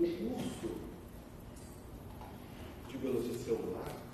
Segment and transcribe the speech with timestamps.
[0.00, 0.70] o uso
[2.88, 4.09] de biologia celular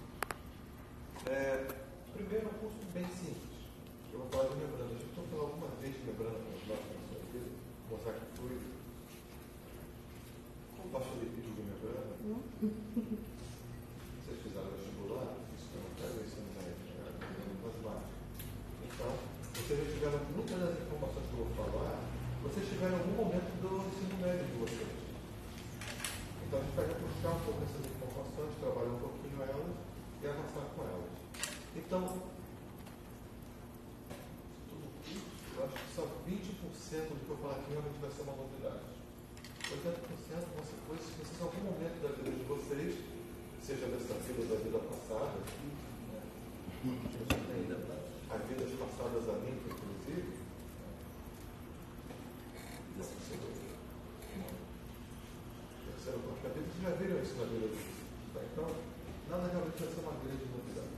[59.84, 60.96] essa é uma grande novidade.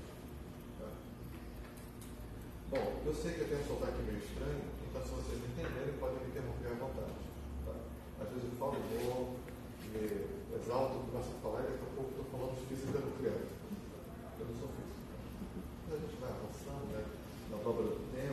[0.79, 0.87] Tá?
[2.71, 6.23] Bom, eu sei que eu tenho um sotaque meio estranho, então se vocês entenderem, podem
[6.23, 7.19] me interromper à vontade.
[7.67, 7.75] Tá?
[8.23, 9.35] Às vezes eu falo bom,
[9.91, 10.05] me
[10.55, 13.41] exalto, começo a falar e daqui a pouco estou falando de física nuclear.
[14.39, 15.03] Eu não sou físico.
[15.11, 15.19] Tá?
[15.89, 17.03] Mas a gente vai avançando, né?
[17.51, 18.28] Na dobra do tempo.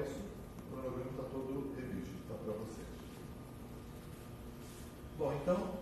[0.00, 2.86] isso, o cronograma está todo revisto, está para vocês.
[5.18, 5.78] Bom, então,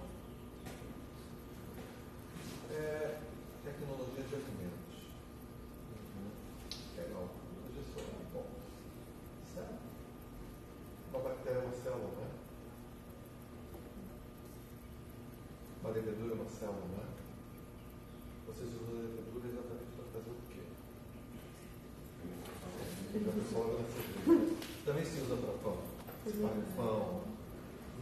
[2.70, 3.20] é,
[3.64, 4.96] tecnologia de alimentos.
[5.92, 6.30] Uhum.
[6.96, 8.46] É Legal, tecnologia é bom.
[9.54, 9.74] Certo?
[11.12, 12.30] É uma bactéria é uma célula, né?
[15.82, 17.05] Uma levedura é uma célula, né?
[24.84, 25.78] Também se usa para pão.
[26.24, 27.22] Para pão,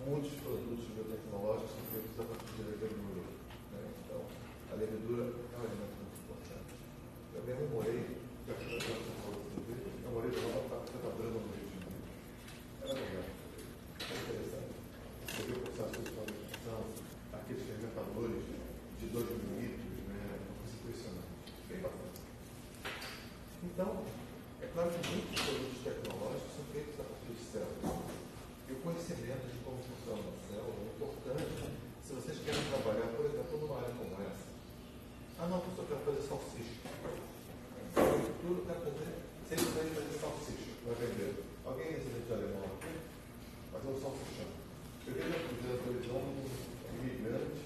[0.07, 3.23] muitos produtos biotecnológicos são feitos a partir da levedura.
[3.71, 3.81] Né?
[4.05, 4.21] Então,
[4.73, 5.24] a levedura
[43.84, 44.49] fazer só um puxão.
[45.06, 47.65] Eu queria dizer que um imigrante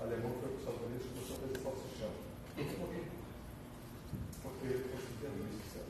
[0.00, 2.12] alemão que foi para os Estados Unidos começou a fazer salsichão.
[2.56, 3.02] Por quê?
[4.42, 5.84] Porque ele conseguiu isso,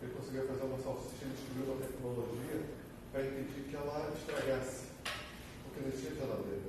[0.00, 2.58] Ele conseguia fazer uma salsicha, e descobriu uma tecnologia
[3.12, 4.86] para impedir que ela estragasse.
[5.04, 6.65] Porque não tinha geladeira.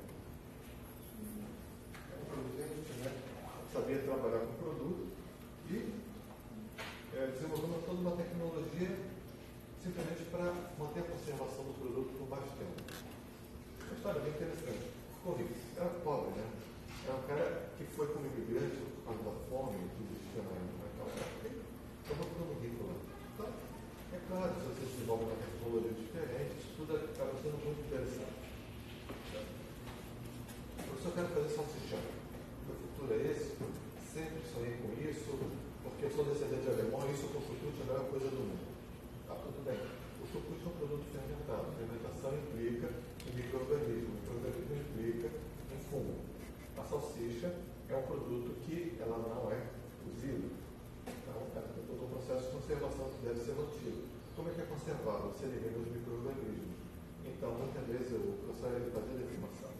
[54.87, 55.27] Conservado?
[55.35, 56.79] Você elimina os micro-organismos.
[57.27, 59.71] Então, muitas vezes o professor ele fazia defumação.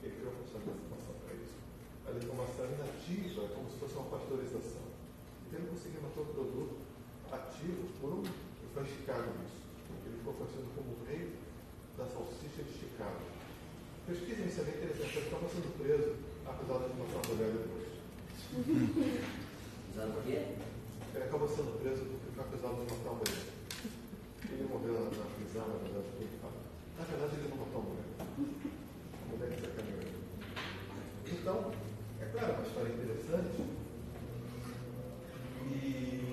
[0.00, 1.56] Ele criou a função de defumação para isso.
[2.08, 4.88] A defumação inativa é como se fosse uma pasteurização.
[5.44, 6.74] Então, ele conseguia manter o produto
[7.28, 8.48] ativo por um.
[8.78, 9.58] Esticado nisso.
[10.06, 11.34] Ele ficou funcionando como o rei
[11.98, 13.26] da salsicha de Chicago.
[14.06, 15.18] Pesquisem isso, é bem interessante.
[15.18, 16.14] Ele estava sendo preso,
[16.46, 17.90] apesar de matar uma mulher depois.
[19.90, 20.54] Usando o quê?
[21.10, 23.50] Ele acabou sendo preso porque foi acusado de matar uma mulher.
[24.46, 26.62] Ele morreu na, na prisão, na verdade, foi ele fala.
[26.94, 28.06] Na verdade, ele não matou a mulher.
[28.14, 30.22] A mulher que sacaneou ele.
[31.34, 31.58] Então,
[32.22, 33.58] é claro, é uma história interessante.
[35.66, 36.28] E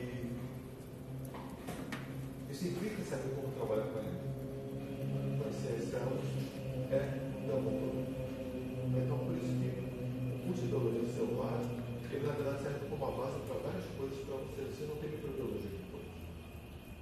[2.56, 4.16] isso implica saber como trabalhar com ele.
[5.36, 8.16] Então, ciência é um bom produto.
[8.96, 11.60] Então, por isso que o curso de biologia celular,
[12.10, 14.72] ele na verdade serve como uma base para várias coisas para você.
[14.72, 16.08] Você não tem microbiologia depois.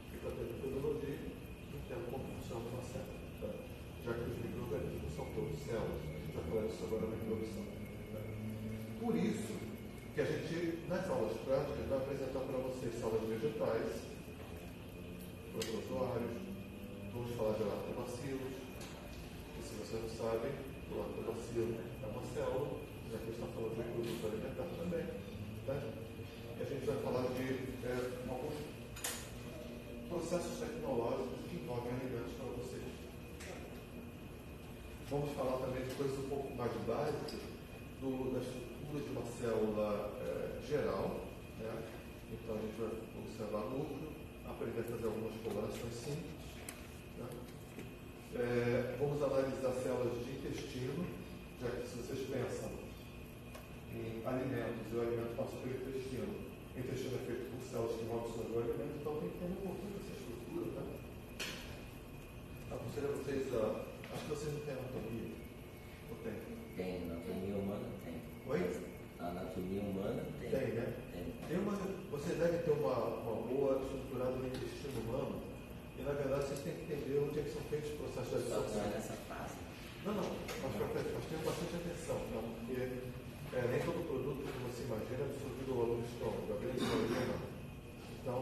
[0.09, 1.21] E para ter microbiologia,
[1.69, 3.21] entendo como funciona uma célula.
[3.37, 3.49] Tá?
[4.01, 6.01] Já que os micro-organismos são todos células.
[6.01, 7.65] A gente vai falar isso agora na introdução.
[8.09, 8.19] Tá?
[8.99, 9.53] Por isso
[10.17, 14.13] que a gente, nas aulas práticas, vai apresentar para vocês células vegetais,
[15.53, 16.33] protozoários,
[17.13, 18.53] vamos falar de lactobacilos,
[19.53, 20.51] que se vocês não sabem,
[20.89, 22.81] o lactobacilo é uma célula,
[23.11, 25.05] já que a gente está falando de produto alimentar também.
[25.65, 25.93] Né?
[26.57, 27.47] E a gente vai falar de
[27.85, 27.93] é,
[28.29, 28.53] alguns
[30.09, 32.85] processos tecnológicos que envolvem alimentos para vocês.
[35.09, 37.39] Vamos falar também de coisas um pouco mais básicas
[38.01, 41.21] do, da estrutura de uma célula é, geral.
[41.59, 41.83] Né?
[42.31, 42.89] Então a gente vai
[43.21, 44.09] observar núcleo,
[44.49, 46.43] aprender a fazer algumas colorações simples.
[47.17, 47.27] Né?
[48.35, 51.05] É, vamos analisar células de intestino,
[51.61, 52.69] já que se vocês pensam
[53.93, 56.25] em alimentos e o alimento passa pelo intestino,
[56.75, 59.45] o intestino é feito por células que vão absorver o alimento, então tem que ter
[59.45, 60.81] um pouquinho dessa estrutura.
[60.81, 60.93] Né?
[62.73, 63.93] Aconselho a vocês a.
[64.13, 65.42] Acho que vocês não têm anatomia.
[66.75, 67.03] Tem?
[67.05, 68.15] Anatomia humana tem.
[68.47, 68.61] Oi?
[69.19, 70.49] A anatomia humana tem.
[70.49, 70.93] Tem, né?
[71.13, 71.23] Tem.
[71.47, 71.73] Tem uma,
[72.09, 75.41] vocês devem ter uma, uma boa estruturada no intestino humano,
[75.97, 78.49] e na verdade vocês têm que entender onde é que são feitos os processos de
[78.49, 78.89] Só não absorção.
[78.89, 79.55] nessa fase.
[80.05, 82.75] Não, não, mas, mas, mas tenham bastante atenção, não, porque
[83.53, 87.23] é, nem todo produto que você imagina é absorvido logo no estômago, a grande maioria
[87.29, 87.41] não.
[88.19, 88.37] Então,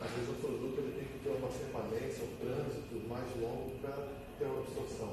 [0.00, 4.08] às vezes o produto ele tem que ter uma permanência, um trânsito mais longo para
[4.38, 5.12] ter uma absorção.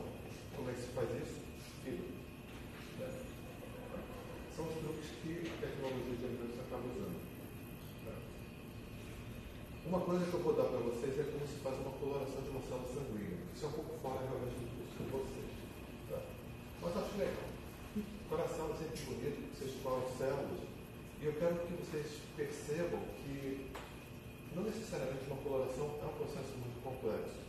[0.55, 1.37] Como é que se faz isso?
[1.83, 2.17] Fibra.
[2.99, 3.09] Né?
[4.55, 7.21] São os truques que a tecnologia de alimentos acaba usando.
[8.05, 8.15] né?
[9.85, 12.49] Uma coisa que eu vou dar para vocês é como se faz uma coloração de
[12.49, 13.37] uma célula sanguínea.
[13.53, 15.51] Isso é um pouco fora realmente do curso de vocês.
[16.09, 16.19] Tá?
[16.81, 17.47] Mas acho legal.
[17.97, 20.59] O coração é sempre bonito, vocês falam células.
[21.21, 23.71] E eu quero que vocês percebam que
[24.53, 27.41] não necessariamente uma coloração é um processo muito complexo.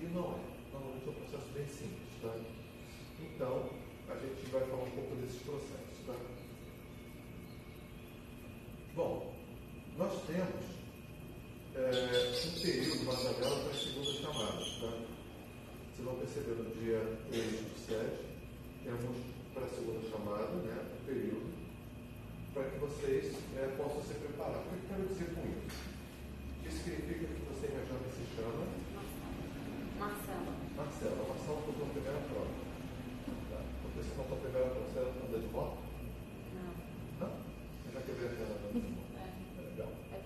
[0.00, 0.40] E não é.
[0.72, 2.08] Normalmente é um processo bem simples.
[2.20, 2.34] Tá?
[3.20, 3.70] Então,
[4.10, 6.06] a gente vai falar um pouco desses processos.
[6.06, 6.14] Tá?
[8.94, 9.34] Bom,
[9.96, 10.64] nós temos
[11.74, 14.58] é, um período, uma tabela para a segunda chamada.
[14.58, 15.18] Tá?
[15.92, 18.28] Vocês vão perceber no dia 3 do 7,
[18.84, 19.16] temos
[19.52, 21.52] para a segunda chamada, né, um período,
[22.54, 24.58] para que vocês é, possam se preparar.
[24.58, 25.88] O que eu quero dizer com isso?
[26.66, 28.66] Isso significa que você me chama se chama
[29.98, 30.54] Marcela.
[30.76, 31.28] Marcela.
[31.28, 32.57] Marcela foi a primeira prova.
[34.18, 35.78] Não primeira prova, você anda de moto?
[36.52, 36.74] Não.
[37.20, 37.32] Não?
[37.86, 39.14] Eu já quebrei a andando de moto.
[39.14, 39.30] É.
[39.62, 39.90] Legal.
[40.10, 40.18] É.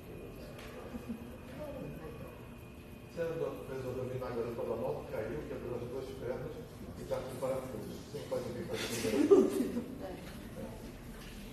[3.12, 6.52] Você andou, resolveu vir na garota da moto, caiu, quebrou as duas pernas
[6.98, 7.92] e está com parafuso.
[8.10, 9.84] Você pode vir fazer isso.
[10.00, 10.16] É.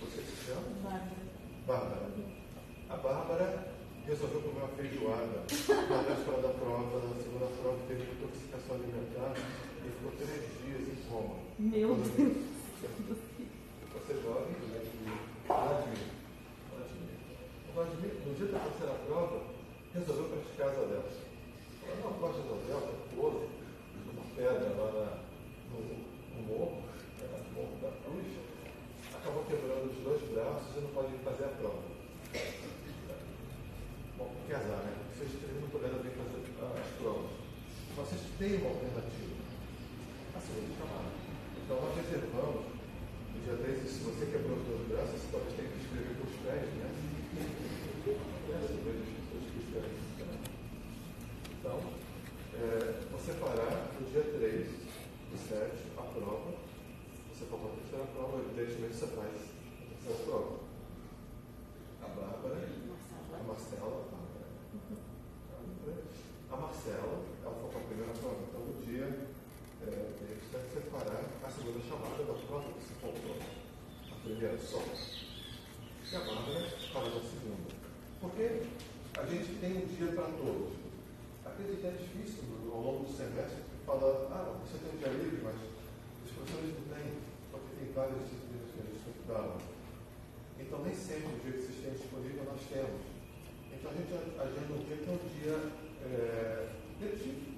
[0.00, 0.64] Você se chama?
[0.82, 1.20] Bárbara.
[1.66, 2.08] Bárbara.
[2.88, 3.68] A Bárbara
[4.06, 5.44] resolveu comer uma feijoada
[5.90, 9.34] na véspera da prova, na segunda prova, teve intoxicação alimentar
[9.84, 11.39] e ficou três dias em coma.
[11.60, 12.08] Meu Deus.
[13.92, 15.20] Você jovem, Vladimir.
[15.46, 16.08] Vladimir.
[17.68, 19.42] O Vladimir, no dia da terceira prova,
[19.92, 21.12] resolveu praticar asa delta.
[21.84, 23.50] Falou, não, gosta de asa delta, pulou
[24.06, 25.20] numa pedra lá na,
[25.68, 25.80] no,
[26.32, 26.80] no morro,
[27.20, 28.24] né, no morro da Cruz,
[29.14, 31.82] acabou quebrando os dois braços e não pode fazer a prova.
[34.16, 34.96] Bom, que azar, né?
[35.12, 37.30] Vocês teriam muito bem fazer as provas.
[37.96, 39.36] Vocês têm uma alternativa.
[40.34, 41.19] A segunda chamada.
[41.70, 45.78] Então nós reservamos, no já até se você quebrou de graça, você talvez tenha que
[45.78, 46.90] escrever com os pés, né?
[51.54, 51.78] Então,
[52.58, 54.66] é, vou separar o dia 3
[55.30, 56.58] do 7 a prova.
[57.30, 60.58] Você faltou a terceira prova, evidentemente você faz a essa prova.
[62.02, 64.50] A Bárbara, a Marcela, a Bárbara.
[66.50, 69.29] A Marcela, ela faltou é a primeira prova, então no dia
[70.50, 73.38] para separar a segunda chamada da própria que se compõe.
[74.10, 74.82] A primeira só,
[76.04, 76.42] chamada
[76.92, 77.16] para né?
[77.16, 77.70] a segunda.
[78.20, 78.66] Porque
[79.14, 80.74] a gente tem um dia para todos.
[81.46, 85.40] Acredito que é difícil ao longo do semestre falar, ah, você tem um dia livre,
[85.42, 85.54] mas
[86.26, 87.14] os professores não têm,
[87.50, 89.58] porque tem várias disciplinas que a gente estudava.
[90.58, 93.02] Então nem sempre o dia que vocês têm disponível nós temos.
[93.70, 95.56] Então a gente agenda um dia que é um dia
[96.02, 96.68] eh,
[97.00, 97.49] é, letivo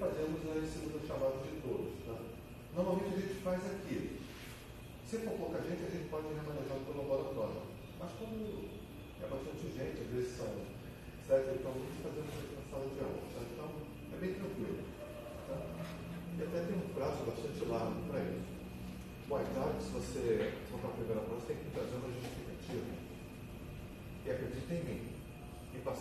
[0.00, 1.92] e fazemos a segunda chamada de todos.
[2.08, 2.16] Tá?
[2.74, 4.16] Normalmente a gente faz aqui.
[5.04, 7.68] Se for pouca gente, a gente pode remanejar pelo laboratório.
[8.00, 8.64] Mas como
[9.20, 10.48] é bastante gente, às vezes são
[11.28, 13.20] sete, então vamos fazer na sala de aula.
[13.28, 13.40] Tá?
[13.44, 13.68] Então
[14.08, 14.80] é bem tranquilo.
[15.44, 15.56] Tá?
[15.68, 18.56] E até tem um prazo bastante largo para isso.
[19.28, 19.44] Bom, é
[19.84, 22.88] se você for para a primeira prova, tem que trazer uma justificativa.
[24.24, 25.00] E acredita em mim,
[25.76, 25.96] ir para a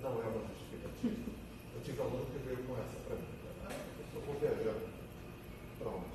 [0.00, 1.33] não é uma justificativa.
[1.84, 3.28] Tive aluno que veio com essa para mim.
[3.64, 3.72] Ah,
[4.14, 4.74] eu vou viajar.
[5.78, 6.06] Pronto.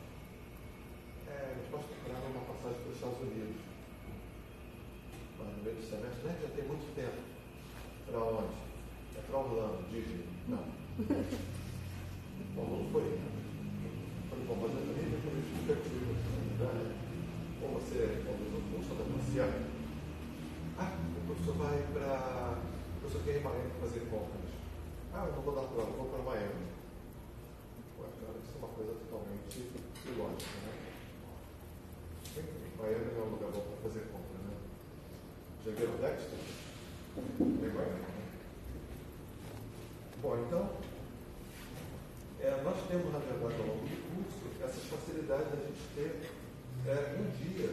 [1.28, 3.70] É, eu posso comprar uma passagem para os Estados Unidos
[5.40, 6.38] mas no meio do semestre, né?
[6.42, 7.16] Já tem muito tempo.
[8.06, 8.54] Para onde?
[9.16, 10.28] É para Orlando, Disney.
[10.48, 10.64] Não.
[12.56, 13.20] Bom, não foi.
[14.30, 16.12] Falei, bom, mas eu também não tenho justificativa.
[16.60, 16.96] Né?
[17.62, 19.54] Ou você conduz um curso da passear.
[20.78, 22.58] Ah, o professor vai para.
[22.60, 24.50] O professor quer ir em Miami fazer compras.
[25.14, 26.66] Ah, eu não vou dar prova, vou para Miami.
[28.00, 29.72] Ué, cara, isso é uma coisa totalmente
[30.06, 30.74] ilógica, né?
[32.80, 34.30] Miami não é um lugar bom para fazer compras.
[35.66, 36.40] Já viram Dexter?
[37.62, 37.86] Legal.
[40.22, 40.70] Bom, então,
[42.40, 46.22] é, nós temos, na verdade, ao longo do curso, essas facilidades da gente ter
[46.88, 47.70] é, um dia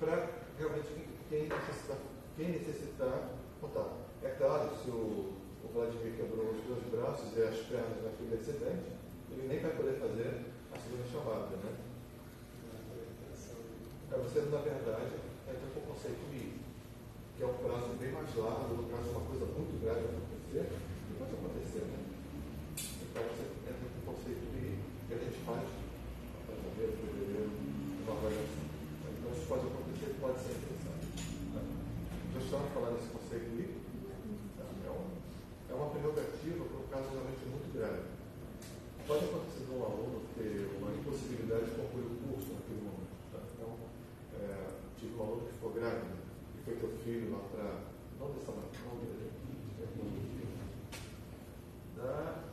[0.00, 0.88] para realmente
[1.28, 1.98] quem necessitar,
[2.36, 3.88] quem necessitar contar.
[4.22, 5.34] É claro, se o,
[5.64, 8.92] o Vladimir quebrou os dois braços e as pernas naquele acidente,
[9.30, 11.76] ele nem vai poder fazer a segunda chamada, né?
[14.10, 15.14] É você, na verdade,
[15.46, 16.68] entra com o conceito mínimo
[17.38, 21.14] que é um prazo bem mais largo, no caso uma coisa muito grave acontecer, e
[21.14, 22.02] pode acontecer, né?
[22.74, 24.74] Então você entra com o conceito de
[25.06, 25.77] que a gente faz
[26.78, 27.50] janeiro, fevereiro,
[28.06, 28.30] uma.
[29.10, 31.06] Então isso pode acontecer, pode ser interessante.
[31.50, 31.60] Né?
[32.34, 33.62] Já estamos falando desse conceito de
[34.86, 35.10] é uma,
[35.70, 38.06] é uma prerrogativa para um caso realmente muito grave.
[39.06, 43.18] Pode acontecer de um aluno ter uma impossibilidade de concluir o curso naquele momento.
[43.32, 43.40] Tá?
[43.42, 43.70] Então,
[44.38, 44.70] é,
[45.00, 46.18] tive um aluno que ficou grávida
[46.64, 47.98] foi teu filho lá para.
[48.20, 48.98] Não dessa marcão,
[51.96, 52.44] da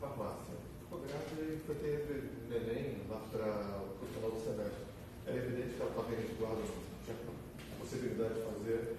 [0.00, 0.56] farmácia.
[0.80, 4.88] Ficou grávida e foi ter neném lá para o final do semestre.
[5.26, 7.16] Era evidente que estava em resguardo, não tinha
[7.78, 8.96] possibilidade de fazer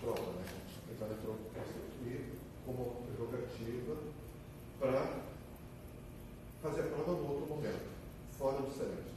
[0.00, 0.44] prova, né?
[0.90, 2.32] Então ela entrou constituir
[2.66, 3.96] como prerrogativa
[4.78, 5.22] para
[6.62, 7.88] fazer a prova no outro momento,
[8.36, 9.14] fora do semestre.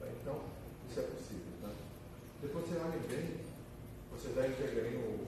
[0.00, 0.06] Tá?
[0.20, 0.40] Então,
[0.90, 1.52] isso é possível.
[1.62, 1.70] Tá?
[2.42, 3.52] Depois você olha bem
[4.12, 5.18] você vai entregar um,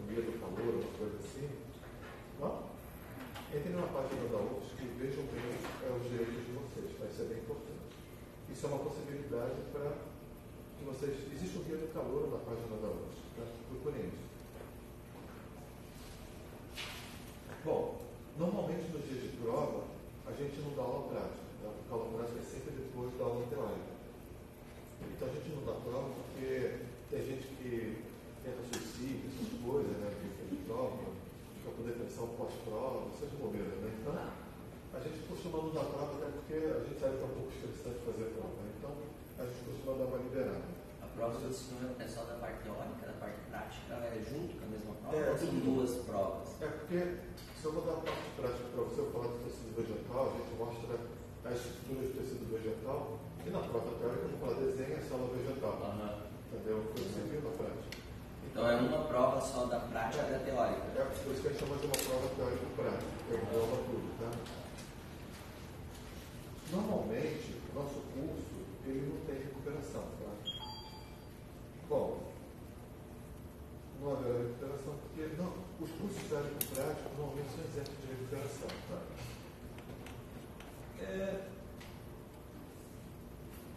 [0.00, 1.48] um guia do calor, uma coisa assim.
[2.40, 2.70] Não?
[3.54, 5.44] Entre na página da UFS e vejam bem
[5.84, 6.59] é, os direitos de?
[7.10, 7.90] Isso é bem importante.
[8.50, 9.98] Isso é uma possibilidade para
[10.78, 11.16] que vocês.
[11.32, 13.44] Existe um guia do calor na página da UFS, tá?
[13.68, 14.30] procurem isso.
[17.64, 18.00] Bom,
[18.38, 19.84] normalmente nos dias de prova,
[20.26, 21.44] a gente não dá aula prática.
[21.62, 21.70] Né?
[21.90, 23.92] A aula prática é sempre depois da aula teórica.
[25.02, 26.78] Então a gente não dá prova porque
[27.10, 28.04] tem gente que
[28.42, 30.08] tenta suicídio, essas coisas, né?
[30.14, 31.10] Que de prova,
[31.76, 33.96] poder pensar um pós-prova, essas bobeiras, né?
[34.00, 34.39] Então,
[35.00, 37.52] a gente costuma não dar prova até porque a gente sabe que é um pouco
[37.56, 38.60] estressante fazer prova.
[38.60, 38.68] Né?
[38.76, 38.92] Então,
[39.40, 40.68] a gente costuma dar uma liberada.
[41.00, 44.64] A prova do senhor é só da parte teórica, da parte prática, é junto com
[44.64, 45.16] a mesma prova?
[45.16, 46.48] É, ou são duas provas?
[46.60, 47.00] É porque,
[47.56, 50.32] se eu vou dar a parte prática para você, eu falar de tecido vegetal, a
[50.36, 50.94] gente mostra
[51.48, 53.00] as estruturas de tecido vegetal,
[53.40, 55.74] e na prova teórica eu vou falar desenho a célula vegetal.
[55.80, 56.30] Uhum.
[56.50, 56.82] Entendeu?
[56.92, 57.96] Foi viu na prática.
[58.50, 60.82] Então é uma prova só da prática e da teórica.
[60.98, 64.59] É por isso que a gente chama de uma prova teórico-prática, que engloba tudo, tá?
[66.72, 70.30] Normalmente, o nosso curso, ele não tem recuperação, tá?
[71.88, 72.32] Bom,
[74.00, 79.02] não haverá recuperação, porque não, os cursos teórico-práticos normalmente são exemplos de recuperação, tá?
[81.00, 81.48] É,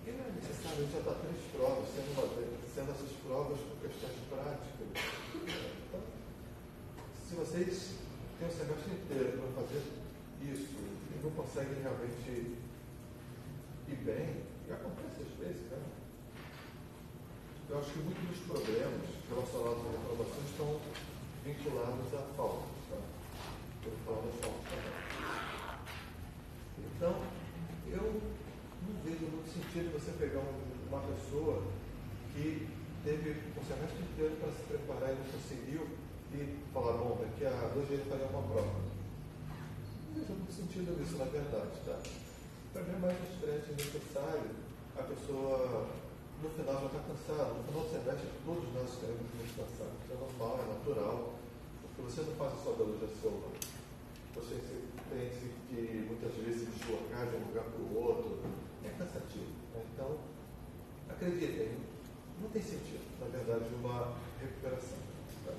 [0.06, 2.28] e não é necessário, já está três provas, sendo, uma,
[2.76, 4.88] sendo essas provas com questões práticas.
[5.90, 6.02] Então,
[7.26, 7.96] se vocês
[8.38, 9.82] têm um semestre inteiro para fazer
[10.44, 12.63] isso e não conseguem realmente
[13.88, 15.80] ir bem, e acontece às vezes, né?
[17.70, 20.80] Eu acho que muitos dos problemas relacionados à reprovação estão
[21.44, 22.68] vinculados à falta.
[22.90, 22.98] Tá?
[23.86, 24.94] Eu falo das faltas também.
[26.96, 27.22] Então,
[27.88, 28.22] eu
[28.88, 30.42] não vejo muito sentido você pegar
[30.90, 31.64] uma pessoa
[32.34, 32.68] que
[33.04, 35.88] teve um semestre inteiro para se preparar e não conseguiu
[36.34, 38.82] e falar, bom, daqui a dois dias fazer uma prova.
[40.16, 42.00] Não faz muito sentido isso, na verdade, tá?
[42.74, 44.50] Para é mais estresse necessário
[44.98, 45.88] a pessoa,
[46.42, 47.54] no final, já está cansada.
[47.54, 49.94] No final do semestre, todos nós estaremos muito cansados.
[50.02, 51.34] Isso é normal, é natural,
[51.82, 53.54] porque você não faz só da luz da sua.
[54.34, 54.56] Você
[55.10, 55.30] tem
[55.70, 58.42] que, muitas vezes, deslocar de um lugar para o outro.
[58.84, 59.54] É cansativo.
[59.74, 59.86] Né?
[59.94, 60.18] Então,
[61.10, 61.78] acreditem,
[62.42, 64.98] não tem sentido, na verdade, uma recuperação.
[65.46, 65.54] Tá?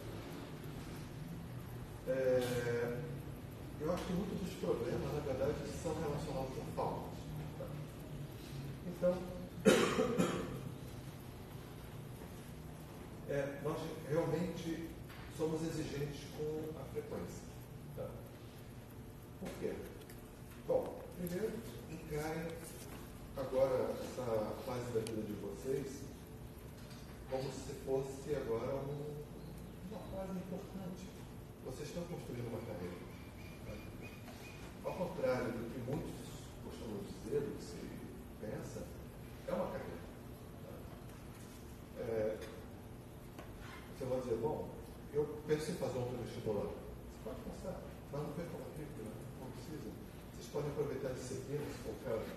[2.08, 3.13] É,
[3.84, 7.12] eu acho que muitos dos problemas, na verdade, são relacionados com faltas.
[7.58, 7.66] Tá?
[8.86, 9.18] Então,
[13.28, 13.76] é, nós
[14.08, 14.88] realmente
[15.36, 17.44] somos exigentes com a frequência.
[17.94, 18.08] Tá?
[19.40, 19.74] Por quê?
[20.66, 21.52] Bom, primeiro,
[21.92, 22.48] encarem
[23.36, 26.04] agora essa fase da vida de vocês
[27.30, 29.12] como se fosse agora um,
[29.90, 31.06] uma fase importante.
[31.66, 33.03] Vocês estão construindo uma carreira.
[34.84, 36.12] Ao contrário do que muitos
[36.62, 37.78] costumam dizer, do que se
[38.40, 38.82] pensa,
[39.48, 40.04] é uma carreira.
[41.98, 42.36] É,
[43.96, 44.68] você vai dizer, bom,
[45.14, 46.66] eu penso em fazer um vestibular.
[46.66, 47.80] Você pode pensar,
[48.12, 49.08] mas não vem como crítica,
[49.40, 49.88] não precisa.
[50.34, 52.28] Vocês podem aproveitar a disciplina, se for caso.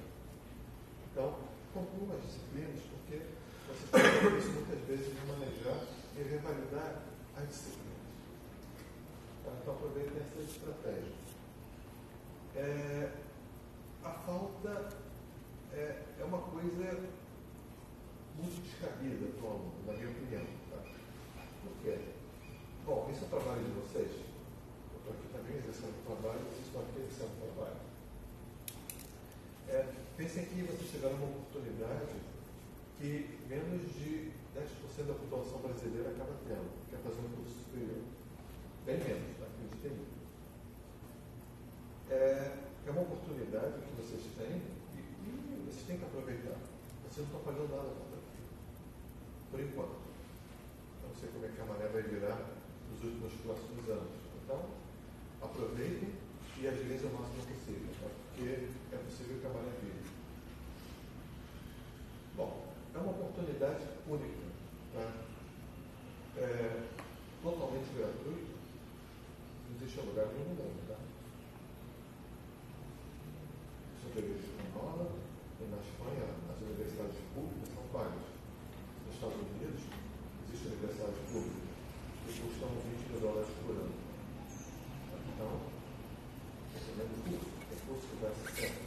[1.12, 1.36] Então,
[1.74, 3.28] concluam as disciplinas, porque
[3.68, 5.84] vocês podem isso muitas vezes de manejar
[6.16, 7.04] e revalidar
[7.36, 8.08] as disciplinas.
[9.44, 9.52] Tá?
[9.62, 11.27] Então, aproveitem essa estratégia.
[12.58, 13.12] É,
[14.04, 14.90] a falta
[15.72, 17.08] é, é, uma coisa
[18.36, 20.42] muito descabida aluno, na minha opinião.
[20.72, 20.78] Tá?
[21.62, 22.00] Por quê?
[22.84, 24.10] Bom, esse é o trabalho de vocês.
[24.10, 27.78] Eu estou aqui também exercendo o trabalho, vocês estão aqui exercendo o trabalho.
[29.70, 32.16] É, pensem que vocês tiveram uma oportunidade
[32.98, 38.02] que menos de 10% da população brasileira acaba tendo, que é fazer um curso superior.
[38.84, 39.46] Bem menos, tá?
[39.46, 40.17] acreditem em mim
[42.10, 42.52] é,
[42.88, 44.62] é uma oportunidade que vocês têm
[44.96, 46.58] e, e vocês têm que aproveitar.
[47.04, 48.52] Vocês não estão pagando nada contra aquilo.
[49.52, 50.08] Por enquanto.
[51.04, 52.40] Não sei como é que a maré vai virar
[52.92, 54.16] nos últimos próximos anos.
[54.44, 54.62] Então,
[55.42, 56.14] aproveitem
[56.60, 58.10] e agilizem o máximo possível, tá?
[58.34, 60.18] porque é possível que a maré vire.
[62.36, 64.48] Bom, é uma oportunidade única.
[64.94, 65.12] Tá?
[66.38, 66.84] É,
[67.44, 68.58] totalmente gratuito.
[69.70, 70.87] Não existe lugar nenhum no mundo.
[74.16, 75.12] Espanhola
[75.60, 78.24] e na Espanha as universidades públicas são pagas.
[79.06, 79.84] Nos Estados Unidos
[80.48, 81.68] existem universidades públicas
[82.24, 83.96] que custam 20 mil dólares por ano.
[85.28, 85.52] Então,
[86.74, 88.80] dependendo do curso, tem curso que dá 60.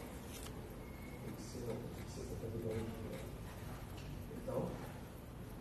[1.29, 1.73] Medicina,
[2.09, 3.29] 60 mil dólares por ano.
[4.41, 4.69] Então,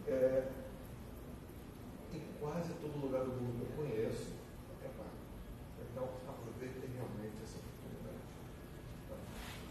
[0.07, 0.47] é,
[2.15, 4.39] em quase todo lugar do mundo que eu conheço,
[4.83, 5.19] é pago.
[5.91, 7.59] Então, aproveitem realmente essa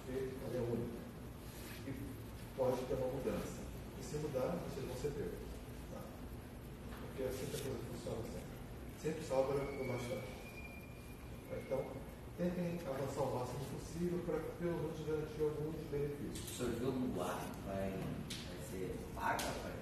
[0.08, 0.98] porque ela é única.
[1.86, 1.92] E
[2.56, 3.60] pode ter uma mudança.
[4.00, 5.44] E se mudar, vocês vão pegos.
[5.92, 6.00] Tá?
[7.02, 8.56] Porque é assim que a coisa funciona sempre.
[9.02, 10.38] Sempre sobra o mais fácil.
[11.52, 11.84] Então,
[12.36, 16.50] tentem avançar o máximo possível para pelo menos garantir alguns benefícios.
[16.50, 19.44] O senhor viu no ar vai, vai ser paga?
[19.62, 19.72] Vai?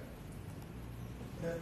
[1.43, 1.59] É,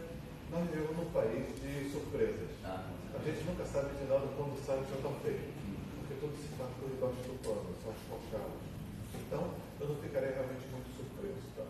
[0.50, 2.48] nós vivemos num país de surpresas.
[2.64, 5.66] Ah, a gente nunca sabe de nada quando sai que está feito
[6.06, 8.65] porque tudo se por debaixo do pano, são os focados.
[9.26, 11.42] Então, eu não ficarei realmente muito surpreso.
[11.56, 11.66] Tá?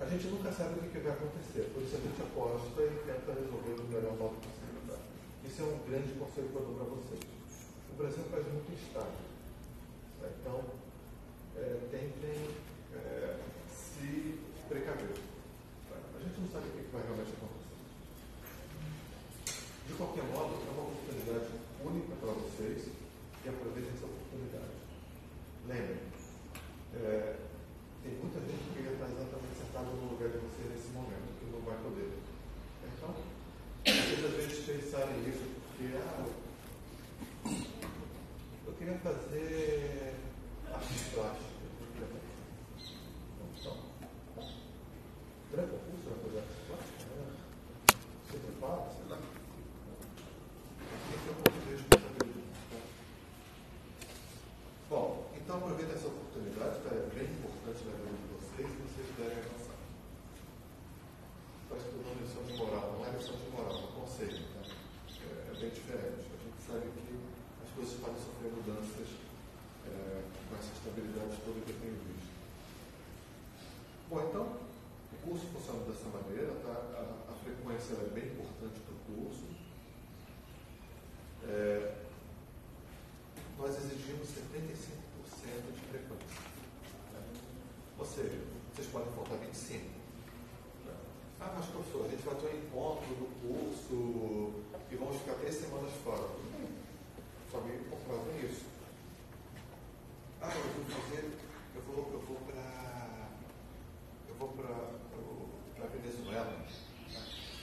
[0.00, 3.34] A gente nunca sabe o que vai acontecer, por isso a gente aposta e tenta
[3.34, 4.82] resolver do melhor modo possível.
[4.86, 4.98] Tá?
[5.44, 7.22] Isso é um grande conselho que eu dou para vocês.
[7.90, 9.18] O Brasil país muito instável.
[10.20, 10.28] Tá?
[10.40, 10.62] Então,
[11.58, 12.38] é, tentem
[12.94, 15.18] é, se precaver.
[15.90, 15.96] Tá?
[15.98, 17.64] A gente não sabe o que vai realmente acontecer.
[19.86, 21.50] De qualquer modo, é uma oportunidade
[21.84, 22.88] única para vocês
[23.44, 24.72] e aproveitem essa oportunidade.
[25.68, 25.98] Lembrem,
[26.96, 27.36] é,
[28.02, 31.52] tem muita gente que queria estar exatamente sentado no lugar de você nesse momento, que
[31.52, 32.12] não vai poder.
[32.96, 33.14] Então,
[33.84, 36.26] vocês às vezes pensarem isso, porque ah,
[38.66, 40.14] eu queria fazer
[40.72, 41.54] artes plásticas.
[43.60, 43.76] Então,
[45.52, 47.06] não é concurso, vai fazer artes plásticas?
[47.14, 47.36] Né?
[48.24, 49.18] Você prepara, sei lá.
[54.90, 59.06] Bom, então aproveita essa oportunidade, que é bem importante na vida de vocês, e vocês
[59.14, 59.78] puderem avançar.
[61.68, 64.00] Parece que o nome é lição de moral, não é lição de moral, é um
[64.00, 64.44] conselho.
[64.54, 64.62] Tá?
[64.66, 66.26] É, é, bem diferente.
[66.28, 67.14] A gente sabe que
[67.62, 69.08] as coisas podem sofrer mudanças
[69.86, 71.34] é, com essa estabilidade
[75.94, 76.74] dessa maneira, tá?
[76.98, 79.44] a, a frequência é bem importante para o curso.
[81.46, 81.94] É,
[83.58, 86.42] nós exigimos 75% de frequência.
[87.12, 87.22] Né?
[87.98, 88.38] Ou seja,
[88.74, 88.88] vocês
[89.54, 89.80] podem faltar 25%.
[90.84, 90.94] Né?
[91.40, 95.54] Ah, mas professor, a gente vai ter um encontro do curso e vamos ficar três
[95.54, 96.28] semanas fora.
[96.58, 96.68] Bem.
[97.50, 98.64] Só me comprova isso.
[100.42, 101.30] Ah, eu vou fazer,
[101.74, 103.28] eu vou, eu vou para
[104.28, 106.66] eu vou para Venezuela, né?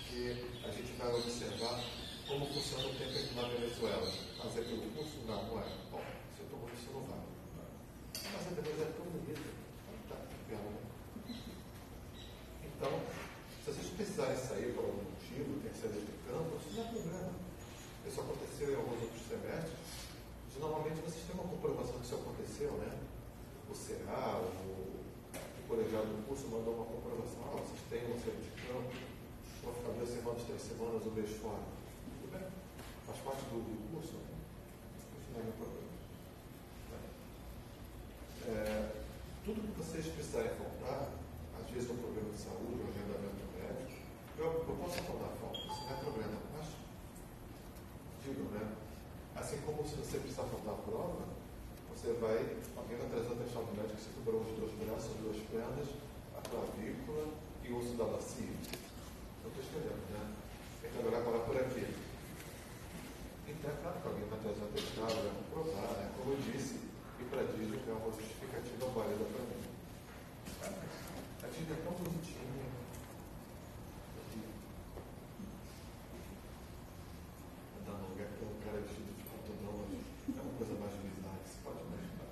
[0.10, 1.84] que a gente vai observar
[2.28, 4.12] como funciona o tempo aqui na Venezuela.
[4.44, 5.18] Mas é pelo curso?
[5.28, 5.66] Não, não é.
[5.92, 6.02] Bom,
[6.36, 7.20] se eu estou isso não vai.
[8.34, 9.42] Mas a Venezuela é tão bonita.
[10.10, 10.78] Tá, né?
[12.82, 12.98] Então,
[13.62, 16.89] se vocês precisarem sair por algum motivo, tem que sair de campo, isso não é
[16.89, 17.34] problema.
[18.10, 19.78] Isso aconteceu em alguns outros semestres.
[20.50, 22.98] Mas, normalmente vocês têm uma comprovação que isso aconteceu, né?
[23.70, 27.38] O CA, o, o colegiado do curso mandou uma comprovação.
[27.54, 28.89] Ah, vocês têm um sair de campo,
[29.62, 31.62] vão ficar duas semanas, três semanas, um mês fora.
[32.17, 32.50] Tudo bem.
[33.06, 34.17] Faz parte do, do curso.
[34.17, 34.41] Né?
[35.22, 35.82] Isso não é meu problema.
[38.50, 38.89] É,
[39.46, 41.13] tudo que vocês precisarem faltar,
[41.62, 44.02] às vezes um problema de saúde, um agendamento médico,
[44.38, 46.38] eu, eu posso faltar falta, isso não é problema.
[46.58, 46.67] Mas,
[48.26, 48.65] digo, né?
[49.36, 51.24] Assim como se você precisar faltar a prova,
[51.94, 55.22] você vai, alguém vai trazer o atestado médico que você quebrou os dois braços, as
[55.22, 55.88] duas pernas,
[56.38, 57.26] a clavícula
[57.63, 58.52] e o uso da bacia.
[59.41, 60.34] Eu estou escrevendo, né?
[60.84, 61.86] Então vai parar por aqui.
[63.48, 66.12] Então é claro que alguém vai trazer o atestado, vai comprovar, né?
[66.17, 66.91] Como eu disse,
[67.22, 69.62] e para Disney é uma justificativa válida para mim.
[71.44, 72.41] A Disney é tão bonitinha.
[77.82, 79.86] Andar num lugar que tem um cara vestido de cotodão,
[80.30, 82.32] é uma coisa mais bizarra que se pode imaginar.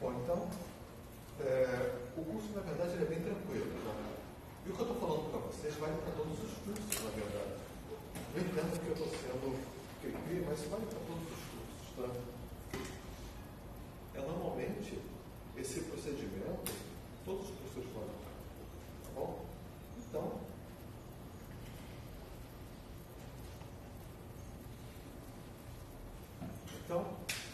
[0.00, 0.48] Bom, então,
[1.40, 3.72] é, o curso, na verdade, ele é bem tranquilo.
[3.84, 3.94] Tá?
[4.64, 7.56] E o que eu estou falando para vocês vale para todos os cursos, na verdade.
[8.34, 9.76] Eu entendo que eu estou sendo
[10.12, 11.86] cri mas vale para todos os cursos.
[11.96, 12.08] Tá?
[14.14, 14.98] É normalmente
[15.56, 16.72] esse procedimento,
[17.24, 19.46] todos os professores vão Tá bom?
[19.98, 20.40] Então,
[26.86, 27.04] então,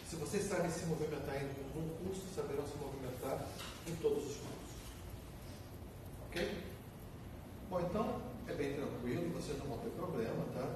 [0.07, 3.49] se vocês sabem se movimentar em um curso, saberão se movimentar
[3.88, 4.73] em todos os cursos.
[6.29, 6.64] Ok?
[7.71, 10.68] Bom, então, é bem tranquilo, vocês não vão ter problema, tá?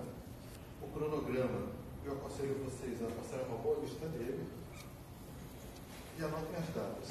[0.81, 1.69] O cronograma,
[2.03, 4.49] eu aconselho vocês a passarem uma boa vista dele
[6.19, 7.09] e anotem as datas.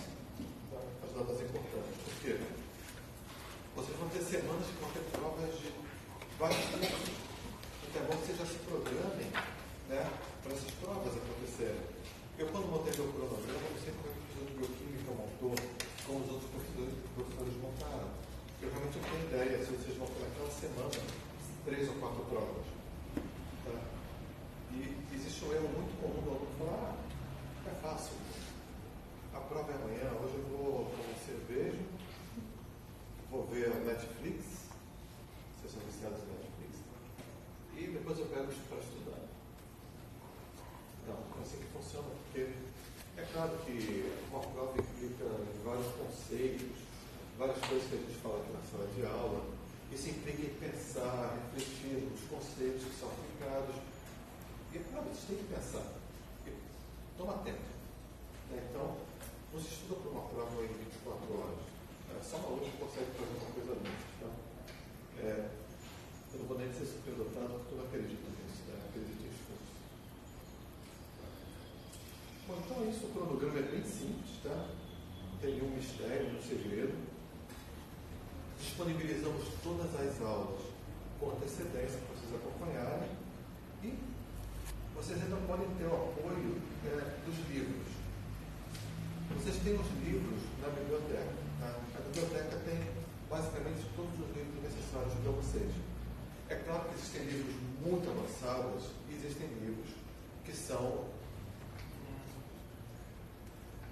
[0.72, 0.80] Tá?
[1.06, 1.94] As datas importantes.
[2.06, 2.40] Por quê?
[3.76, 5.72] Vocês vão ter semanas que vão ter provas de
[6.40, 7.16] vários cursos.
[7.88, 9.30] Então é bom que vocês já se programem
[9.90, 10.10] né,
[10.46, 11.82] para essas provas acontecerem.
[12.38, 15.54] Eu, quando montei meu cronograma, eu sempre como é que o professor de bioquímica montou,
[16.06, 18.10] como os outros professores, professores montaram.
[18.62, 21.02] Eu realmente não tenho ideia se vocês vão ter naquela semana
[21.66, 22.68] três ou quatro provas.
[23.66, 23.74] Tá?
[24.78, 28.14] E existe um erro muito comum do aluno falar, ah, é fácil.
[29.34, 31.82] A prova é amanhã, hoje eu vou tomar cerveja,
[33.32, 34.70] vou ver a Netflix,
[35.58, 36.86] vocês são viciados em Netflix,
[37.76, 39.25] e depois eu pego para estudar.
[41.08, 42.50] Não, assim que funciona, porque
[43.18, 46.78] é claro que uma prova implica em vários conceitos,
[47.38, 49.46] várias coisas que a gente fala aqui na sala de aula.
[49.92, 53.76] Isso implica em pensar, refletir nos conceitos que são aplicados.
[54.74, 55.94] E é claro, você tem que pensar.
[57.18, 57.64] Toma tempo.
[58.52, 58.68] Né?
[58.70, 58.98] Então,
[59.62, 61.60] se estuda por uma prova em 24 horas.
[62.12, 64.14] É só uma aluno consegue fazer uma coisa dessas.
[64.20, 64.30] Tá?
[65.24, 65.50] É,
[66.34, 67.86] eu não vou nem ser superdotado, porque eu não?
[67.86, 69.72] Acredito em esforço.
[72.48, 73.06] Bom, então é isso.
[73.06, 74.54] O cronograma é bem simples, tá?
[74.54, 76.94] Não tem nenhum mistério, nenhum segredo.
[78.60, 80.62] Disponibilizamos todas as aulas
[81.20, 83.10] com antecedência para vocês acompanharem.
[83.84, 83.98] E
[84.96, 87.88] vocês ainda podem ter o apoio é, dos livros.
[89.42, 91.34] Vocês têm os livros na biblioteca.
[91.60, 91.76] Tá?
[91.98, 92.78] A biblioteca tem
[93.28, 95.72] basicamente todos os livros necessários para vocês.
[96.50, 99.90] É claro que existem livros muito avançados e existem livros
[100.46, 101.15] que são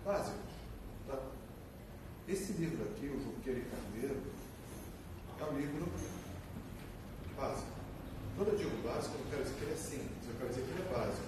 [0.04, 0.54] básicos.
[1.08, 1.20] Tá?
[2.28, 4.22] Esse livro aqui, o Juqueiro e Carneiro,
[5.40, 5.88] é um livro
[7.36, 7.72] básico.
[8.36, 10.62] Quando eu digo básico, eu não quero dizer que ele é simples, eu quero dizer
[10.64, 11.28] que ele é básico.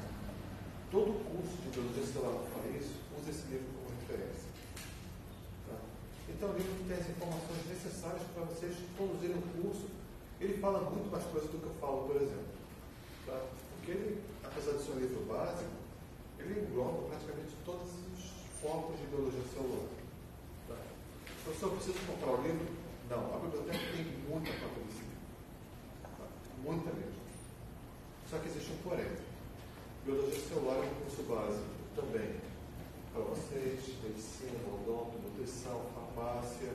[0.91, 4.49] Todo curso de biologia celular que faz isso, usa esse livro como referência.
[5.67, 5.75] Tá?
[6.29, 9.87] Então, é um livro que tem as informações necessárias para vocês conduzirem o curso.
[10.39, 12.55] Ele fala muito mais coisas do que eu falo, por exemplo.
[13.25, 13.39] Tá?
[13.75, 15.71] Porque ele, apesar de ser um livro básico,
[16.39, 18.04] ele engloba praticamente todos os
[18.65, 19.87] focos de biologia celular.
[20.67, 20.75] Tá?
[21.43, 22.65] Professor, preciso comprar o livro?
[23.09, 25.05] Não, a biblioteca tem muita livro.
[26.01, 26.25] Tá?
[26.63, 27.25] Muita mesmo.
[28.27, 29.11] Só que existe um porém.
[30.03, 32.35] Biologia celular é um curso básico também
[33.13, 36.73] para vocês, medicina, odonto, nutrição, farmácia.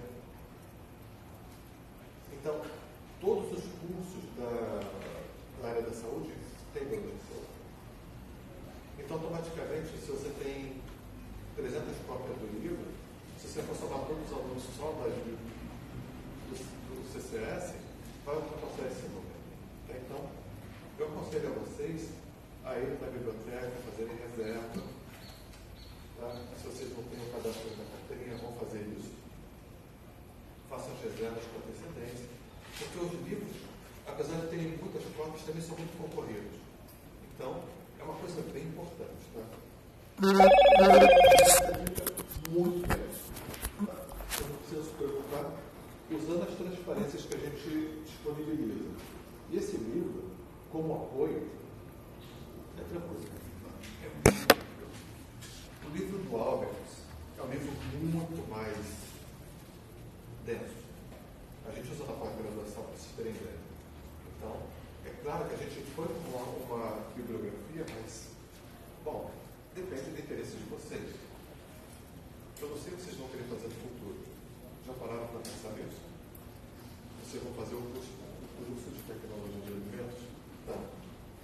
[2.32, 2.60] Então,
[3.20, 4.80] todos os cursos da,
[5.60, 6.32] da área da saúde
[6.72, 7.50] têm biologia celular.
[8.98, 10.79] Então, automaticamente, se você tem
[11.60, 12.88] 300 cópias do livro,
[13.36, 15.36] se você for somar todos os alunos só do,
[16.48, 17.76] do CCS,
[18.24, 19.36] vai ultrapassar esse número.
[19.84, 19.92] Tá?
[19.92, 20.24] Então,
[20.98, 22.16] eu aconselho a vocês
[22.64, 24.80] a ir na biblioteca, fazerem reserva.
[26.16, 26.32] Tá?
[26.56, 29.12] Se vocês não têm o cadastro da carteirinha, vão fazer isso.
[30.70, 32.24] Façam as reservas com antecedência.
[32.72, 33.56] Porque os livros,
[34.08, 36.56] apesar de terem muitas cópias, também são muito concorridos.
[37.36, 37.60] Então,
[38.00, 39.19] é uma coisa bem importante.
[40.20, 40.36] Muito?
[44.28, 45.52] Você não precisa se preocupar
[46.10, 48.90] usando as transparências que a gente disponibiliza.
[49.50, 50.24] E esse livro,
[50.70, 51.48] como apoio,
[52.78, 53.24] é tranquilo.
[55.86, 56.68] O livro do Albert
[57.38, 58.76] é um livro muito mais
[60.44, 60.84] denso.
[61.66, 63.56] A gente usa na pós-graduação para terem ideia.
[64.36, 64.54] Então,
[65.06, 68.26] é claro que a gente foi com uma bibliografia, mas,
[69.02, 69.30] bom,
[70.50, 71.14] depende do interesse de vocês.
[72.60, 74.18] Eu não sei o que vocês vão querer fazer no futuro.
[74.86, 76.02] Já pararam para pensar nisso?
[77.22, 78.10] Vocês vão fazer o curso,
[78.66, 80.20] curso de tecnologia de alimentos?
[80.66, 80.76] Tá.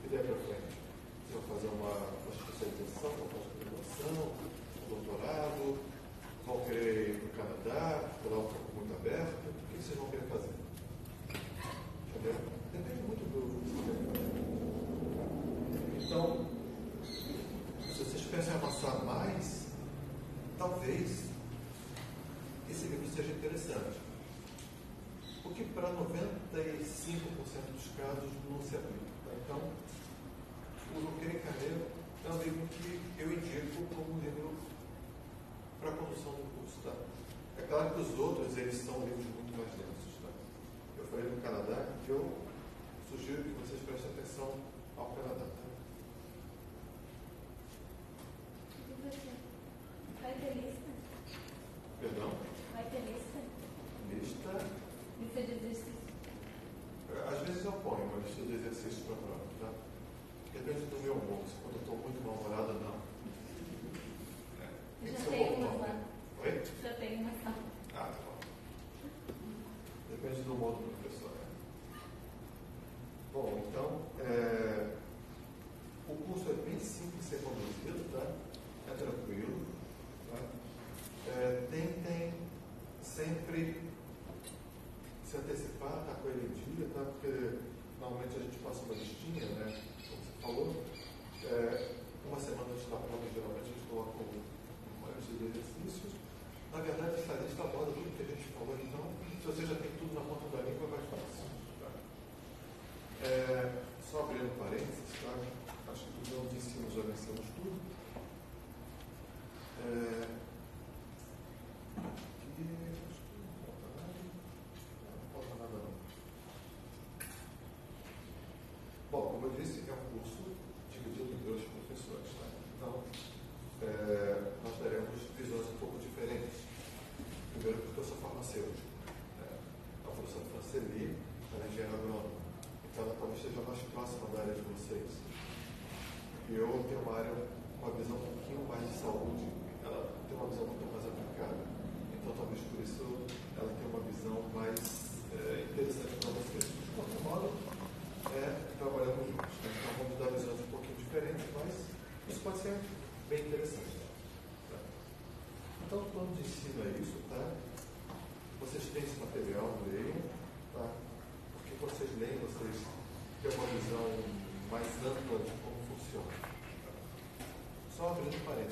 [0.05, 0.75] E daí para frente?
[1.23, 5.79] Vocês vão fazer uma, uma especialização, uma pós-graduação, um doutorado?
[6.45, 9.47] Vão querer ir para o Canadá, lá um pouco muito aberto?
[9.47, 10.55] O que vocês vão querer fazer?
[12.11, 12.35] Entendeu?
[12.73, 14.27] Depende muito do que vocês querem fazer.
[16.07, 16.47] Então,
[17.97, 19.67] se vocês pensam em avançar mais,
[20.87, 21.26] talvez esse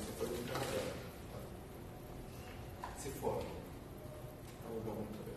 [0.05, 0.93] do Canadá.
[2.81, 2.89] Tá?
[2.97, 3.41] Se forma.
[3.41, 5.35] É um lugar muito bem.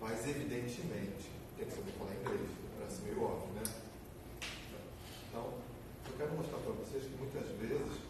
[0.00, 2.50] Mas, evidentemente, tem que saber falar inglês.
[2.78, 3.62] Parece meio óbvio, né?
[5.28, 5.54] Então,
[6.06, 8.00] eu quero mostrar para vocês que muitas vezes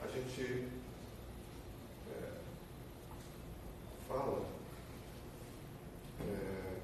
[0.00, 0.68] a gente
[2.10, 2.32] é,
[4.06, 4.44] fala
[6.20, 6.76] é,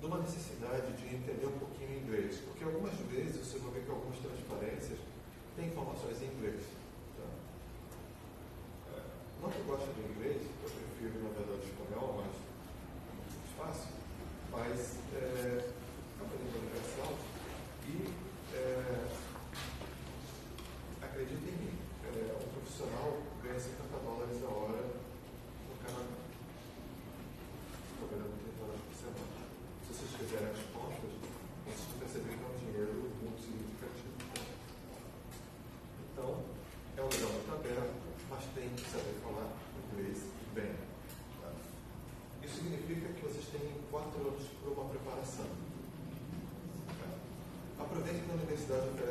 [0.00, 2.40] de uma necessidade de entender um pouquinho inglês.
[2.40, 4.98] Porque algumas vezes você vai ver que algumas transparências
[5.56, 6.62] têm informações em inglês.
[7.16, 7.24] Tá?
[9.70, 12.34] gosta de inglês, eu prefiro, na verdade, espanhol, mas
[13.22, 13.94] é fácil,
[14.50, 15.39] mas é,
[48.70, 49.09] doesn't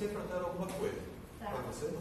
[0.00, 0.96] sempre dar alguma coisa.
[1.38, 1.50] Tá.
[1.50, 1.92] Para você?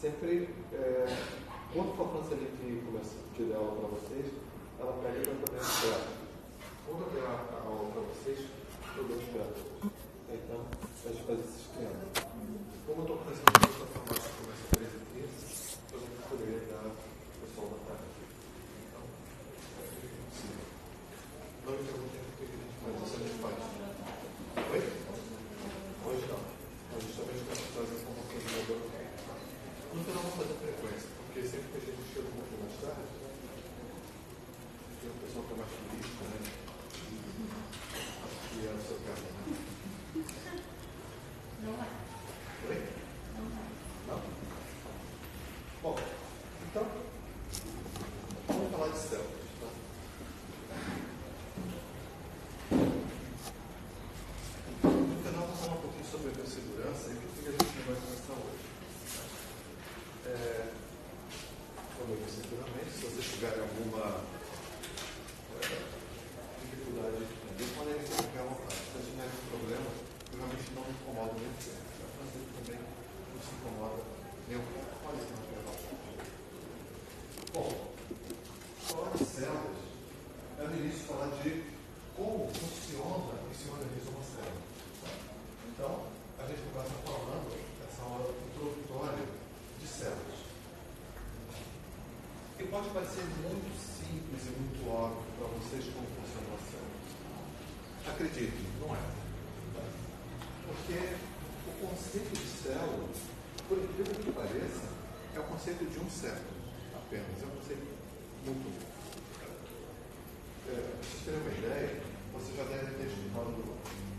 [0.00, 1.04] sempre, é,
[1.74, 4.32] quando for Francelite começar a tirar aula para vocês,
[4.78, 6.06] ela pede para também esperar.
[6.86, 8.48] Quando eu der a aula para vocês,
[8.96, 9.52] eu dou esperar.
[10.32, 10.64] Então,
[11.04, 11.66] a gente faz esses
[62.50, 64.26] se vocês tiverem alguma
[65.62, 65.86] eh,
[66.66, 68.74] dificuldade também, podem se ficar à vontade.
[68.90, 71.94] Se tiver algum problema, eu realmente não me incomodo nem sempre.
[72.02, 74.02] A Francisco também não se incomoda
[74.48, 74.90] nem um pouco.
[74.98, 75.62] Pode se manter
[77.54, 77.70] Bom,
[78.82, 79.78] falar de células
[80.58, 81.62] é no início falar de
[82.16, 84.58] como funciona e se organiza uma célula.
[85.70, 86.02] Então,
[86.36, 87.54] a gente começa falando,
[87.86, 89.24] essa aula introdutória
[89.78, 90.39] de células
[92.80, 96.96] pode parecer muito simples e muito óbvio para vocês como funciona o cérebro.
[98.08, 99.04] Acreditem, não é.
[100.64, 100.96] Porque
[101.68, 103.04] o conceito de célula,
[103.68, 104.88] por incrível que pareça,
[105.36, 106.56] é o conceito de um cérebro
[106.96, 107.36] apenas.
[107.36, 107.84] É um conceito
[108.48, 108.64] muito
[110.64, 112.00] é, se vocês terem uma ideia,
[112.32, 113.60] você já deve ter escutado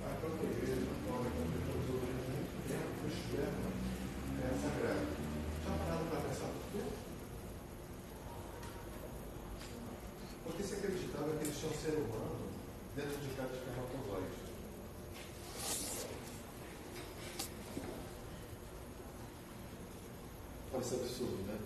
[0.05, 1.97] a proteína, a forma como muito
[2.69, 3.73] tempo, o esquema
[4.37, 4.69] é a Já
[5.65, 7.10] a para pensar proteína, a
[10.61, 12.37] porque se acreditava que existia um ser humano
[12.95, 14.37] dentro de cada espermatozoide.
[20.71, 21.57] Parece absurdo, né?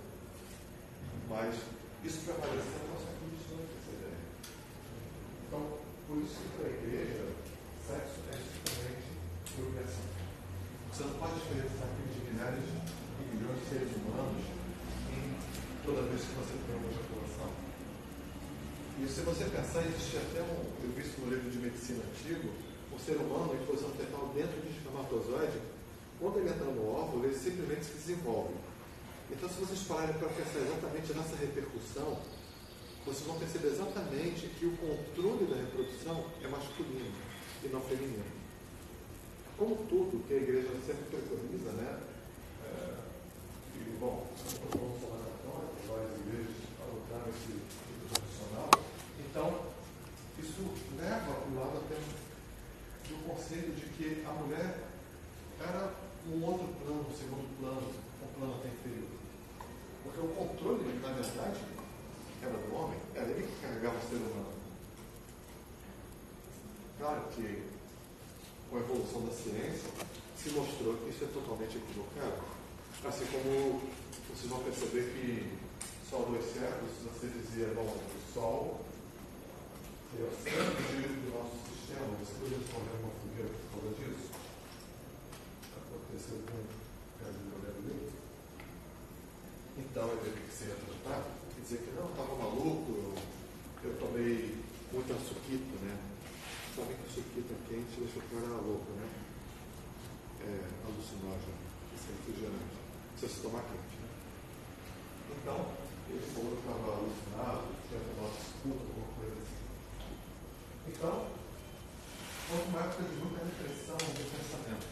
[1.29, 1.55] Mas
[2.05, 4.15] isso permanece na nossa condição essa ideia.
[4.15, 4.31] Né?
[5.47, 5.77] Então,
[6.07, 7.35] por isso que para a igreja,
[7.85, 9.11] sexo é justamente
[9.55, 10.07] progressão.
[10.93, 14.45] Você não pode diferenciar de milhares e milhões de seres humanos
[15.11, 17.14] em toda vez que você tem uma
[18.97, 22.47] e se você pensar, existe até um, eu vi isso no livro de medicina antigo,
[22.95, 25.59] o ser humano, a infusão fetal dentro de espermatozoide,
[26.17, 28.55] quando ele entra no óvulo, ele simplesmente se desenvolve.
[29.29, 32.19] Então, se vocês pararem para pensar exatamente nessa repercussão,
[33.05, 37.11] vocês vão perceber exatamente que o controle da reprodução é masculino
[37.63, 38.23] e não feminino.
[39.57, 41.99] Como tudo que a igreja sempre preconiza, né?
[42.63, 42.95] É,
[43.75, 44.25] e, bom,
[44.71, 47.64] vamos falar católica, várias igrejas adotaram esse.
[49.35, 49.51] Então,
[50.39, 50.63] isso
[50.97, 51.95] leva para o lado até
[53.09, 54.79] do conceito de que a mulher
[55.59, 55.91] era
[56.31, 57.91] um outro plano, um segundo plano,
[58.23, 59.09] um plano até inferior.
[60.03, 61.59] Porque o controle, na verdade,
[62.41, 64.53] era do homem, era ele que carregava o ser humano.
[66.97, 67.63] Claro que,
[68.69, 69.89] com a evolução da ciência,
[70.37, 72.39] se mostrou que isso é totalmente equivocado.
[73.03, 73.81] Assim como
[74.29, 75.57] vocês vão perceber que
[76.09, 78.84] só dois séculos você dizia, bom, o Sol
[80.21, 82.15] é o centro do nosso sistema.
[82.23, 84.31] Você poderia responder uma fogueira por causa disso?
[85.75, 88.11] Aconteceu com o Galileu
[89.77, 93.15] Então, ele teve que ser tratado e dizer que não, estava maluco, eu,
[93.83, 94.55] eu tomei
[94.91, 95.97] muito açuquito, né?
[96.75, 99.07] Sabem que o suquito é quente deixa o cara louco, né?
[100.43, 101.59] É alucinógeno,
[101.95, 102.75] esse é refrigerante.
[103.15, 104.09] Precisa se tomar quente, né?
[105.35, 105.59] Então,
[106.07, 109.65] ele falou que estava alucinado, tinha tomado escuta, alguma coisa assim.
[110.97, 111.27] Então,
[112.51, 114.87] houve uma época de muita repressão do pensamento.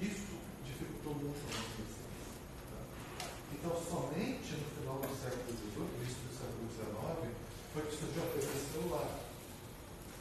[0.00, 2.30] Isso dificultou muito a nossa existência.
[3.50, 7.34] Então, somente no final do século XVIII, início do século XIX,
[7.74, 9.10] foi que surgiu a TV celular,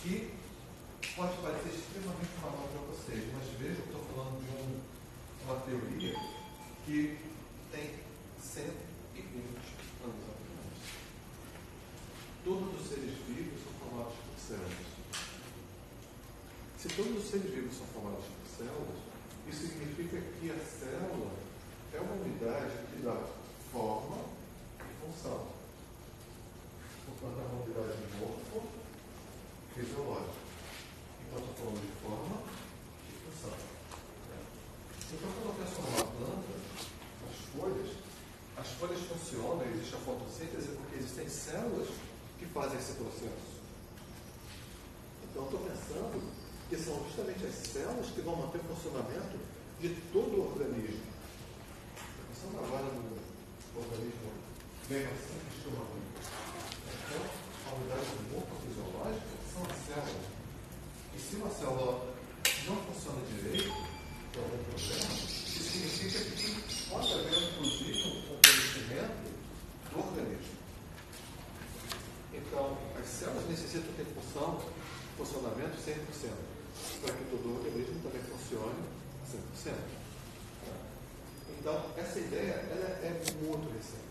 [0.01, 0.33] que
[1.15, 4.81] pode parecer extremamente banal para vocês, mas vejam, estou falando de um,
[5.45, 6.17] uma teoria
[6.87, 7.19] que
[7.71, 8.01] tem
[8.41, 9.29] 120
[10.01, 10.73] anos atrás.
[12.43, 13.58] Todos os seres vivos
[14.49, 14.89] células.
[16.79, 18.97] Se todos os seres vivos são formados por células,
[19.47, 21.31] isso significa que a célula
[21.93, 23.15] é uma unidade que dá
[23.71, 24.17] forma
[24.79, 25.47] e função.
[27.05, 28.67] Portanto, é uma unidade morfo
[29.75, 30.33] fisiológica.
[31.27, 32.41] Então, estou falando de forma
[33.05, 33.53] e função.
[35.13, 36.53] Então, quando eu penso numa planta,
[37.29, 37.97] as folhas,
[38.57, 41.89] as folhas funcionam, existe a fotossíntese porque existem células
[42.39, 43.59] que fazem esse processo.
[45.31, 46.21] Então, estou pensando
[46.69, 46.95] que são
[47.71, 49.37] células que vão manter o funcionamento
[49.79, 51.05] de todo o organismo.
[52.27, 53.19] Pensando agora no
[53.79, 54.31] organismo
[54.89, 55.85] bem assim, que chama
[56.89, 57.21] Então,
[57.67, 60.25] a unidade morfofisiológica são as células.
[61.15, 62.15] E se uma célula
[62.65, 63.71] não funciona direito,
[64.33, 69.29] por algum problema, isso significa que pode haver, inclusive, um comprometimento
[69.91, 70.57] do organismo.
[72.33, 74.61] Então, as células necessitam ter função,
[75.17, 76.33] funcionamento 100%,
[77.01, 78.83] para que todo o organismo também funcione
[79.65, 79.73] 100%.
[81.59, 84.09] Então, essa ideia ela é muito recente.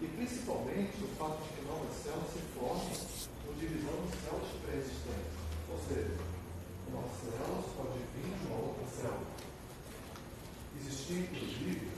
[0.00, 2.84] E principalmente o fato de que novas células se formam
[3.44, 5.36] por divisão de células pré-existentes.
[5.72, 6.16] Ou seja,
[6.88, 9.26] uma célula pode vir de uma outra célula.
[10.80, 11.88] Existia, inclusive,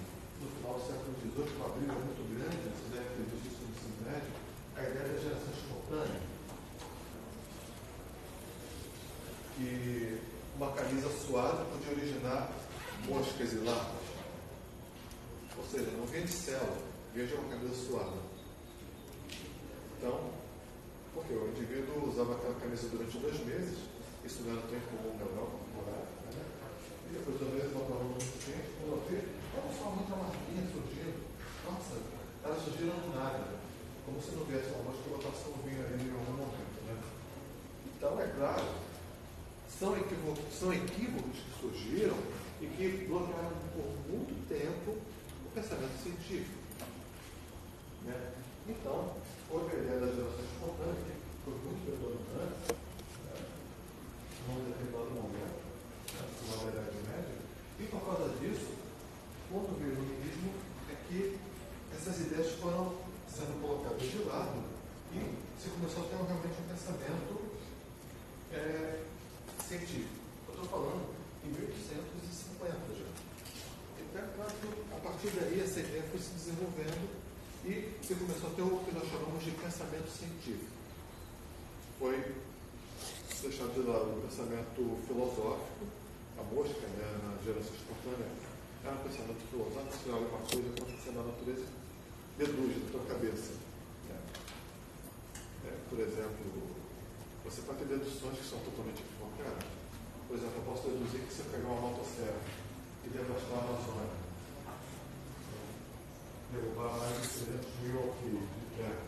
[0.40, 3.70] no final do século XVIII, uma briga muito grande, você deve ter visto isso no
[3.74, 4.30] ensino médio,
[4.76, 6.22] a ideia da geração espontânea.
[9.56, 10.20] Que
[10.54, 12.48] uma camisa suada podia originar
[13.06, 14.08] moscas e larvas.
[15.58, 16.78] Ou seja, não vem de célula,
[17.14, 18.16] veja uma camisa suada.
[19.98, 20.30] Então,
[21.12, 23.78] porque o indivíduo usava aquela camisa durante dois meses,
[24.24, 26.44] isso não era tão comum na Europa, né?
[27.10, 29.28] e depois de dois meses voltava suficiente, quando eu vi,
[29.60, 31.20] olha só muita marquinha surgindo.
[31.68, 32.00] Nossa,
[32.44, 33.58] elas surgiram do nada.
[34.06, 36.80] Como se não viesse uma mosca que botasse um vinho ali em algum momento.
[36.88, 36.96] Né?
[37.92, 38.87] Então, é claro,
[39.78, 42.16] são equívocos, são equívocos que surgiram
[42.60, 44.98] e que bloquearam por muito tempo
[45.46, 46.58] o pensamento científico.
[48.04, 48.32] Né?
[48.68, 49.14] Então,
[49.50, 52.74] houve a ideia da geração espontânea, que foi muito predominante
[53.24, 53.46] né?
[54.48, 55.62] num determinado momento,
[56.12, 56.26] né?
[56.48, 57.38] na Idade Média,
[57.78, 58.74] e por causa disso,
[59.48, 60.52] quando veio o iluminismo,
[60.90, 61.38] é que
[61.94, 62.94] essas ideias foram
[63.28, 64.60] sendo colocadas de lado
[65.12, 65.20] e
[65.62, 67.40] se começou a ter realmente um pensamento
[68.52, 69.04] é,
[69.68, 70.08] científico.
[70.48, 71.14] Eu estou falando
[71.44, 73.04] em 1850 já.
[74.00, 77.08] Então, é claro que a partir daí essa ideia foi se desenvolvendo
[78.08, 80.72] se começou a ter o que nós chamamos de pensamento científico.
[82.00, 82.16] Foi
[83.44, 85.84] deixado de lado o pensamento filosófico,
[86.40, 88.32] a mosca, né, na geração espontânea,
[88.80, 91.68] era um pensamento filosófico, você olha uma coisa acontecendo na natureza,
[92.40, 93.52] deduz da tua cabeça.
[94.08, 94.16] né?
[95.68, 96.48] É, por exemplo,
[97.44, 99.68] você pode ter deduções que são totalmente equivocadas.
[100.24, 102.40] Por exemplo, eu posso deduzir que se eu pegar uma motosserra
[103.04, 104.16] e devastar a Amazônia,
[106.52, 109.04] derrubar mais de 300 mil alqueires de terra,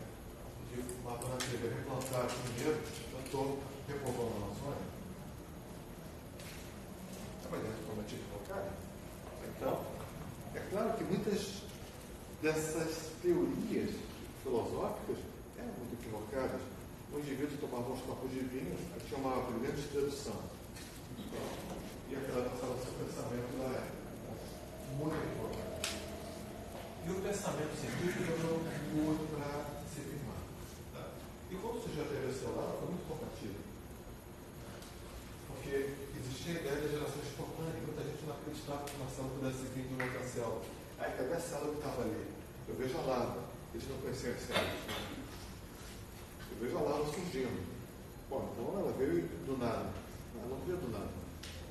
[0.69, 2.79] de matar telha, replantar primeiro,
[3.13, 4.91] eu estou repovoando a Amazônia.
[7.51, 8.69] É totalmente equivocado.
[9.43, 9.81] Então,
[10.55, 11.61] é claro que muitas
[12.41, 13.95] dessas teorias
[14.41, 15.17] filosóficas
[15.57, 16.61] eram muito equivocadas.
[17.13, 20.39] O indivíduo tomava uns copos de vinho, tinha uma brilhante tradução.
[22.09, 24.01] E aquela passava seu pensamento da época.
[24.97, 25.70] Muito equivocado.
[27.01, 28.61] E o pensamento científico demorou
[28.93, 30.37] muito para se firmar.
[30.93, 31.09] Tá?
[31.49, 33.57] E quando surgiu a teoria celular, foi muito combativo.
[35.49, 37.81] Porque existia a ideia da geração espontânea.
[37.81, 40.61] Muita gente não acreditava que uma célula pudesse vir de outra célula.
[40.99, 42.25] Aí, cadê a célula que estava ali?
[42.69, 43.39] Eu vejo a lava.
[43.73, 44.81] Eles não conheciam as células.
[46.53, 47.65] Eu vejo a lava surgindo.
[48.29, 49.89] Bom, então ela veio do nada.
[50.37, 51.09] Ela não veio do nada.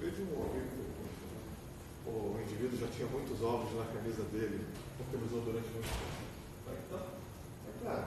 [0.01, 0.89] Veio de um ovo.
[2.11, 4.67] O indivíduo já tinha muitos ovos na camisa dele,
[4.99, 6.27] porque usou durante muito tempo.
[6.67, 8.07] Então, é claro,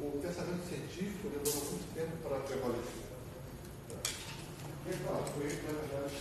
[0.00, 3.12] o pensamento científico levou muito tempo para prevalecer.
[3.92, 6.16] E é claro, foi, na verdade,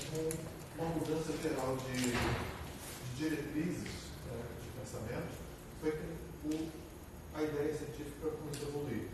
[0.77, 5.31] uma mudança geral de, de diretrizes né, de pensamento,
[5.79, 6.69] foi que o,
[7.33, 9.07] a ideia científica começou a evoluir.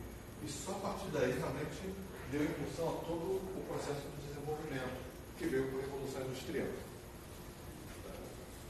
[0.44, 1.94] E só a partir daí realmente
[2.32, 4.98] deu impulsão a todo o processo de desenvolvimento,
[5.38, 6.68] que veio com a Revolução Industrial.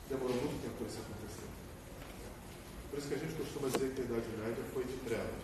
[0.09, 1.49] Demorou muito tempo para isso acontecer.
[2.89, 5.43] Por isso que a gente costuma dizer que a Idade Média foi de trevas.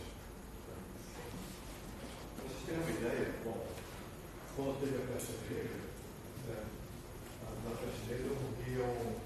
[2.36, 3.68] Para vocês terem uma ideia, bom,
[4.56, 5.82] quando teve a peste negra,
[6.48, 6.66] né,
[7.66, 9.18] na peste negra morriam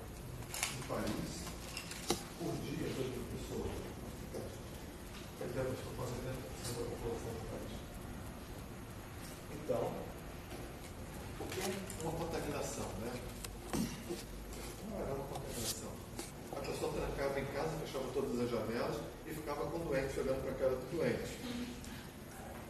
[0.56, 1.46] em Paris,
[2.40, 3.76] por dia, 2 mil pessoas.
[5.38, 7.74] Quer dizer, acho que quase 80% da população do país.
[9.52, 9.84] Então,
[12.04, 13.12] uma contaminação, né?
[14.90, 15.92] Não era uma contaminação.
[16.52, 20.42] A pessoa trancava em casa, fechava todas as janelas e ficava com o doente, olhando
[20.44, 21.40] para a cara do doente.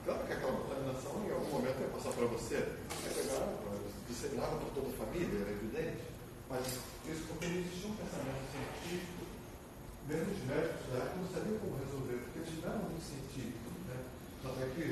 [0.06, 3.50] Claro que aquela contaminação em algum momento ia passar para você, ia pegar,
[4.08, 6.04] disseminava para toda a família, era evidente.
[6.50, 6.62] Mas
[7.10, 9.26] isso porque não existia um pensamento científico.
[10.06, 13.74] Mesmo os médicos da época não sabiam como resolver, porque eles não eram muito científicos.
[13.90, 13.98] Né?
[14.46, 14.86] Tanto é que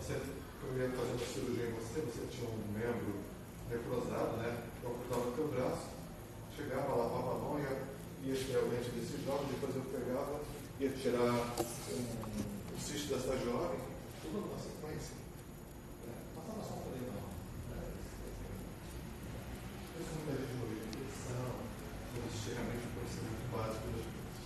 [0.00, 3.12] você, eu ia fazer uma cirurgia em você, você tinha um membro
[3.68, 4.64] necrosado, né?
[4.80, 5.92] Eu cortava o teu braço,
[6.56, 7.76] chegava, lavava a mão, ia,
[8.24, 10.40] ia o dente desse jovem, depois eu pegava,
[10.80, 13.80] ia tirar um, um cisto dessa jovem,
[14.22, 15.14] tudo numa sequência.
[16.06, 17.24] É, passava só um falei, não.
[19.98, 21.50] Isso morreu de infecção,
[22.14, 24.38] não existia realmente o conhecimento básico das coisas.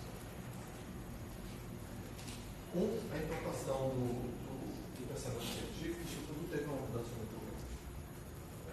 [2.73, 4.07] Com a implantação do,
[4.47, 7.67] do, do pensamento científico, isso tudo teve uma mudança muito grande.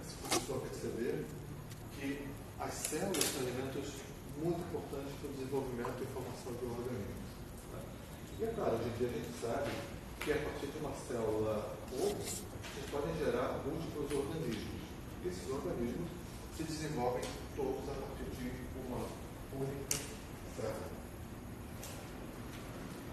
[0.03, 1.25] Se começou a perceber
[1.99, 2.27] que
[2.59, 4.08] as células são elementos
[4.39, 7.27] muito importantes para o desenvolvimento e formação do organismo.
[7.73, 7.79] Né?
[8.39, 9.71] E é claro, hoje em dia a gente sabe
[10.19, 14.79] que a partir de uma célula ovo, vocês podem gerar múltiplos organismos.
[15.23, 16.07] E esses organismos
[16.55, 17.23] se desenvolvem
[17.55, 18.51] todos a partir de
[18.87, 19.03] uma
[19.59, 19.97] única
[20.55, 20.89] célula.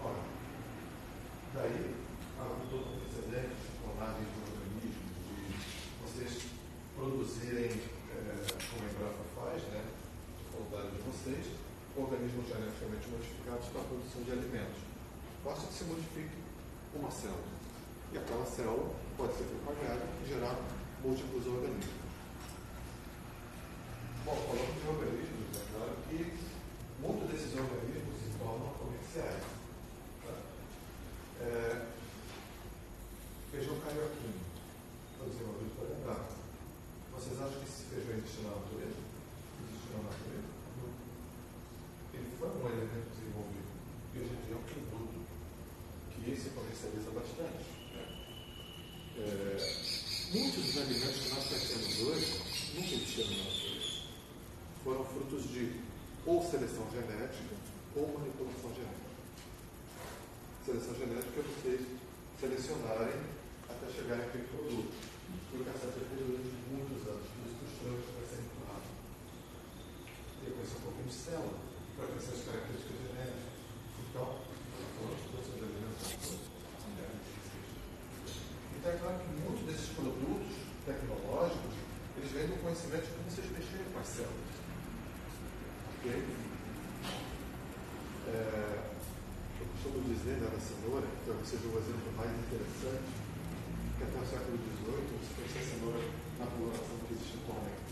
[0.03, 0.23] Ora,
[1.53, 1.95] daí,
[2.39, 5.51] a todo o precedente de clonagem de organismos, de
[6.03, 6.51] vocês
[6.95, 7.81] produzirem,
[8.15, 9.96] é, como a Embrapa faz, né,
[10.83, 11.45] de vocês,
[11.95, 14.81] organismos geneticamente modificados para a produção de alimentos.
[15.43, 16.37] Basta que se modifique
[16.93, 17.57] uma célula.
[18.13, 20.55] E aquela célula pode ser propagada e gerar
[21.03, 22.07] múltiplos organismos.
[24.25, 26.37] Bom, falando de organismos, é claro que
[27.01, 29.43] muitos desses organismos se tornam comerciais.
[30.23, 30.33] Tá?
[31.41, 31.85] É,
[33.51, 34.39] feijão carioquinho,
[35.17, 35.57] por exemplo.
[37.17, 39.01] Vocês acham que esse feijão existe na natureza?
[39.57, 40.47] Existe na natureza?
[42.13, 43.69] Ele foi um elemento desenvolvido.
[44.13, 45.25] E hoje em dia é um produto
[46.13, 47.65] que se comercializa bastante.
[47.93, 48.05] Né?
[49.17, 49.57] É,
[50.37, 52.41] muitos dos alimentos que nós conhecemos hoje
[52.75, 53.67] nunca existiram na.
[54.83, 55.81] Foram frutos de
[56.25, 57.55] ou seleção genética
[57.95, 59.17] ou manipulação genética.
[60.65, 61.81] Seleção genética é vocês
[62.39, 63.19] selecionarem
[63.67, 64.93] até chegar naquele produto.
[65.57, 68.95] É feito durante muitos anos, por isso que os trancos vai ser muito rápido.
[70.43, 71.66] E eu conheço um pouquinho de célula,
[71.97, 73.57] para conhecer as características genéticas.
[74.07, 74.27] Então,
[74.95, 76.05] falando de todos os alimentos,
[78.77, 80.53] então é claro que muitos desses produtos
[80.85, 81.73] tecnológicos,
[82.17, 84.55] eles vêm do conhecimento de como vocês mexerem com as células.
[85.97, 86.23] Ok?
[88.27, 88.77] É,
[90.07, 93.11] dizer, né, da cenoura, que talvez seja o exemplo mais interessante,
[93.97, 95.99] que até o século XVIII se conhecia a cenoura
[96.39, 97.83] na população que existe atualmente.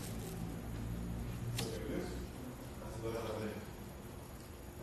[1.56, 2.16] Sabe isso?
[2.80, 3.65] A cenoura laranja.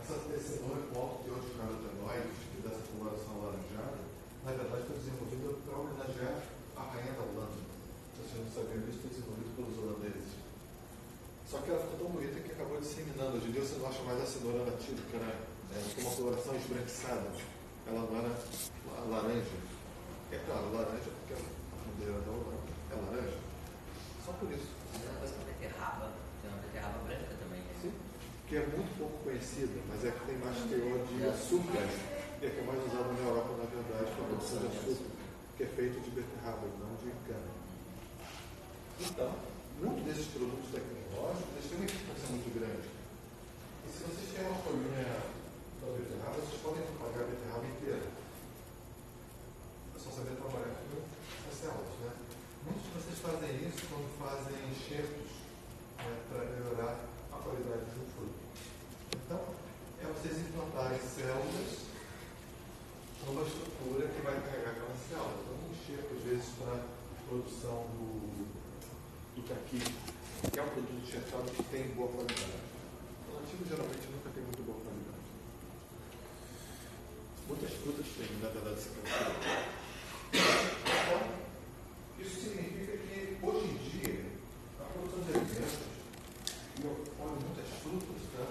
[0.03, 4.03] Essa cenoura com alto teor de carotenoides, que dá essa coloração alaranjada,
[4.43, 6.43] na verdade foi desenvolvida para homenagear
[6.75, 7.63] a rainha da Holanda.
[8.19, 10.27] Vocês não sabiam disso, foi desenvolvido pelos holandeses.
[11.47, 13.37] Só que ela ficou tão bonita que acabou disseminando.
[13.39, 15.33] Hoje em dia você não acha mais a cenoura nativa, né?
[15.73, 17.31] é, uma coloração esbranquiçada.
[17.87, 18.31] Ela não era
[19.09, 19.57] laranja.
[20.31, 23.39] É claro, laranja, porque a bandeira da Holanda é laranja.
[24.25, 24.67] Só por isso.
[24.93, 27.32] Tem uma coisa com beterraba, tem uma beterraba branca
[28.53, 31.89] que é muito pouco conhecida, mas é que tem mais teor de açúcar.
[32.37, 35.09] E é que é mais usado na Europa, na verdade, para produção de açúcar,
[35.57, 37.49] que é feito de beterraba, não de cana.
[39.01, 39.33] Então,
[39.81, 42.87] muitos desses produtos tecnológicos eles têm uma importância muito grande.
[42.93, 48.05] E se vocês têm uma folhinha da beterraba, vocês podem propagar a beterraba inteira.
[48.05, 51.95] É só saber trabalhar com as células.
[52.05, 52.11] Né?
[52.69, 55.41] Muitos de vocês fazem isso quando fazem enxertos
[56.05, 57.01] né, para melhorar
[57.33, 58.12] a qualidade do
[60.13, 61.83] vocês implantarem células
[63.25, 65.39] numa estrutura que vai carregar aquelas células.
[65.41, 68.45] Então, um enxerto, às vezes, para produção do,
[69.35, 72.61] do caqui, que é um produto enxertado que tem boa qualidade.
[73.27, 75.23] O nativo geralmente nunca tem muito boa qualidade.
[77.47, 78.89] Muitas frutas têm, na verdade, esse
[80.93, 81.21] Então,
[82.19, 84.25] isso significa que, hoje em dia,
[84.79, 85.79] a produção de alimentos,
[86.77, 88.45] e eu olho muitas frutas, tá?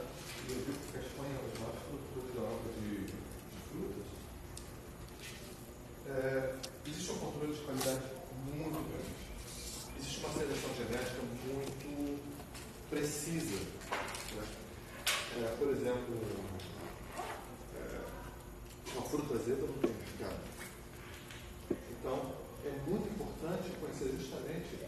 [0.49, 3.17] e eu vi que a Espanha é uma das maiores produtoras da Europa de, de
[3.71, 4.09] frutas,
[6.17, 6.55] é,
[6.87, 8.03] existe um controle de qualidade
[8.45, 9.99] muito grande.
[9.99, 11.83] Existe uma seleção genética muito
[12.93, 13.57] precisa.
[13.57, 14.45] Né?
[15.39, 16.21] É, por exemplo,
[18.95, 20.41] uma fruta azeda não tem mercado.
[21.91, 22.35] Então,
[22.65, 24.85] é muito importante conhecer justamente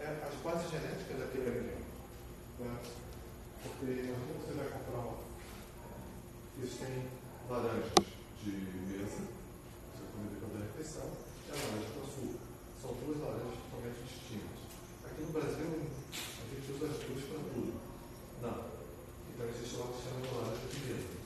[0.00, 1.86] é, as bases genéticas daquele alimento.
[2.60, 2.78] Né?
[3.62, 5.18] Porque imagina você vai comprar uma.
[6.62, 7.08] Isso tem
[7.50, 7.92] laranjas
[8.44, 9.26] de mesa,
[9.90, 11.06] você come depois da refeição,
[11.46, 12.02] e a laranja.
[12.82, 14.58] São duas laranjas totalmente distintas.
[15.06, 17.72] Aqui no Brasil, a gente usa as duas para tudo.
[18.42, 18.58] Não.
[19.30, 21.22] Então existe o que se chama de laranja mesa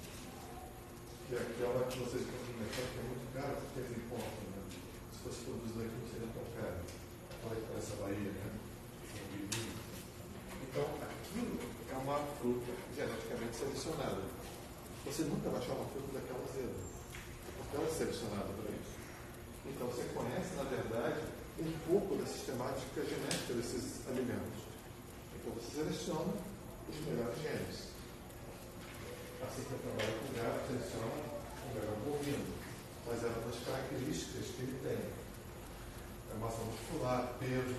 [1.26, 4.44] que é aquela que vocês estão no mercado que é muito cara porque eles importam.
[4.46, 4.62] Né?
[5.10, 6.80] Se fosse produzido aqui, não seria tão caro.
[7.48, 8.46] Olha para essa Bahia, né?
[10.62, 11.56] Então, aquilo
[11.90, 14.22] é uma fruta geneticamente selecionada.
[15.06, 16.78] Você nunca vai achar uma fruta daquela azeda,
[17.56, 18.85] porque ela é selecionada para isso.
[19.68, 21.20] Então, você conhece, na verdade,
[21.58, 24.62] um pouco da sistemática genética desses alimentos.
[25.34, 26.32] Então, você seleciona
[26.88, 27.96] os melhores genes
[29.46, 32.46] assim que eu trabalho com gado, seleciona um gado bovino,
[33.06, 34.98] mas é das características que ele tem.
[36.32, 37.76] É massa muscular, peso,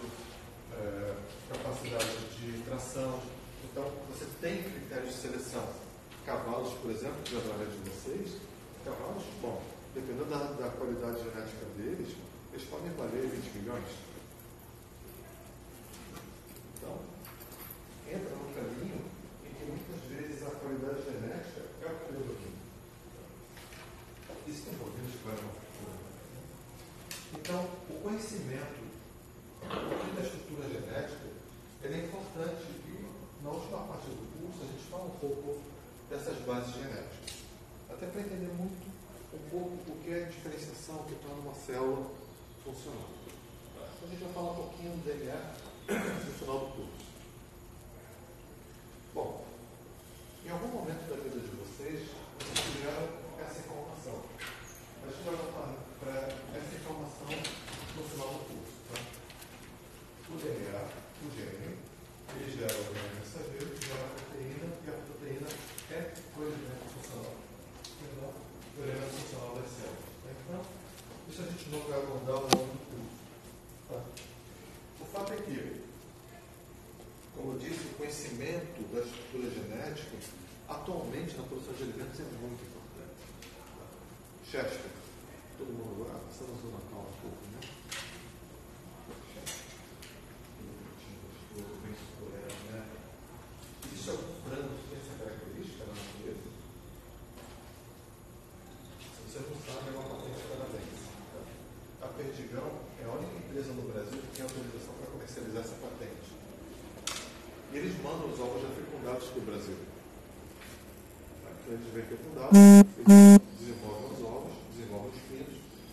[0.73, 1.15] é,
[1.49, 3.19] capacidade de tração.
[3.63, 5.67] Então, você tem critérios de seleção.
[6.25, 8.41] Cavalos, por exemplo, que através de vocês,
[8.83, 9.61] cavalos, bom,
[9.97, 12.15] dependendo da, da qualidade genética deles,
[12.53, 13.89] eles podem valer 20 milhões.
[16.77, 17.01] Então,
[18.07, 19.01] entra no caminho
[19.43, 21.67] em que muitas vezes a qualidade genética
[24.47, 25.33] isso tem poder de para
[27.33, 28.87] Então, o conhecimento
[29.59, 31.27] da estrutura genética
[31.83, 35.59] é importante e na última parte do curso a gente fala um pouco
[36.09, 37.43] dessas bases genéticas.
[37.89, 38.96] Até para entender muito
[39.33, 42.11] um pouco o que é diferenciação que torna uma célula
[42.63, 43.09] funcional.
[43.75, 47.07] Então, a gente vai falar um pouquinho do DNA no final do curso.
[49.13, 49.43] Bom,
[50.45, 52.07] em algum momento da vida de vocês,
[52.39, 53.03] vocês tiveram
[53.41, 54.23] essa informação.
[55.03, 56.13] A gente vai voltar para
[56.53, 58.77] essa informação no final do curso.
[58.87, 59.01] Tá?
[60.29, 61.77] O DNA, o gene,
[62.31, 65.49] ele gera o DNA mensageiro, que gera a proteína, e a proteína
[65.91, 67.35] é o elemento funcional.
[67.99, 70.07] Perdão, o elemento funcional das células.
[70.23, 70.29] Tá?
[70.31, 70.61] Então,
[71.27, 73.19] isso a gente não vai abordar ao longo do curso.
[73.89, 73.99] Tá?
[75.01, 75.87] O fato é que
[77.37, 80.17] como eu disse, o conhecimento da estrutura genética,
[80.67, 83.13] atualmente na produção de alimentos, é muito importante.
[84.49, 84.79] Chester,
[85.57, 87.59] todo mundo agora, passamos uma calma um pouco, né?
[93.91, 96.47] Existe algum frango que tem essa característica na natureza?
[99.03, 101.11] Se você não sabe, é uma patente canadense.
[102.01, 102.71] A Perdigão
[103.01, 106.31] é a única empresa no Brasil que tem autorização para comercializar essa patente.
[107.73, 109.75] E eles mandam os ovos já fecundados para o Brasil.
[111.51, 112.55] Então eles vêm fecundados,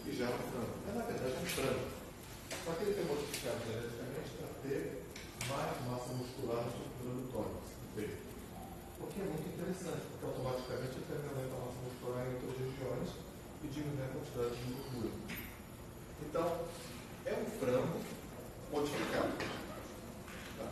[0.07, 0.77] e gera é frango.
[0.87, 1.87] Mas na verdade é um frango.
[2.65, 5.05] Só que ele foi modificado geneticamente para ter
[5.49, 8.25] mais massa muscular supranatória no peito.
[9.01, 13.09] O que é muito interessante, porque automaticamente ele aumenta a massa muscular em outras regiões
[13.65, 15.13] e diminui a quantidade de gordura.
[16.21, 16.47] Então,
[17.25, 18.01] é um frango
[18.73, 19.33] modificado.
[20.59, 20.69] Tá?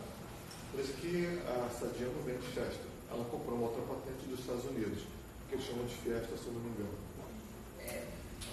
[0.71, 2.85] Por isso que a Sadia é não vende festa.
[3.09, 5.05] Ela comprou uma outra patente dos Estados Unidos,
[5.49, 7.02] que eles chamam de Fiesta, se eu não me engano.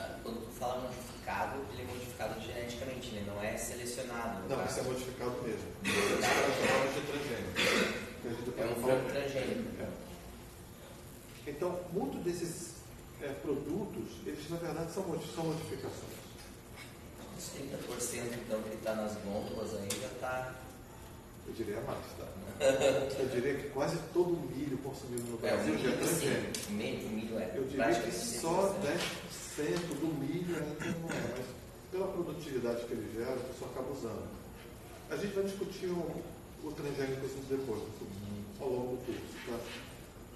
[0.00, 3.24] É, quando tu fala modificado, ele é modificado geneticamente, né?
[3.26, 4.48] não é selecionado.
[4.48, 4.64] Não, tá?
[4.64, 5.68] isso é modificado mesmo.
[6.20, 8.60] Caras chamam de transgênico.
[8.60, 9.82] É um frango transgênico.
[9.82, 9.88] É.
[11.46, 12.74] Então, muitos desses
[13.22, 16.20] é, produtos, eles na verdade são, são modificações.
[17.36, 20.54] Os 30% então que está nas gôndolas já está.
[21.46, 22.26] Eu diria mais, tá?
[23.18, 26.52] Eu diria que quase todo o milho consumido no É, o Brasil já é transgênico.
[26.68, 26.72] o
[27.10, 27.52] milho é.
[27.54, 29.39] Eu diria que só 100%.
[29.60, 31.46] 10% do milho ainda não é, mas
[31.90, 34.28] pela produtividade que ele gera, a pessoa acaba usando.
[35.10, 36.22] A gente vai discutir o,
[36.64, 37.82] o transgênico depois,
[38.60, 39.20] ao longo do curso.
[39.46, 39.58] Tá?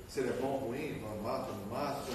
[0.09, 2.13] Se ele é bom ruim, não mata, não mata,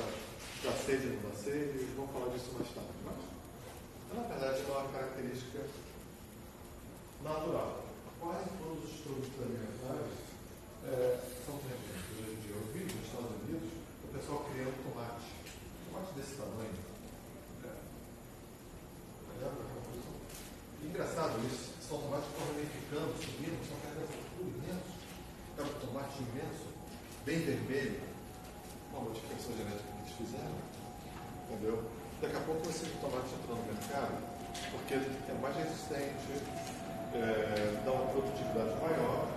[0.63, 2.89] dá sede, não dá sede, vamos falar disso mais tarde.
[3.05, 3.15] Mas,
[4.15, 5.59] na verdade, é uma característica
[7.23, 7.83] natural.
[8.19, 10.15] Quase todos os produtos alimentares
[10.83, 12.55] é, são transgênicos hoje em dia.
[12.55, 13.69] Eu vi nos Estados Unidos
[14.03, 15.27] o pessoal criando tomate.
[15.87, 16.79] Tomate desse tamanho.
[17.63, 17.71] É.
[19.27, 19.69] Olha, é
[20.89, 21.69] Engraçado isso.
[21.87, 24.97] São tomates que estão ramificando, subindo, são cada altura imensos.
[25.57, 26.65] É um tomate imenso,
[27.25, 28.01] bem vermelho.
[28.91, 30.57] Uma modificação genética que eles fizeram.
[31.45, 31.83] Entendeu?
[32.21, 34.17] Daqui a pouco esse tomate entra no mercado,
[34.71, 36.33] porque ele é mais resistente,
[37.13, 39.29] é, dá uma produtividade maior,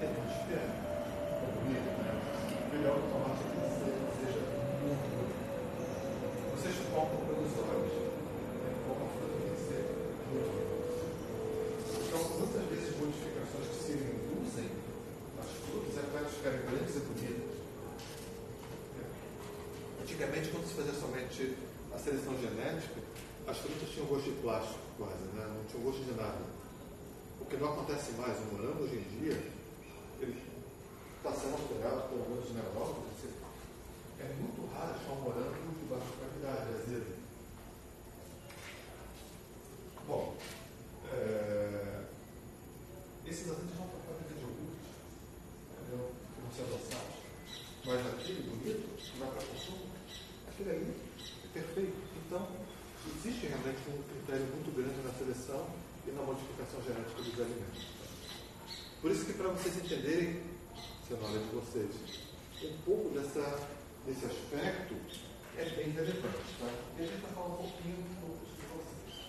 [0.00, 0.84] tem mais diferente.
[1.64, 2.12] Milho, né?
[2.72, 3.40] Melhor que o tomate
[4.20, 4.40] seja,
[4.84, 5.36] muito bonito.
[6.54, 8.03] Vocês compram produtores,
[20.24, 21.54] Antigamente, quando se fazia somente
[21.94, 22.96] a seleção genética,
[23.46, 25.44] as frutas tinham gosto de plástico quase, né?
[25.52, 26.40] não tinham gosto de nada.
[27.40, 29.36] O que não acontece mais, o morango hoje em dia,
[30.20, 30.40] ele
[31.18, 32.08] está sendo alterado
[32.54, 33.00] na Europa.
[33.12, 33.28] você-
[34.18, 37.04] É muito raro achar um morango de baixa qualidade.
[40.08, 40.34] Bom,
[41.12, 42.00] é...
[43.26, 44.88] esses azeites vão para a fábrica de iogurte,
[45.82, 46.10] entendeu?
[46.34, 47.14] que não são adoçados.
[47.84, 49.84] Mas aquele bonito, que vai para consumo,
[50.48, 50.94] aquele ali
[51.44, 51.96] é perfeito.
[52.26, 52.48] Então,
[53.16, 55.66] existe realmente um critério muito grande na seleção
[56.06, 57.84] e na modificação genética dos alimentos.
[59.04, 60.40] Por isso que para vocês entenderem,
[61.06, 61.90] se eu não de vocês,
[62.62, 63.60] um pouco dessa,
[64.06, 64.94] desse aspecto
[65.58, 66.54] é bem relevante.
[66.58, 66.72] Tá?
[66.98, 69.28] E a gente vai falar um pouquinho um pouco de vocês.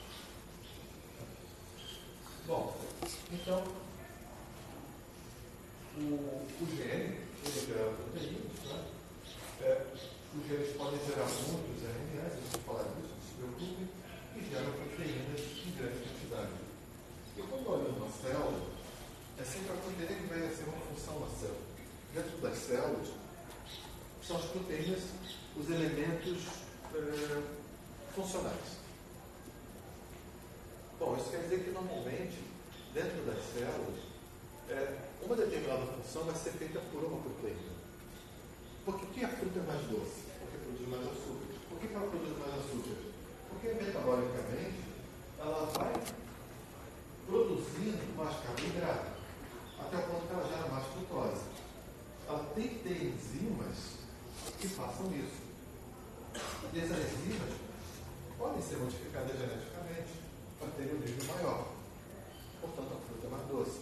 [2.47, 2.77] Bom,
[3.33, 3.63] então,
[5.97, 8.85] o, o gene, ele gera proteínas, né?
[9.59, 9.85] É,
[10.39, 13.87] os genes podem gerar muitos RNAs, a gente vai falar disso, não se preocupe,
[14.37, 16.53] e geram proteínas em grande quantidade.
[17.37, 18.75] E quando olha uma célula,
[19.37, 21.65] é sempre a proteína que vai exercer uma função na célula.
[22.13, 23.07] Dentro das células,
[24.23, 25.03] são as proteínas
[25.57, 26.43] os elementos
[26.93, 27.41] eh,
[28.15, 28.79] funcionais.
[30.99, 32.39] Bom, isso quer dizer que normalmente,
[32.93, 33.99] dentro das células,
[34.69, 37.75] eh, uma determinada função vai ser feita por uma proteína.
[38.85, 40.23] Por que, que a fruta é mais doce?
[40.39, 41.45] Porque produz mais açúcar.
[41.69, 42.95] Por que, que ela produz mais açúcar?
[43.49, 44.79] Porque metabolicamente
[45.39, 45.93] ela vai
[47.27, 49.15] produzindo mais carboidrato,
[49.79, 51.43] até o ponto que ela gera mais frutose.
[52.27, 53.77] Ela tem que ter enzimas
[54.59, 55.45] que façam isso.
[56.73, 57.53] E essas enzimas
[58.37, 60.11] podem ser modificadas geneticamente
[60.59, 61.67] para ter um nível maior.
[62.61, 63.79] Portanto, a fruta é mais doce.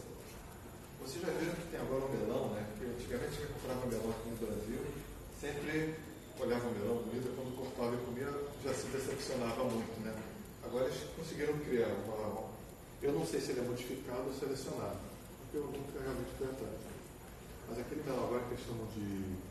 [1.02, 2.66] Vocês já viram que tem agora o melão, né?
[2.72, 4.80] Porque antigamente quem comprava melão aqui no Brasil
[5.40, 5.96] sempre
[6.40, 8.32] olhava o melão bonito e quando cortava e comia
[8.64, 10.16] já se decepcionava muito, né?
[10.64, 12.54] Agora eles conseguiram criar uma.
[13.02, 15.02] Eu não sei se ele é modificado ou selecionado,
[15.42, 16.78] porque eu nunca realmente fui atrás.
[17.68, 19.42] Mas aquele melão agora que eles chamam de.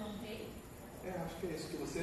[0.00, 0.48] Não tem.
[1.04, 2.00] É, acho que é isso, que você.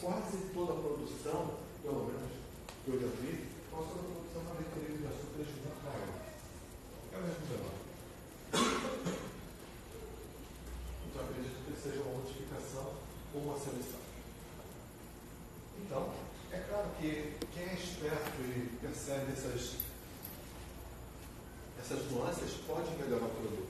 [0.00, 2.32] Quase toda a produção, pelo menos
[2.84, 6.08] que eu já vi, quase toda a produção na leitoria de açúcar de muito maior.
[7.12, 7.76] É o mesmo melão.
[11.04, 12.96] Então acredito que seja uma modificação
[13.34, 14.00] ou uma seleção.
[15.84, 16.14] Então,
[16.50, 19.76] é claro que quem é esperto e percebe essas,
[21.78, 23.68] essas nuances pode melhorar o produto.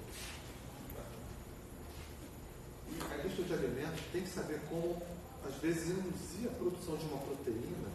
[2.88, 5.02] E a indústria de alimentos tem que saber como,
[5.44, 7.90] às vezes, induzir a produção de uma proteína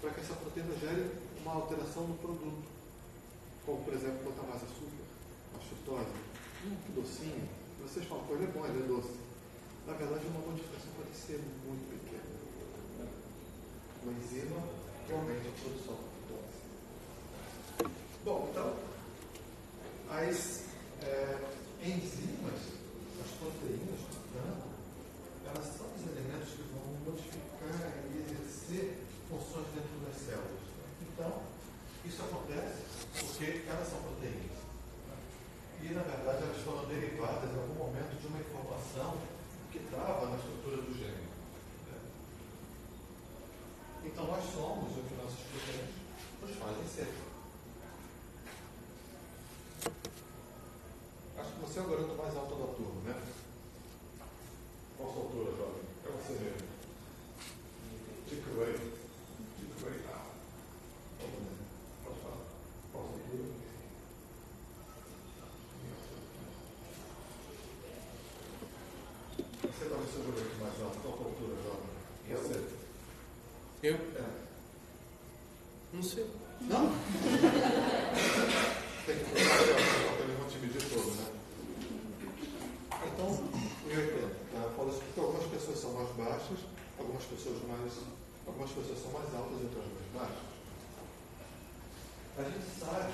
[0.00, 1.08] para que essa proteína gere
[1.40, 2.66] uma alteração no produto.
[3.64, 5.06] Como, por exemplo, botar mais açúcar,
[5.52, 6.32] mais frutose.
[6.62, 7.48] Que docinho.
[7.80, 9.14] Vocês falam, pô, ele é bom, ele é doce.
[9.86, 12.22] Na verdade, uma modificação pode ser muito pequena.
[14.02, 14.62] Uma enzima
[15.06, 16.11] que aumenta a produção.
[18.24, 18.76] Bom, então,
[20.10, 20.64] as
[21.02, 21.38] é,
[21.82, 22.72] enzimas
[38.92, 39.16] informação
[39.70, 41.28] que estava na estrutura do gene.
[41.86, 41.98] Né?
[44.04, 45.90] Então nós somos o que nossos proteínas
[46.42, 47.14] nos fazem ser.
[51.38, 53.22] Acho que você é o garoto mais alto da turma, né?
[54.96, 55.82] Qual a sua altura, jovem?
[56.04, 56.68] É você mesmo.
[58.28, 58.92] Dick Ray.
[59.58, 60.00] Dick Ray.
[60.12, 60.26] Ah.
[62.04, 62.36] Pode falar.
[62.92, 63.62] Qual a sua altura?
[69.62, 70.98] Você talvez seja o garoto mais alto.
[71.00, 71.88] Qual a sua altura, jovem?
[72.28, 72.56] Você.
[73.82, 73.94] Eu?
[73.94, 74.42] É.
[75.92, 76.26] Não sei.
[76.62, 76.88] Não?
[79.04, 79.70] Tem que colocar aqui,
[80.08, 81.26] ó, para eles vão te medir todo, né?
[83.06, 83.28] Então,
[83.86, 84.28] 1080.
[84.52, 84.70] Tá?
[84.76, 86.58] Fala isso porque algumas pessoas são mais baixas,
[86.98, 87.92] algumas pessoas mais.
[88.46, 90.52] Algumas pessoas são mais altas e outras mais baixas.
[92.38, 93.12] A gente sabe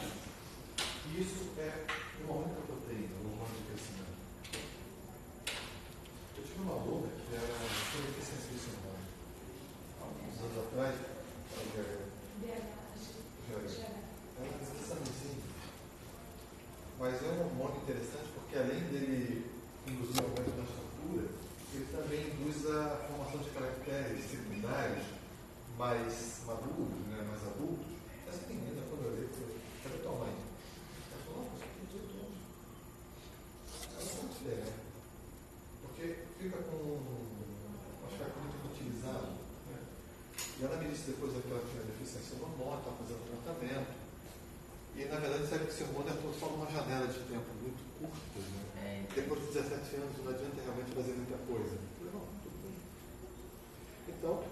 [0.77, 1.87] que isso é
[2.25, 4.15] um aumento da proteína, um hormônio de crescimento.
[6.37, 7.47] Eu tive uma aluna que era
[7.91, 8.95] tinha deficiência visional.
[10.01, 12.09] Há uns anos atrás, ela já era
[13.61, 15.43] é uma examezinho.
[16.99, 19.51] Mas é um hormônio interessante porque além dele
[19.87, 21.29] induzir o aumento da estrutura,
[21.75, 25.05] ele também induz a formação de caracteres secundários
[25.79, 27.87] mais maduros, né, mais adultos.
[28.29, 30.35] Essa menina, quando eu olhei, falei, cadê tua mãe?
[30.35, 32.41] Ela falou, não, você tem 18 anos.
[33.89, 34.73] Ela não pode ser, né?
[35.83, 36.05] Porque
[36.39, 36.99] fica com.
[38.07, 39.29] Acho que é muito utilizado.
[39.71, 39.79] Né?
[40.59, 43.93] E ela me disse depois que ela tinha deficiência no hormônio, estava fazendo tratamento.
[44.97, 45.03] E
[45.69, 48.41] hormônio é só numa janela de tempo muito curta.
[48.41, 49.05] Né?
[49.05, 51.77] É, Depois de 17 anos não adianta realmente fazer muita coisa.
[52.09, 52.77] Não, tudo bem.
[54.09, 54.45] Então,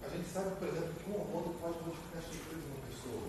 [0.00, 3.28] a gente sabe, por exemplo, que um hormônio pode modificar a estrutura de uma pessoa.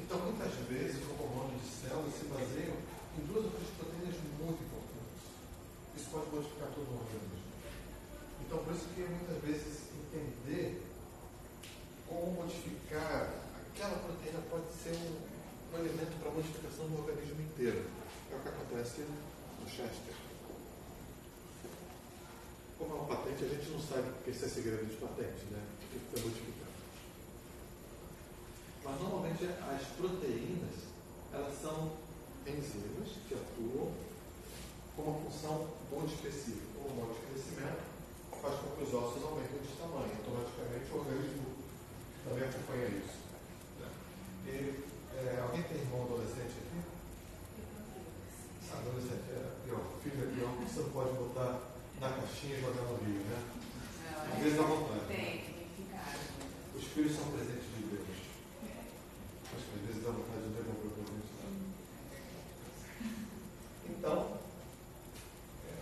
[0.00, 2.76] Então, muitas vezes, o hormônio de células se baseiam
[3.12, 5.20] em duas ou três proteínas muito importantes.
[6.00, 7.44] Isso pode modificar todo o organismo.
[8.40, 10.87] Então, por isso que muitas vezes entender
[12.08, 13.48] como modificar
[13.78, 15.14] aquela proteína pode ser um,
[15.72, 17.84] um elemento para modificação do organismo inteiro.
[18.32, 20.14] É o que acontece no Chester.
[22.78, 25.62] Como é uma patente, a gente não sabe porque isso é segredo de patente, né?
[25.62, 26.74] O que foi modificado.
[28.84, 30.74] Mas normalmente as proteínas,
[31.32, 31.92] elas são
[32.46, 33.92] enzimas que atuam
[34.96, 36.78] com uma função muito específica.
[36.78, 37.82] O hormônio de crescimento
[38.40, 40.10] faz com que os ossos aumentem de tamanho.
[40.18, 41.57] Automaticamente o organismo
[42.28, 43.18] também acompanha isso.
[43.80, 43.88] né?
[44.46, 44.84] E,
[45.16, 46.78] é, alguém tem irmão adolescente aqui?
[48.72, 49.82] Adolescente é pior.
[50.02, 51.60] Filho é pior, você não pode botar
[52.00, 53.42] na caixinha e jogar no rio, né?
[54.32, 55.06] Às vezes dá vontade.
[55.08, 56.14] Tem, tem que ficar.
[56.76, 58.06] Os filhos são presentes de Deus.
[59.48, 61.28] Acho que às vezes dá vontade de devolver o presente.
[63.88, 64.38] Então,
[65.66, 65.74] é,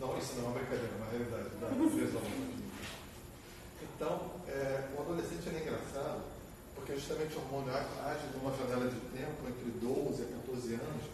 [0.00, 2.61] não, isso não é uma brincadeira, é uma realidade da natureza humana.
[4.02, 6.22] Então, é, o adolescente é engraçado,
[6.74, 11.04] porque justamente o hormônio age numa janela de tempo entre 12 a 14 anos,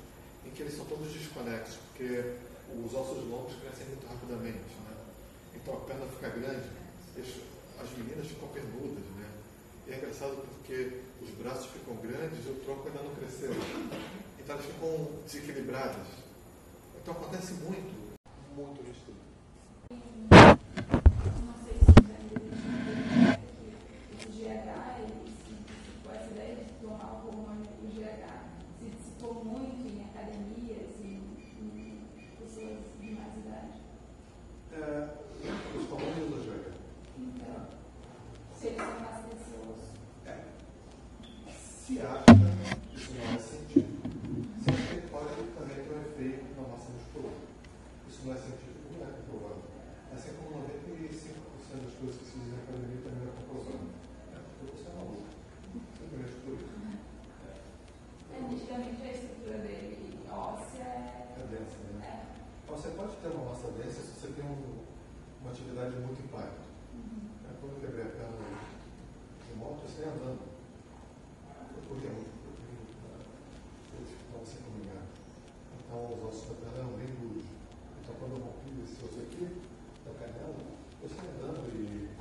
[0.47, 2.33] em que eles são todos desconexos, porque
[2.73, 4.73] os ossos longos crescem muito rapidamente.
[4.89, 4.97] Né?
[5.55, 6.65] Então a perna fica grande,
[7.21, 9.05] as meninas ficam pernudas.
[9.21, 9.29] Né?
[9.87, 13.53] E é engraçado porque os braços ficam grandes e o tronco ainda não cresceu.
[14.41, 16.09] Então elas ficam desequilibradas.
[17.03, 18.17] Então acontece muito,
[18.57, 19.19] muito no estudo.
[20.39, 24.69] Não sei se já identificaram que o GH,
[25.01, 28.25] ele se dissipou, essa ideia de tomar o hormônio do GH
[28.79, 31.23] se dissipou muito em academias e
[31.57, 32.07] em
[32.39, 33.81] pessoas de mais idade.
[34.89, 35.05] É,
[35.77, 36.73] os hormônios do GH.
[37.19, 37.67] Então,
[38.57, 39.85] se eles são mais preciosos.
[40.25, 40.45] É.
[41.53, 42.25] Se acha,
[42.97, 44.01] isso não é científico.
[44.65, 47.37] Científico pode também ter um efeito na massa muscular.
[48.09, 49.61] Isso não é científico, não é comprovado.
[50.17, 53.85] Assim como 95% das coisas que se dizem na academia também não é comprovado.
[54.33, 55.29] É porque você é maluco.
[56.01, 56.73] Simplesmente por isso.
[57.45, 61.29] É, nitidamente a estrutura dele óssea é.
[61.37, 62.01] É densa, né?
[62.09, 62.29] é.
[62.65, 64.78] Então, Você pode ter uma massa densa se você tem um-
[65.49, 66.61] uma atividade de muito impacto.
[66.61, 68.37] É, Quando eu quebrei a perna
[69.49, 70.45] de moto, eu saí andando.
[71.73, 75.09] Eu corria muito, proteína, eu estava sem comunhar.
[75.73, 77.49] Então os ossos da perna eram bem duros.
[77.49, 79.49] Então quando eu rompi esse osso aqui,
[80.05, 80.53] da canela,
[81.01, 82.13] eu saí andando e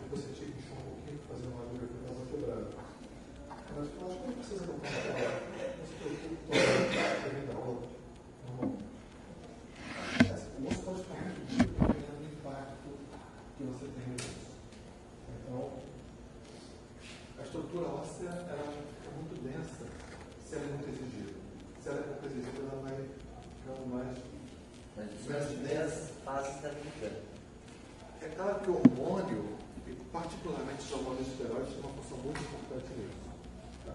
[0.00, 2.72] depois senti que inchou um pouquinho, fazer uma agulha que eu estava quebrada.
[3.76, 5.36] Mas eu acho que não precisa não falar.
[5.76, 7.92] Não se preocupe com a vida da outra.
[8.48, 8.88] Normal.
[10.58, 12.90] O osso pode ficar muito duro dependendo do impacto
[13.56, 14.48] que você tem no osso.
[15.38, 15.70] Então,
[17.38, 19.86] a estrutura óssea ela fica muito densa
[20.44, 21.32] se ela é muito exigida.
[21.80, 22.58] Se ela é pouco exigida,
[24.96, 27.22] Mas isso nas primeiras fases da vida.
[28.20, 32.86] É claro que o hormônio, e particularmente os hormônios esteroides, têm uma função muito importante
[32.98, 33.18] nisso.
[33.86, 33.94] Tá?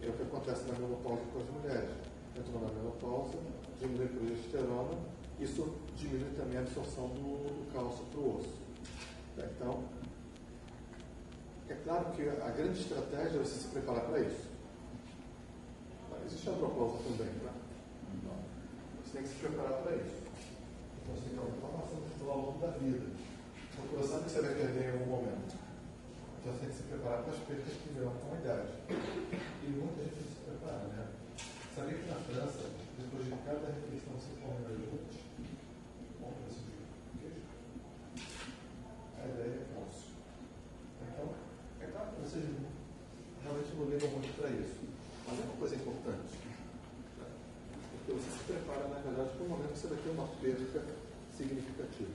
[0.00, 1.90] É o que acontece na menopausa com as mulheres.
[2.36, 3.38] Entram na menopausa,
[3.80, 4.94] diminui a progesterona,
[5.40, 8.54] isso diminui também a absorção do, do cálcio para o osso.
[9.36, 9.44] Tá?
[9.44, 9.84] Então,
[11.68, 14.48] é claro que a grande estratégia é você se preparar para isso.
[16.10, 17.52] Mas existe a andropausa também, tá?
[18.14, 18.36] Então,
[19.04, 20.28] você tem que se preparar para isso.
[21.08, 23.06] Então você tem que aumentar a massa muscular ao longo da vida.
[23.76, 25.56] Porque você sabe que você vai perder em algum momento.
[26.40, 28.68] Então você tem que se preparar para as perdas que virão com a idade.
[28.88, 31.06] E muita gente não se prepara, né?
[31.74, 32.64] Sabia que na França,
[32.98, 35.16] depois de cada refeição você come mais juntos,
[36.20, 37.46] compra-se de queijo.
[41.00, 41.30] Então,
[41.80, 42.44] é claro que vocês
[43.42, 44.80] realmente não ligam muito para isso.
[45.26, 46.34] Mas é uma coisa importante.
[47.92, 50.84] Porque você se prepara, na verdade, para o momento que você vai ter uma perda
[51.36, 52.10] significativa.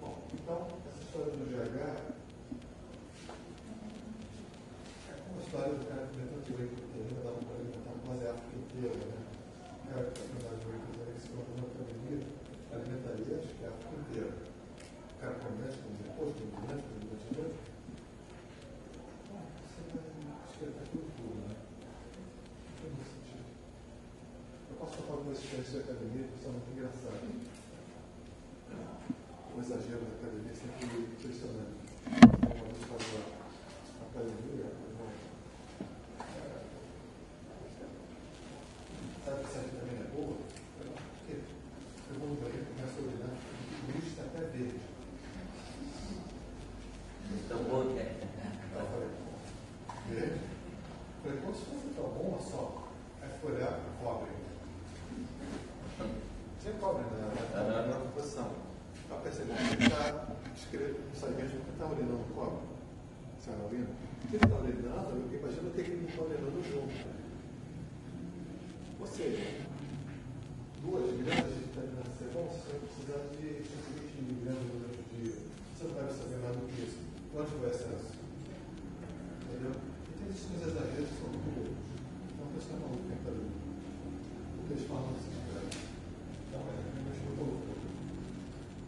[0.00, 2.14] Bom, então, essa história do GH é
[5.40, 8.96] história do cara que tem tanto whey proteína, dá para alimentar quase a África inteira,
[9.06, 9.22] né?
[9.64, 12.26] O cara que mais whey proteína, que se colocou na pandemia,
[13.14, 14.34] alimentaria acho que a África inteira.
[15.14, 17.48] O cara come antes, come depois, come durante, come durante o dia.
[19.30, 20.02] Bom, você vai
[20.50, 21.54] esquentar tudo né?
[21.54, 23.46] Não tem muito sentido.
[24.70, 27.22] Eu posso contar algumas experiências de academia que são muito engraçadas.
[29.54, 31.78] O exagero da academia é sempre impressionante.
[32.04, 33.44] Uma vez eu estava
[33.94, 35.14] na academia, eu, é,
[39.24, 40.34] sabe que essa vitamina é boa?
[40.34, 41.38] Eu não, por quê?
[42.10, 44.80] Eu vou no banheiro, começo a urinar, o bicho está até verde.
[47.48, 48.12] Tão bom que é.
[48.74, 49.08] Aí eu falei,
[50.10, 50.40] verde?
[51.22, 52.88] Falei, pô, se fosse tão bom, olha só.
[53.22, 54.30] Aí fui olhar, cobre.
[56.60, 58.52] Tinha cobre na, na, na composição.
[59.08, 62.58] Para perceber que está escrito no salimento que está urinando cobre.
[63.40, 63.88] Você não urina?
[64.28, 67.24] Se ele está urinando, eu imagino que ele não está urinando junto.
[69.00, 69.64] Ou seja,
[70.84, 75.36] duas gramas de vitamina C, bom, você vai precisar de 120 miligramas durante o dia.
[75.72, 77.00] Você não vai saber mais do que isso.
[77.36, 78.12] Onde foi o excesso?
[79.44, 79.72] Entendeu?
[79.74, 81.84] Então, esses exageros são muito loucos.
[82.32, 85.68] Então, por isso que é maluco que tá Porque eles falam assim, cara.
[85.68, 87.68] Então, é realmente muito louco.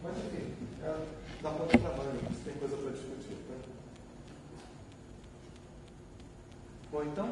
[0.01, 0.45] Mas, enfim,
[0.81, 0.89] é,
[1.43, 2.17] dá muito trabalho.
[2.25, 3.37] Você tem coisa para discutir.
[3.45, 3.55] Tá?
[6.89, 7.27] Bom, então,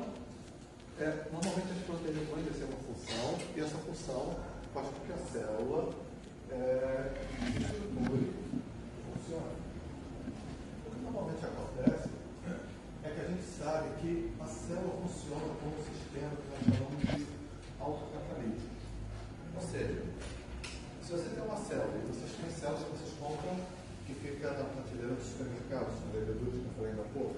[1.00, 4.36] é, normalmente as proteínas vão exercer uma função e essa função
[4.74, 5.94] faz com que a célula
[6.52, 9.56] é, se estruture e funcione.
[10.86, 12.10] O que normalmente acontece
[13.04, 17.02] é que a gente sabe que a célula funciona como um sistema que nós chamamos
[17.04, 17.28] de
[17.80, 18.76] autocatalítico.
[19.56, 20.04] Ou seja,
[21.04, 23.56] se você tem uma célula e vocês têm células que vocês compram
[24.08, 27.36] que fica na prateleira do supermercado, são leveduras que eu falei ainda há pouco,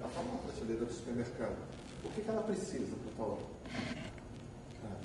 [0.00, 1.56] ela está na prateleira do supermercado.
[2.04, 3.38] O que, que ela precisa para?
[4.84, 5.00] Ah.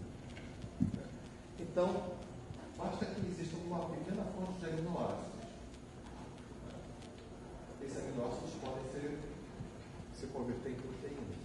[1.59, 2.15] Então,
[2.75, 5.33] basta que exista uma pequena fonte de aminoácidos.
[7.81, 9.19] Esses aminoácidos podem ser,
[10.15, 11.37] se converter em proteínas.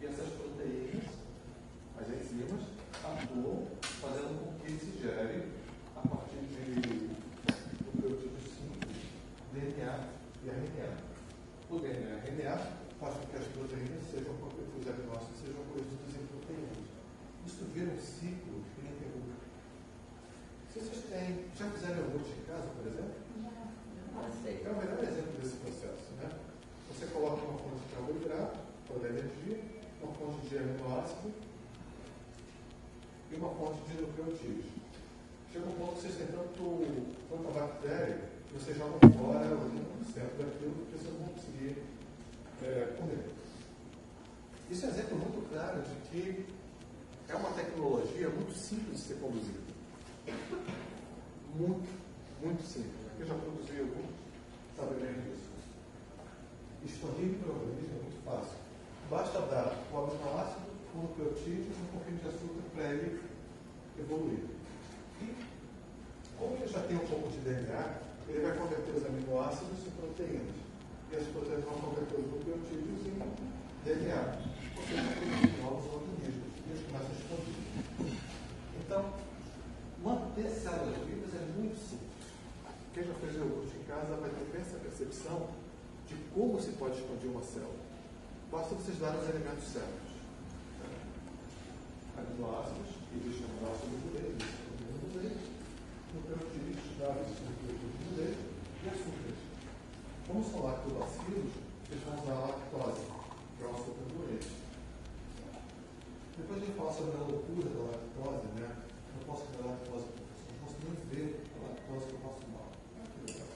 [0.00, 1.04] E essas proteínas,
[2.00, 2.62] as enzimas,
[3.04, 5.52] atuam fazendo com que se gere,
[5.96, 7.10] a partir de
[7.84, 8.96] nucleotídeos simples,
[9.52, 10.08] DNA
[10.44, 10.96] e RNA.
[11.70, 16.26] O DNA e RNA faz com que as proteínas sejam, os aminoácidos sejam produzidos em
[16.30, 16.78] proteínas.
[17.62, 19.38] Isso vira um ciclo ininterrupto.
[20.72, 23.22] Se vocês têm, já fizeram iogurte em casa, por exemplo?
[24.42, 26.10] É o melhor exemplo desse processo.
[26.18, 26.28] Né?
[26.90, 28.58] Você coloca uma fonte de carboidrato
[28.88, 29.60] para dar energia,
[30.02, 31.32] uma fonte de aminoácido
[33.30, 34.66] e uma fonte de nucleotídeos.
[35.52, 40.74] Chega um ponto que vocês têm tanto, tanta bactéria que vocês jogam fora 1% daquilo
[40.82, 41.82] porque vocês não vão conseguir
[42.64, 43.30] é, comer.
[44.68, 46.61] Isso é um exemplo muito claro de que
[47.28, 49.60] é uma tecnologia muito simples de ser conduzida.
[51.54, 51.88] Muito,
[52.42, 53.06] muito simples.
[53.12, 54.08] Aqui já produzi algum,
[54.76, 55.50] sabe bem disso.
[56.84, 58.58] Expandir organismo é muito fácil.
[59.10, 63.22] Basta dar o aminoácido, o nucleotídeo e um pouquinho de açúcar para ele
[63.98, 64.44] evoluir.
[65.20, 65.34] E,
[66.38, 70.56] como ele já tem um pouco de DNA, ele vai converter os aminoácidos em proteínas.
[71.12, 73.18] E as proteínas vão converter os nucleotídeos em
[73.84, 74.38] DNA.
[74.76, 75.92] Ou seja, novos
[76.96, 78.18] a expandir.
[78.80, 79.12] Então,
[80.02, 82.12] manter células vivas é muito simples.
[82.92, 85.48] Quem já fez iogurte em casa vai ter essa percepção
[86.06, 87.80] de como se pode expandir uma célula.
[88.50, 90.12] Basta vocês darem os elementos certos.
[92.18, 95.48] aminoácidos, existe aminoácido no leite, existe no leite,
[96.12, 98.44] nucleotídeos, dados nucleotídeos no leite
[98.84, 99.40] e açúcares.
[100.28, 101.52] Como são lactobacilos,
[101.90, 103.06] eles vão usar a lactose,
[103.56, 104.61] que é o açúcar leite.
[106.42, 108.66] Depois a gente fala sobre a loucura da lactose, né?
[109.14, 110.18] Eu posso comer lactose, eu
[110.50, 112.50] não posso nem ver a lactose que eu posso que
[113.30, 113.46] legal.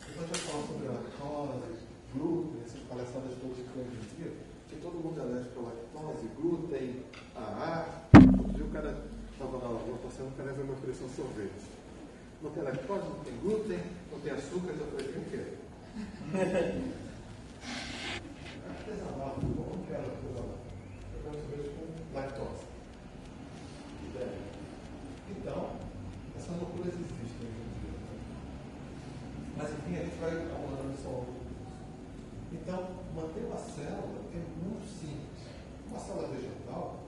[0.00, 1.84] Depois a gente falar sobre a lactose,
[2.16, 4.32] glúten, essas palhaçadas todas que em dia,
[4.68, 7.04] que todo mundo é alérgico à lactose, glúten,
[7.36, 8.08] a ar.
[8.16, 11.68] Outro dia o cara estava na rua passando, o cara me oferecer um sorvete.
[12.40, 13.80] Não tem lactose, não tem glúten,
[14.10, 15.52] não tem açúcar, eu falei, o quê?
[18.72, 20.48] Artesanal, eu não quero artesanal.
[20.48, 20.59] Eu quero
[21.38, 22.70] com lactose.
[25.30, 25.76] Então,
[26.36, 27.96] essas loucuras existem hoje em dia.
[27.96, 28.18] né?
[29.56, 31.40] Mas enfim, a gente vai abordando isso ao longo do.
[32.52, 35.48] Então, manter uma célula é muito simples.
[35.88, 37.00] Uma célula vegetal,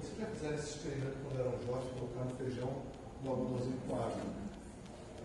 [0.00, 2.72] vocês já fizeram esse experimento quando eram jovens, colocar no feijão
[3.24, 4.48] um algodãozinho com água.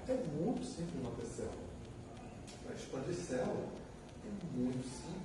[0.08, 1.64] É muito simples manter célula.
[2.64, 3.68] Para expandir célula
[4.26, 5.23] é muito simples.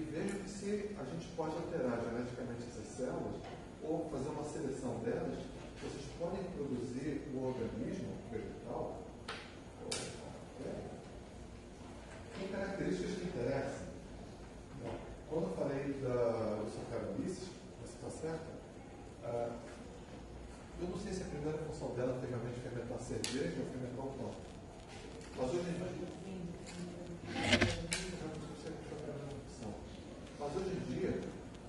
[0.00, 3.36] E veja que se a gente pode alterar geneticamente essas células,
[3.84, 5.44] ou fazer uma seleção delas,
[5.82, 9.00] vocês podem produzir o organismo vegetal
[12.38, 13.86] tem características que interessam.
[14.82, 14.94] Bom,
[15.28, 18.50] Quando eu falei da Saccharomyces, você está certa?
[19.22, 19.50] Ah,
[20.80, 24.32] eu não sei se a primeira função dela realmente fermentar cerveja ou fermentar o pão.
[25.36, 25.70] Mas hoje.
[30.52, 31.20] Mas hoje em dia,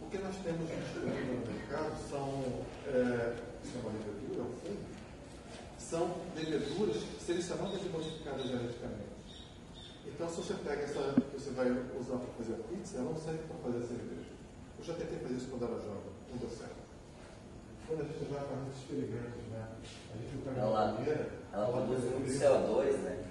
[0.02, 4.82] o que nós temos no mercado são, é, chama levedura, ou fungo,
[5.78, 9.46] são leveduras selecionadas e modificadas geneticamente.
[10.08, 13.16] Então, se você pega essa que você vai usar para fazer a pizza, ela não
[13.16, 14.32] serve para fazer a cerveja.
[14.80, 16.82] Eu já tentei fazer isso quando era jovem, não deu certo.
[17.88, 19.68] Quando a gente já faz experimentos, né?
[20.14, 22.48] A gente fica na banheira, ela produz muito livro.
[22.48, 23.31] CO2, né?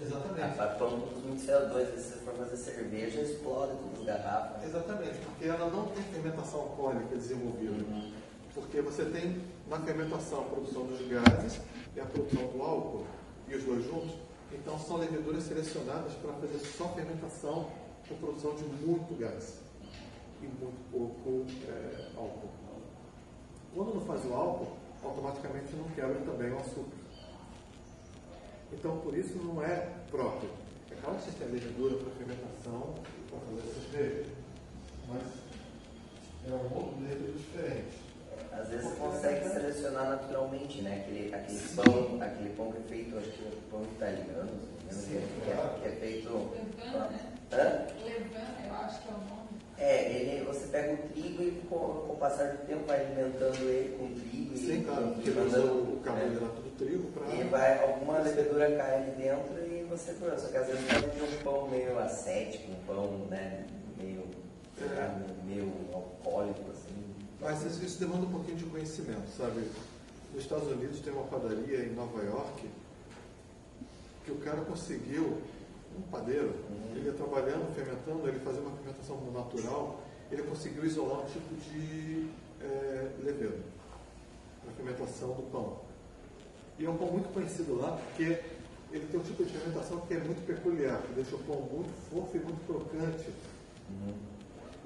[0.00, 0.56] Exatamente.
[0.56, 1.86] papel produz muito CO2.
[1.86, 4.64] Se você for fazer cerveja, explode todas as garrafas.
[4.64, 7.84] Exatamente, porque ela não tem fermentação alcoólica desenvolvida.
[7.84, 8.12] Uhum.
[8.54, 11.60] Porque você tem na fermentação a produção dos gases
[11.96, 13.04] e a produção do álcool,
[13.48, 14.14] e os dois juntos.
[14.52, 17.66] Então são leveduras selecionadas para fazer só fermentação
[18.08, 19.60] com produção de muito gás
[20.40, 22.50] e muito pouco é, álcool.
[23.74, 27.03] Quando não faz o álcool, automaticamente não quebra também o açúcar.
[28.72, 30.50] Então por isso não é próprio.
[30.90, 32.94] É claro que você tem levedura para fermentação
[33.28, 34.30] para fazer essas cerveja,
[35.08, 35.22] mas
[36.46, 38.04] é um outro levedura diferente.
[38.52, 41.00] Às vezes você consegue selecionar naturalmente, né?
[41.00, 45.50] Aquele, aquele pão, aquele pão que é feito, acho que é pão italiano, engano, que,
[45.50, 46.28] é, que é feito.
[46.28, 47.32] Levana, né?
[47.52, 47.86] Hã?
[48.04, 49.43] Levana, eu acho que é o nome.
[49.76, 53.58] É, ele, você pega o trigo e com, com o passar do tempo vai alimentando
[53.68, 57.34] ele com trigo Sim, e claro, porque usa o carboidrato do trigo para.
[57.34, 60.40] E vai, alguma levedura cai ali dentro e você pronto.
[60.40, 63.64] Só que às vezes pode ter um pão meio acético, um pão né,
[63.98, 64.24] meio,
[64.80, 65.10] É.
[65.44, 66.94] meio alcoólico, assim.
[67.40, 69.60] Mas isso, isso demanda um pouquinho de conhecimento, sabe?
[70.32, 72.68] Nos Estados Unidos tem uma padaria em Nova York
[74.24, 75.38] que o cara conseguiu,
[75.98, 76.96] um padeiro, Uhum.
[76.96, 80.00] ele ia trabalhando, fermentando, ele fazia uma fermentação natural,
[80.30, 82.28] ele conseguiu isolar um tipo de
[82.60, 83.62] é, levedo
[84.64, 85.78] na fermentação do pão.
[86.78, 88.38] E é um pão muito conhecido lá porque
[88.92, 91.90] ele tem um tipo de fermentação que é muito peculiar, que deixa o pão muito
[92.10, 93.28] fofo e muito crocante.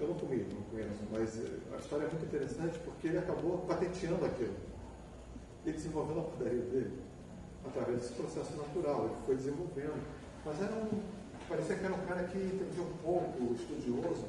[0.01, 3.59] Eu não comi, não conheço, mas eh, a história é muito interessante porque ele acabou
[3.66, 4.55] patenteando aquilo.
[5.66, 6.98] Ele desenvolveu a padaria dele
[7.66, 10.01] através desse processo natural, ele foi desenvolvendo.
[10.48, 10.88] Mas era um,
[11.46, 14.24] parecia que era um cara que entendia um pouco, estudioso,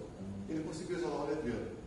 [0.49, 1.79] ele conseguiu isolar o levedo.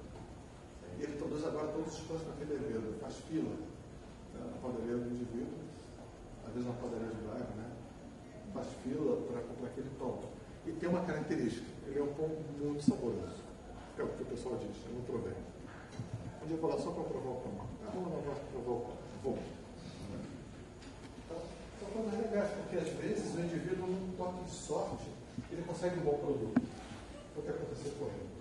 [0.99, 3.53] E ele produz agora todos os pães com aquele levedo, ele faz fila
[4.33, 5.53] né, na padaria do indivíduo,
[6.47, 7.73] às vezes uma padaria de bairro, né?
[8.55, 10.19] Faz fila para comprar aquele pão.
[10.65, 13.45] E tem uma característica, ele é um pão muito saboroso.
[13.99, 15.37] É o que o pessoal diz, eu não provei.
[16.43, 17.53] Um dia eu vou lá só para provar o pão.
[17.85, 18.97] Ah, vamos lá para provar o pão.
[19.23, 19.39] Vou.
[21.93, 25.05] São coisas legais, porque às vezes o indivíduo, num toque de sorte,
[25.51, 26.63] ele consegue um bom produto.
[27.35, 28.33] Foi o que aconteceu com ele.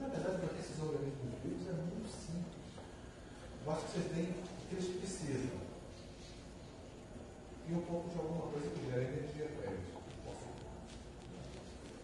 [0.00, 2.74] Na verdade, para esses organismos vivos é muito simples.
[3.64, 5.62] Basta que vocês deem o que eles precisam.
[7.68, 9.92] E um pouco de alguma coisa que gera energia para eles.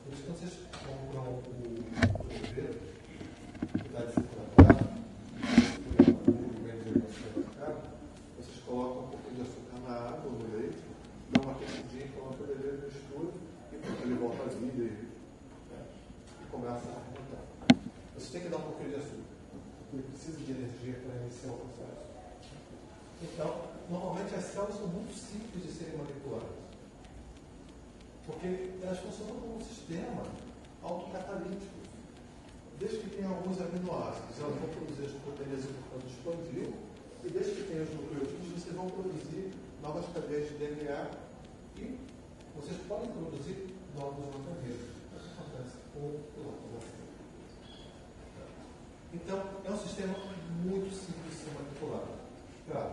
[0.05, 0.55] Por isso, quando vocês
[0.86, 1.78] compram o
[3.85, 4.89] está de trabalhado,
[8.36, 9.40] vocês colocam um pouquinho de
[10.09, 10.78] açúcar na água, no leite,
[11.30, 13.30] dão uma aquecidinha, colocam o levedo, mistura
[13.72, 15.09] e pronto, ele volta à vida e,
[15.70, 15.86] né,
[16.43, 17.44] e começa a fermentar.
[18.16, 19.28] Você tem que dar um pouquinho de
[19.93, 22.09] Ele precisa de energia para iniciar o processo.
[23.22, 26.56] Então, normalmente as células são muito simples de serem manipuladas.
[28.26, 30.22] Porque elas funcionam como um sistema
[30.82, 31.78] autocatalítico.
[32.78, 36.70] Desde que tenha alguns aminoácidos, elas vão produzir as proteínas importantes expandir,
[37.24, 39.51] e desde que tenha os nucleotídeos, vocês vão produzir
[39.83, 41.11] novas cadeias de DNA
[41.77, 41.99] e
[42.57, 44.99] vocês podem produzir novos organismos.
[45.13, 47.09] É o que acontece com o vacina.
[49.15, 50.15] Então, é um sistema
[50.65, 52.19] muito simples de ser manipulado.
[52.71, 52.93] Claro,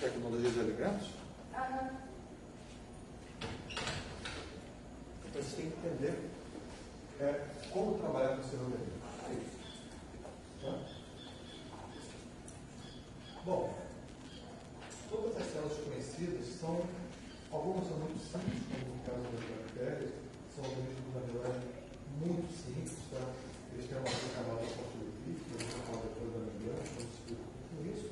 [0.00, 1.08] tecnologia de alimentos,
[1.54, 1.90] Aham.
[5.28, 6.30] então você tem que entender
[7.20, 9.00] é, como trabalhar com o seu organismo.
[10.62, 10.66] É.
[10.66, 10.78] Tá?
[13.44, 13.74] Bom,
[15.10, 16.82] todas as células conhecidas são,
[17.50, 20.10] algumas são muito simples, como no caso das bactérias,
[20.54, 21.66] são organismos, na verdade,
[22.20, 23.24] muito simples, tá?
[23.72, 27.78] Eles têm uma camada fosfolipídica, eu vou falar depois da membrana, como se explica com
[27.88, 28.08] isso.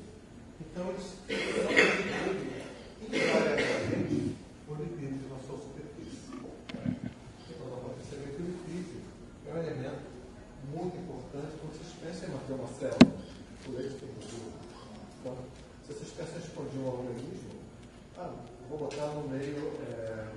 [0.59, 2.59] Então, eles são constituídos
[3.05, 4.35] invariavelmente
[4.65, 6.33] por lipídios na sua superfície.
[6.33, 8.99] Então, dá para perceber que o lipídio
[9.45, 10.09] é um elemento
[10.73, 13.13] muito importante quando vocês pensam em manter uma célula.
[13.61, 14.57] Por isso tem gordura.
[15.19, 15.37] Então,
[15.85, 17.59] se vocês pensam em expandir um organismo,
[18.17, 18.33] ah,
[18.69, 20.27] vou botar no meio é,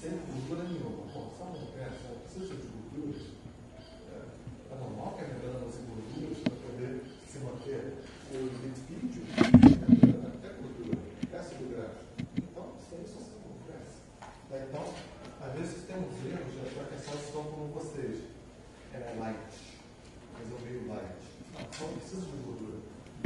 [0.00, 1.06] sem gordura nenhuma.
[1.12, 3.22] Bom, só não pensa, precisa de gorduras.
[4.12, 7.94] É, é normal que a membrana use gorduras para poder se manter.
[8.30, 10.98] O lipídio é gordura,
[11.32, 11.64] é ácido
[12.36, 13.98] Então, sem isso você não cresce.
[14.20, 14.58] Tá?
[14.68, 14.94] Então,
[15.40, 18.22] às vezes temos erros de achar que as células são como vocês.
[18.92, 19.36] É light.
[20.34, 21.18] Mas eu meio light.
[21.54, 22.78] Não, só precisa de gordura.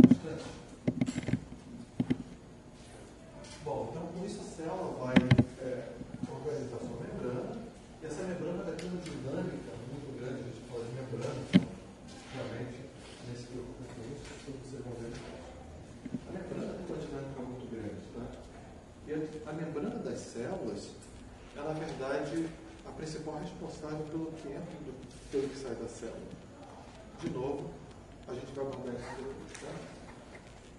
[0.09, 0.63] Bastante.
[3.65, 5.15] Bom, então com isso a célula vai
[5.61, 5.93] é,
[6.29, 7.63] organizar sua membrana.
[8.03, 10.43] E essa membrana vai ter uma dinâmica muito grande.
[10.43, 11.69] A gente fala de membrana, então,
[12.35, 12.79] realmente,
[13.27, 15.43] nem se preocupe com isso, isso vocês vão ver depois.
[16.27, 18.03] A membrana tem uma dinâmica muito grande.
[18.13, 18.25] Tá?
[19.07, 20.89] E a, a membrana das células
[21.57, 22.49] é, na verdade,
[22.87, 26.33] a principal responsável pelo que entra e pelo que sai da célula.
[27.21, 27.71] De novo,
[28.27, 29.53] a gente vai abordar isso depois.
[29.61, 29.73] Tá?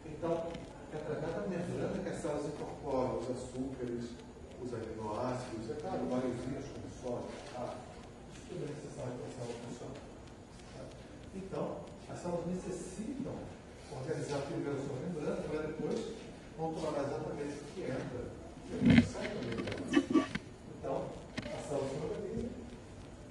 [0.05, 0.51] Então,
[0.91, 4.05] é através da membrana que as células incorporam os açúcares,
[4.61, 7.75] os aminoácidos, é claro, vários rios como sódio, ah,
[8.33, 10.01] isso tudo é necessário para a célula funcionar.
[10.73, 10.83] Tá?
[11.35, 11.77] Então,
[12.09, 13.37] as células necessitam
[13.93, 15.99] organizar primeiro a sua membrana para depois
[16.57, 18.32] controlar exatamente o que entra
[18.73, 20.23] o.
[20.79, 21.05] Então,
[21.45, 22.49] a célula se organiza,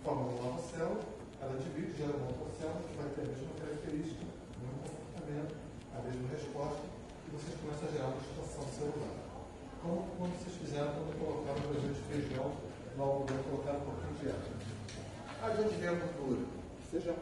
[0.04, 1.00] forma uma nova célula,
[1.40, 5.54] ela divide, gera uma outra célula que vai ter a mesma característica, o mesmo comportamento,
[5.94, 9.16] a mesma resposta, e vocês começam a gerar uma estação celular.
[9.82, 12.54] Como quando vocês fizeram quando colocaram, por exemplo, de feijão
[12.96, 14.62] no algodão, colocaram um pouquinho de água.
[15.42, 16.46] De onde vem a gordura?
[16.90, 17.16] Feijão.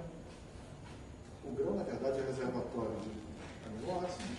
[1.43, 3.11] O grão, na verdade, é reservatório de
[3.67, 4.39] aminoácidos,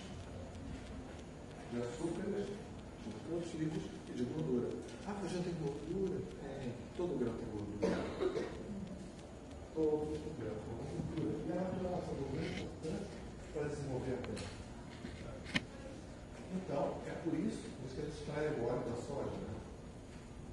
[1.73, 2.47] de açúcares,
[3.31, 4.67] proteínas e de gordura.
[5.07, 6.19] Ah, feijão tem gordura?
[6.43, 6.73] Tem.
[6.97, 8.03] Todo grão tem gordura.
[9.73, 11.31] Todo grão tem gordura.
[11.47, 13.07] E a natureza essa gordura é importante
[13.53, 14.61] para desenvolver a planta.
[16.51, 19.55] Então, é por isso, que a gente extrai o óleo da soja, né?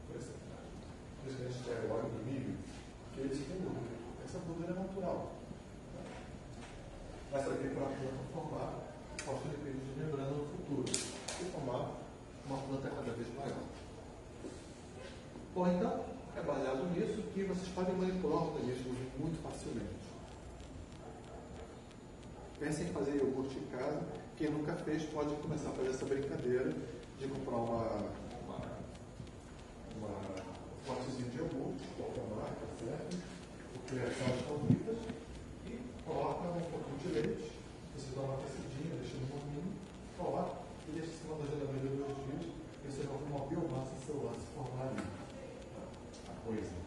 [0.07, 2.55] Por isso, que a gente extrai o óleo do milho,
[3.03, 3.99] porque eles têm gordura.
[4.23, 5.33] Essa gordura é natural.
[7.33, 7.91] Vai servir para
[8.33, 8.89] formar
[9.19, 11.98] fosfolipídios de membrana no futuro e formar
[12.49, 13.63] uma planta cada vez maior.
[15.55, 16.05] Bom, então,
[16.37, 20.09] é baseado nisso que vocês podem manipular organismos muito facilmente.
[22.59, 24.01] Pensem em fazer iogurte em casa.
[24.37, 26.75] Quem nunca fez pode começar a fazer essa brincadeira
[27.19, 27.83] de comprar uma,
[28.45, 28.59] uma,
[29.97, 30.11] uma
[30.87, 33.17] potezinho de iogurte, qualquer marca, certo?
[33.75, 34.99] Porque as células estão ricas
[35.67, 37.53] e coloca um pouquinho de leite.
[37.97, 39.73] Você dá uma aquecidinha, deixa no morninho,
[40.17, 42.28] coloca e deixa em cima da geladeira dois dias.
[42.99, 45.03] Ver uma biomassa celular se formar ali.
[46.29, 46.78] A coisa.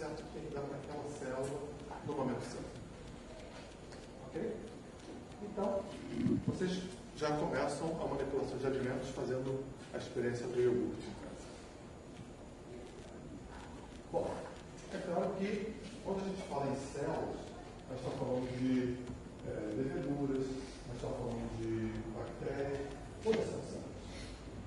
[0.00, 1.60] Certo que tem que dar para aquela célula
[2.06, 2.80] no momento certo.
[4.26, 4.56] Ok?
[5.42, 5.82] Então,
[6.46, 6.82] vocês
[7.16, 9.62] já começam a manipulação de alimentos fazendo
[9.92, 11.46] a experiência do iogurte em casa.
[14.10, 14.34] Bom,
[14.94, 17.36] é claro que quando a gente fala em células,
[17.90, 18.96] nós estamos falando de
[19.46, 20.46] é, leveduras,
[20.88, 22.88] nós estamos falando de bactérias,
[23.22, 24.00] todas são células.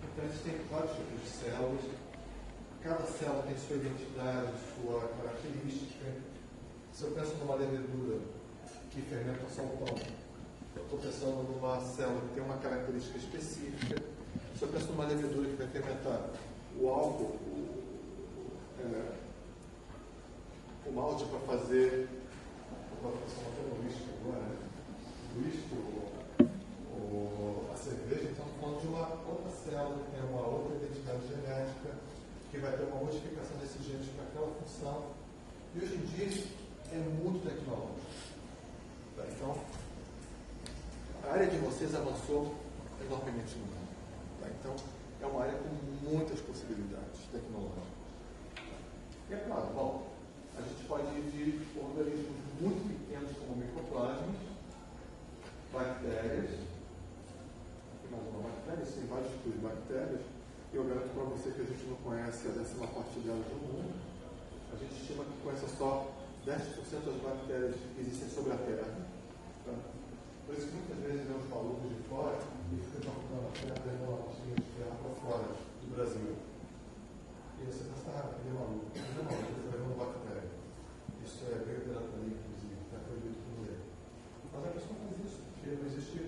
[0.03, 2.03] Então existem vários tipos de células,
[2.83, 6.05] cada célula tem sua identidade, sua característica.
[7.03, 8.17] Se eu penso numa levedura
[8.89, 9.93] que fermenta só o pão,
[10.73, 14.01] eu estou pensando numa célula que tem uma característica específica.
[14.57, 16.29] Se eu penso numa levedura que vai fermentar
[16.79, 17.83] o álcool, o,
[18.79, 19.15] é,
[20.87, 22.07] o malte para fazer
[22.95, 24.55] pessoa até whisky agora, né?
[25.43, 25.75] whisky,
[26.95, 31.97] ou, a cerveja, então falando de uma outra célula que tem uma outra identidade genética,
[32.49, 35.03] que vai ter uma modificação desses genes para aquela função.
[35.75, 36.62] E hoje em dia
[36.93, 38.03] é muito tecnológico.
[39.17, 39.57] Então,
[41.23, 42.53] a área de vocês avançou
[43.01, 43.89] enormemente no mundo.
[44.39, 44.47] Tá?
[44.49, 44.75] Então,
[45.21, 47.83] é uma área com muitas possibilidades tecnológicas.
[49.29, 50.07] E é claro, bom,
[50.57, 54.35] a gente pode ir de organismos muito pequenos como microplasmas,
[55.73, 56.59] bactérias,
[57.97, 60.21] aqui mais uma bactéria, tem vários tipos de bactérias,
[60.71, 63.59] e eu garanto para você que a gente não conhece a décima parte delas no
[63.73, 63.95] mundo.
[64.71, 68.83] A gente estima que conhece só 10% das bactérias que existem sobre a Terra.
[69.63, 69.71] Tá?
[70.43, 74.11] Por isso que muitas vezes vemos malucos de fora e ficam jogando a terra, levando
[74.11, 76.35] uma pastinha de terra para fora do Brasil.
[76.35, 78.91] E você pensa, ah, ele é maluco.
[78.91, 80.51] Não é maluco, ele levando bactéria.
[81.23, 83.79] Isso é verdadeiro lei, inclusive, está proibido por lei.
[84.51, 86.19] Mas a pessoa faz isso, porque não existe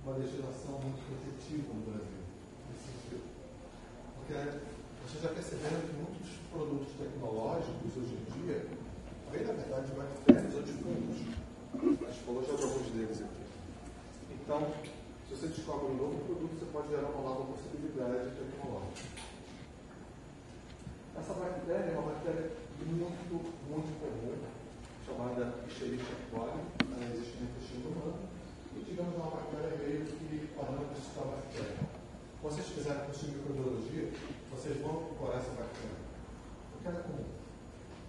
[0.00, 2.24] uma legislação muito protetiva no Brasil,
[2.72, 3.24] nesse sentido.
[4.16, 4.32] Porque
[5.04, 8.77] vocês já perceberam que muitos produtos tecnológicos hoje em dia
[9.30, 11.16] vêm, na verdade, de bactérias ou de fungos.
[11.74, 13.44] A gente falou já de alguns deles aqui.
[14.30, 14.72] Então,
[15.28, 19.08] se você descobre um novo produto, você pode gerar uma nova possibilidade tecnológica.
[21.18, 23.34] Essa bactéria é uma bactéria muito,
[23.68, 24.38] muito comum,
[25.04, 28.18] chamada Escherichia coli, ela existe no intestino humano,
[28.76, 31.76] e digamos uma bactéria meio que parâmetros da bactéria.
[31.76, 34.12] Se vocês quiserem construir microbiologia,
[34.50, 35.98] vocês vão procurar essa bactéria.
[36.72, 37.37] Porque ela é comum.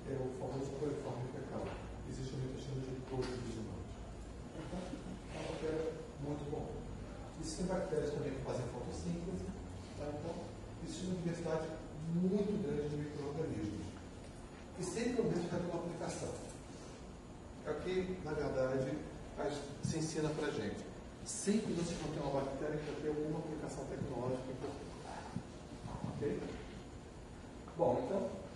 [0.10, 1.66] É o famoso coliforme fecal.
[2.10, 3.90] Existe no intestino de todos os humanos.
[4.58, 5.94] Então, é uma bactéria
[6.26, 6.82] muito comum.
[7.40, 9.46] Existem bactérias também que fazem fotossíntese.
[9.98, 10.10] Tá?
[10.10, 10.34] Então,
[10.84, 11.68] existe uma diversidade
[12.10, 13.86] muito grande de micro-organismos.
[14.80, 16.34] E sempre o mesmo vai ter uma aplicação.
[17.68, 18.98] É o que, na verdade,
[19.84, 20.84] se ensina para gente.
[21.24, 24.90] Sempre vocês vão ter uma bactéria que vai ter alguma aplicação tecnológica importante.
[26.18, 26.40] Ok?
[27.78, 28.49] Bom, então,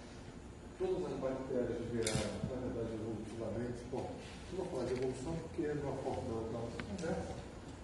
[0.84, 3.80] todas as bactérias vieram, na verdade, evolutivamente.
[3.90, 4.12] Bom,
[4.52, 7.34] não vou falar de evolução porque é o foco da nossa conversa,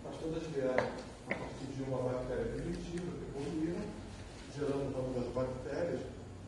[0.04, 3.88] mas todas vieram a partir de uma bactéria primitiva que evoluíram,
[4.52, 6.02] gerando novas bactérias,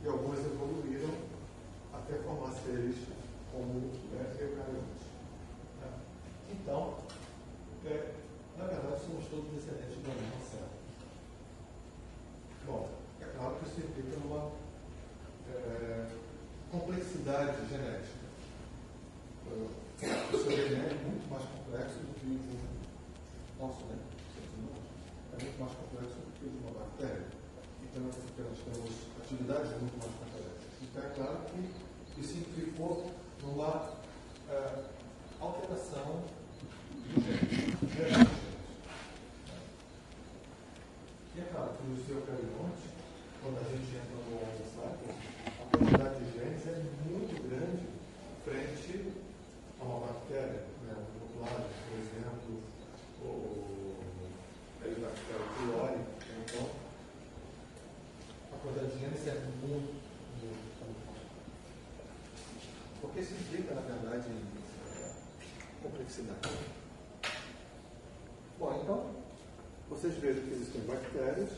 [0.04, 1.14] e algumas evoluíram
[1.94, 2.98] até formar seres
[3.52, 5.08] como eucariotes.
[5.80, 5.88] Né?
[6.52, 6.98] Então,
[7.86, 8.12] é,
[8.58, 10.70] na verdade, somos todos descendentes da mesma célula.
[12.66, 12.90] Bom,
[13.22, 14.52] é claro que isso implica uma
[15.50, 16.08] é,
[16.72, 18.32] complexidade genética.
[19.52, 24.00] O seu DNA é muito mais complexo do que o de um nosso, né?
[25.38, 27.28] É muito mais complexo do que o de uma bactéria.
[27.84, 28.60] Então, nós temos
[29.32, 30.52] atividades muito mais complexas.
[30.98, 33.94] É claro que isso implicou numa
[34.50, 34.84] é,
[35.40, 36.24] alteração
[37.08, 38.28] do gene.
[41.34, 42.92] E é claro que no seu eucarionte,
[43.42, 45.16] quando a gente entra no Homo sapiens,
[45.48, 47.88] a quantidade de genes é muito grande
[48.44, 49.14] frente
[49.80, 50.94] a uma bactéria, né?
[50.94, 52.52] um plasma, por exemplo,
[53.24, 53.96] ou
[54.82, 56.02] a bactéria pylori.
[56.44, 56.70] Então,
[58.54, 59.94] a quantidade de genes é muito,
[60.42, 61.12] muito, muito
[63.02, 66.58] Porque isso implica, na verdade, em complexidade.
[68.60, 69.22] Bom, então,
[69.90, 71.50] vocês vejam que existem bactérias,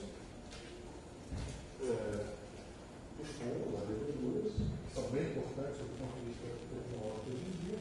[1.81, 2.33] é,
[3.19, 7.53] os fungos, as leveduras, que são bem importantes do ponto de vista tecnológico hoje em
[7.65, 7.79] dia.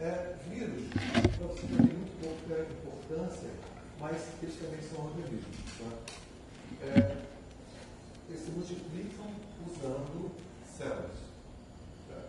[0.00, 0.88] É, vírus,
[1.36, 3.50] para você tem muito pouca importância,
[4.00, 5.56] mas eles também são organismos.
[5.78, 5.90] Tá?
[6.82, 7.22] É,
[8.28, 9.26] eles se multiplicam
[9.68, 10.30] usando
[10.76, 11.16] células.
[12.08, 12.22] Tá?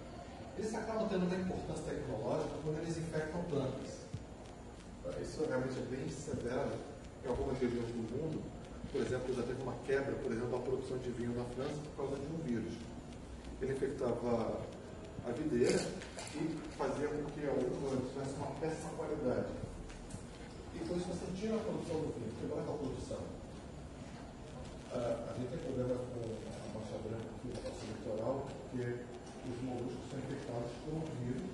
[0.57, 4.03] Eles acabam tendo uma importância tecnológica quando eles infectam plantas.
[5.03, 5.19] Tá?
[5.21, 6.71] Isso realmente é bem severo
[7.23, 8.41] em algumas regiões do mundo,
[8.91, 12.05] por exemplo, já teve uma quebra, por exemplo, da produção de vinho na França por
[12.05, 12.73] causa de um vírus.
[13.61, 14.61] Ele infectava
[15.25, 15.81] a videira
[16.35, 19.49] e fazia com que a uva tivesse uma péssima qualidade.
[20.75, 23.23] E com isso você tira a produção do vinho, quebra a produção.
[24.93, 28.93] Ah, a gente tem problema com a mancha branca aqui no nosso litoral, porque
[29.49, 31.49] os moluscos são infectados por um vírus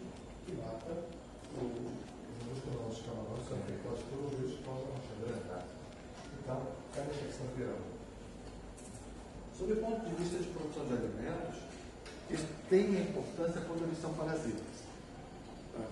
[0.45, 1.07] que mata
[1.55, 2.08] o,
[2.59, 5.65] os moluscos não, os camarões são infectados por um vírus que causa a mancha branca.
[6.39, 6.59] Então,
[6.95, 7.81] é uma infecção viral.
[9.55, 11.57] Sob o ponto de vista de produção de alimentos,
[12.29, 14.87] eles têm importância quando eles são parasitas.
[15.73, 15.83] Tá?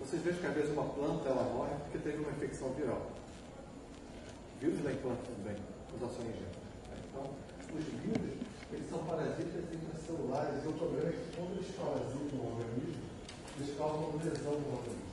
[0.00, 3.10] Vocês veem que às vezes uma planta ela morre porque teve uma infecção viral.
[4.60, 5.56] Vírus da planta também,
[5.92, 6.64] mutações gênicas.
[7.10, 7.30] Então,
[7.74, 8.38] os vírus,
[8.72, 13.04] eles são parasitas intracelulares e o problema é que quando eles parasitam o organismo,
[13.58, 15.03] eles causam lesão no organismo.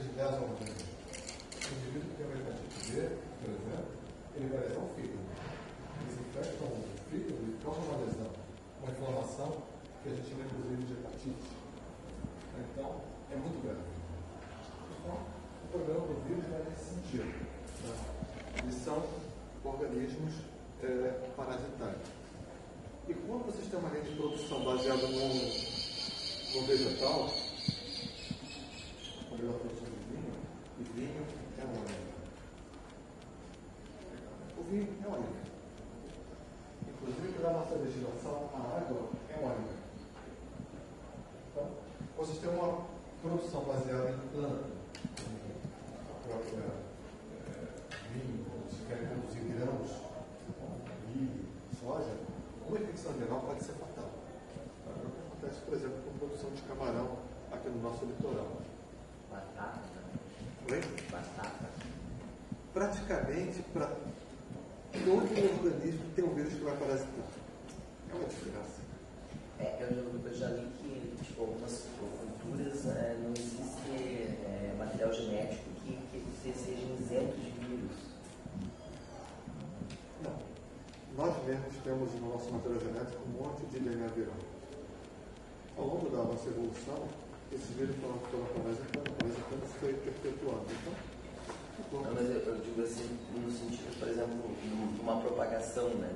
[0.00, 0.88] Eles lesam o organismo.
[1.60, 3.92] O indivíduo que tem uma hepatite B, por exemplo,
[4.34, 5.20] ele vai lesar o fígado.
[6.00, 8.32] Eles infectam o fígado e causam uma lesão,
[8.80, 9.62] uma inflamação
[10.02, 11.50] que a gente chama inclusive de hepatite.
[12.72, 13.00] Então,
[13.30, 13.84] é muito grave.
[14.96, 17.28] Então, o problema do vírus é nesse sentido.
[17.84, 17.94] Né?
[18.62, 19.04] Eles são
[19.62, 20.32] organismos
[20.82, 22.08] é, parasitários.
[23.06, 27.28] E quando vocês têm uma rede de produção baseada no, no vegetal,
[29.30, 30.32] como eu produção de vinho,
[30.80, 32.10] e vinho é um alimento.
[34.70, 35.50] Vinho é alimento.
[36.86, 39.80] Inclusive, pela nossa legislação, a água é alimento.
[41.50, 41.70] Então,
[42.16, 42.86] vocês têm uma
[43.20, 44.66] produção baseada em planta,
[46.08, 46.70] a própria
[47.48, 47.66] é,
[48.12, 49.90] vinho, se querem produzir grãos,
[51.16, 51.48] milho,
[51.80, 52.14] soja,
[52.68, 54.10] uma infecção viral pode ser fatal.
[54.86, 57.16] É o que acontece, por exemplo, com a produção de camarão
[57.50, 58.52] aqui no nosso litoral.
[59.32, 60.78] Batata também.
[60.78, 61.10] Oi?
[61.10, 61.70] Batata.
[62.72, 63.90] Praticamente, para
[64.92, 67.24] todo organismo tem um vírus que vai parasitar.
[68.10, 68.80] É uma desgraça.
[69.58, 73.90] É, eu, já- eu já li que tipo, algumas culturas é, não existe
[74.44, 77.96] é, material genético que, que você seja isento de vírus.
[80.22, 80.36] Não.
[81.16, 84.34] Nós mesmos temos no nosso material genético um monte de DNA viral.
[85.76, 87.04] Ao longo da nossa evolução,
[87.52, 90.64] esses vírus foram, foram parasitando, parasitando e foi perpetuando.
[90.70, 90.92] Então,
[91.92, 94.36] Não, mas eu, eu digo assim, no sentido, por exemplo,
[94.94, 96.10] de uma propagação, né?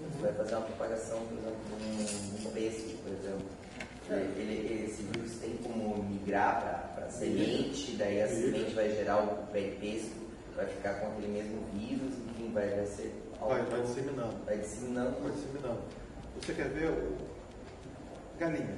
[0.00, 3.46] Você vai fazer uma propagação, por exemplo, de um, um peixe, por exemplo.
[4.10, 9.22] Ele, ele- esse vírus tem como migrar para a semente, daí a semente vai gerar
[9.22, 10.10] o pé peixe,
[10.56, 14.44] vai ficar com aquele mesmo vírus, enfim, vai, vai ser vai, algo- vai disseminando.
[14.44, 15.20] vai disseminando.
[15.22, 15.80] Vai disseminando.
[16.40, 17.16] Você quer ver o
[18.38, 18.76] galinha?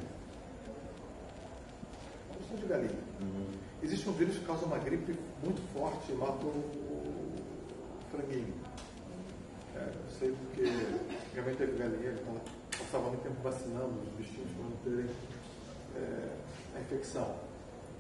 [2.37, 2.99] Questão de galinha.
[3.23, 3.47] Uhum.
[3.85, 7.35] Existe um vírus que causa uma gripe muito forte e mata o,
[8.11, 8.55] franguinho.
[9.77, 10.63] É, eu sei porque
[11.35, 12.41] realmente teve galinha, então
[12.79, 15.11] passava muito tempo vacinando os bichinhos para não terem
[15.97, 16.29] é,
[16.77, 17.35] a infecção.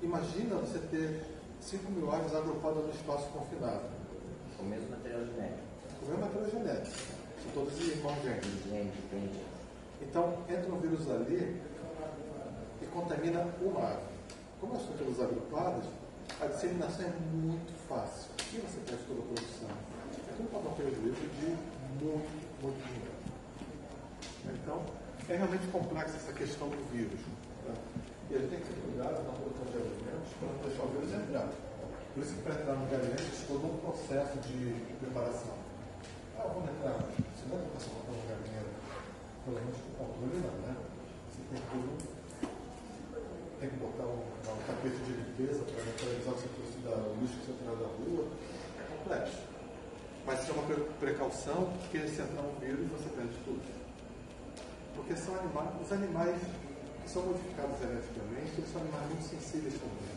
[0.03, 1.21] Imagina você ter
[1.61, 3.85] 5 mil aves agrupadas no espaço confinado.
[4.59, 5.61] O mesmo material genético.
[6.03, 6.97] O mesmo material genético.
[7.43, 8.45] São todos irmãos gêmeos.
[8.71, 9.41] Gente, entende?
[10.01, 11.61] Então, entra um vírus ali
[12.81, 14.14] e contamina uma ave.
[14.65, 15.85] Como elas estão todas agrupadas,
[16.41, 18.33] a disseminação é muito fácil.
[18.49, 19.69] E você perde toda a produção.
[19.69, 21.53] Então, um prejuízo de
[22.01, 23.13] muito, muito dinheiro.
[24.57, 24.81] Então,
[25.29, 27.21] é realmente complexa essa questão do vírus.
[27.61, 27.77] tá?
[28.31, 30.89] E a gente tem que ter cuidado na produção de alimentos para não deixar o
[30.97, 31.49] vírus entrar.
[32.15, 35.61] Por isso que para entrar no existe todo um processo de preparação.
[36.41, 37.05] Ah, vamos entrar.
[37.37, 38.71] Se não é para colocar no galinheiro,
[39.45, 40.73] pelo menos com controle não, né?
[41.29, 42.14] Você tem tudo.
[43.61, 47.47] Tem que botar um, um tapete de limpeza para neutralizar o trouxe da lixo que
[47.47, 48.29] você traz da rua.
[48.79, 49.39] É complexo.
[50.27, 53.63] Mas isso é uma pre- precaução, porque se entrar um vírus, você perde tudo.
[54.97, 56.41] Porque são animais, os animais
[57.03, 60.15] que são modificados geneticamente, eles são animais muito sensíveis também.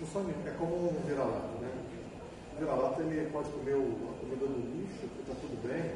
[0.00, 1.70] Não são, anim- é como um vira-lata, né?
[2.56, 5.92] O vira-lata ele pode comer a comida do lixo, que está tudo bem.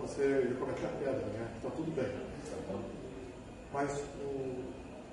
[0.00, 1.48] Você ele come até a pedra, né?
[1.56, 2.12] Está tudo bem.
[3.72, 4.71] Mas o,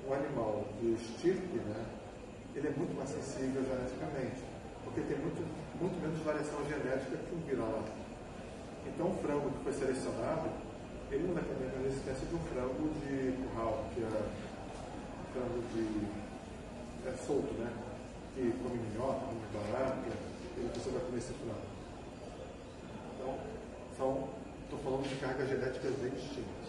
[0.09, 1.85] o animal de estirpe, né?
[2.55, 4.41] Ele é muito mais sensível geneticamente.
[4.83, 5.45] Porque tem muito,
[5.79, 7.93] muito menos variação genética que um vira-lata.
[8.87, 10.49] Então o frango que foi selecionado,
[11.11, 14.09] ele não vai ter a mesma resistência de um frango de curral, que é
[15.31, 16.29] frango de
[17.05, 17.71] é solto, né?
[18.33, 19.95] Que come minhoca, come barata,
[20.57, 21.69] e você vai comer esse frango.
[23.13, 23.37] Então,
[23.95, 24.29] são,
[24.63, 26.65] estou falando de cargas genéticas bem distintas.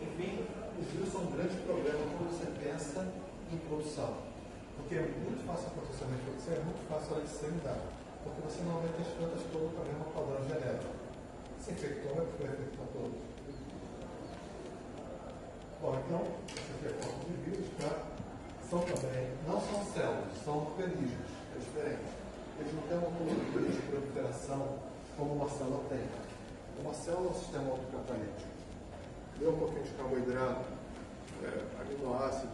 [0.00, 0.46] Enfim,
[0.78, 3.06] os vírus são um grande problema quando você pensa
[3.52, 4.16] em produção.
[4.76, 7.78] Porque é muito fácil a produção de produção, é muito fácil a licenciar,
[8.24, 10.94] porque você não aumenta as plantas todo com a mesma padrão genético.
[11.60, 13.20] Se infectou, é porque vai infectar todos.
[15.82, 17.92] Bom, então, você tem a de vírus, tá?
[18.70, 22.08] São também, não são células, são organismos, é diferente.
[22.58, 24.78] Eles não têm uma molécula de proliferação
[25.18, 26.04] como uma célula tem.
[26.80, 28.51] Uma célula é um sistema autocatalítico
[29.42, 30.64] deu um pouquinho de carboidrato,
[31.42, 32.52] é, aminoácido,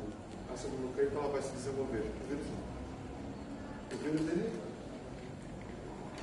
[0.52, 1.98] ácido nucleico, ela vai se desenvolver.
[1.98, 3.98] O vírus não.
[3.98, 4.60] O vírus ele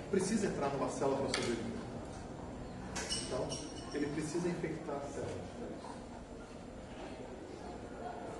[0.09, 1.75] precisa entrar numa célula para sobreviver.
[3.27, 3.47] Então,
[3.93, 5.55] ele precisa infectar a célula.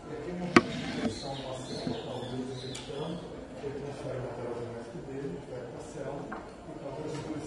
[0.10, 3.20] E aqui não são uma célula, talvez infectando,
[3.62, 6.26] ele transfere o material genético dele, vai para a célula,
[6.70, 7.46] e talvez as duas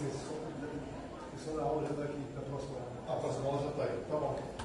[1.39, 2.79] isso na aula já está aqui, está próxima.
[3.09, 4.58] A ah, próxima aula já está aí, tá bom.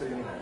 [0.00, 0.39] criminal.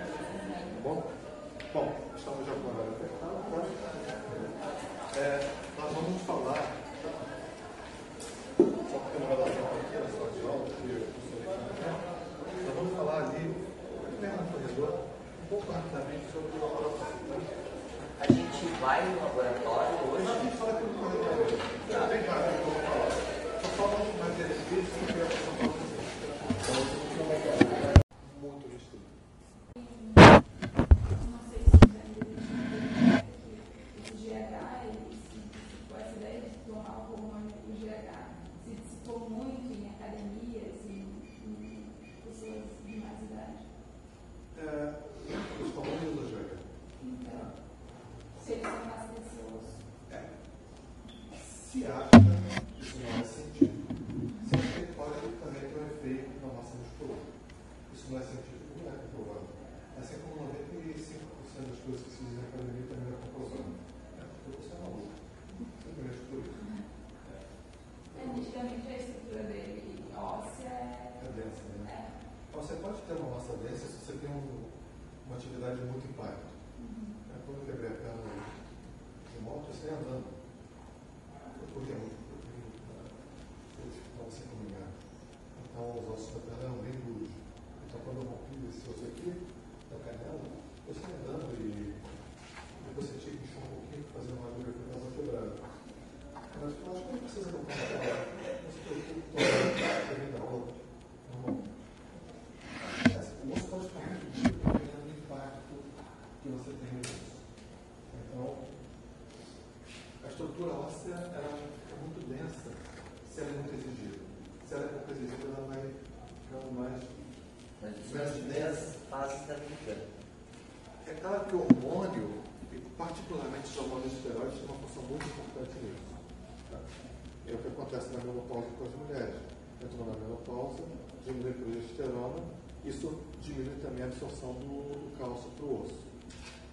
[130.48, 130.82] Menopausa,
[131.26, 132.42] diminui a progesterona,
[132.84, 136.08] isso diminui também a absorção do cálcio para o osso.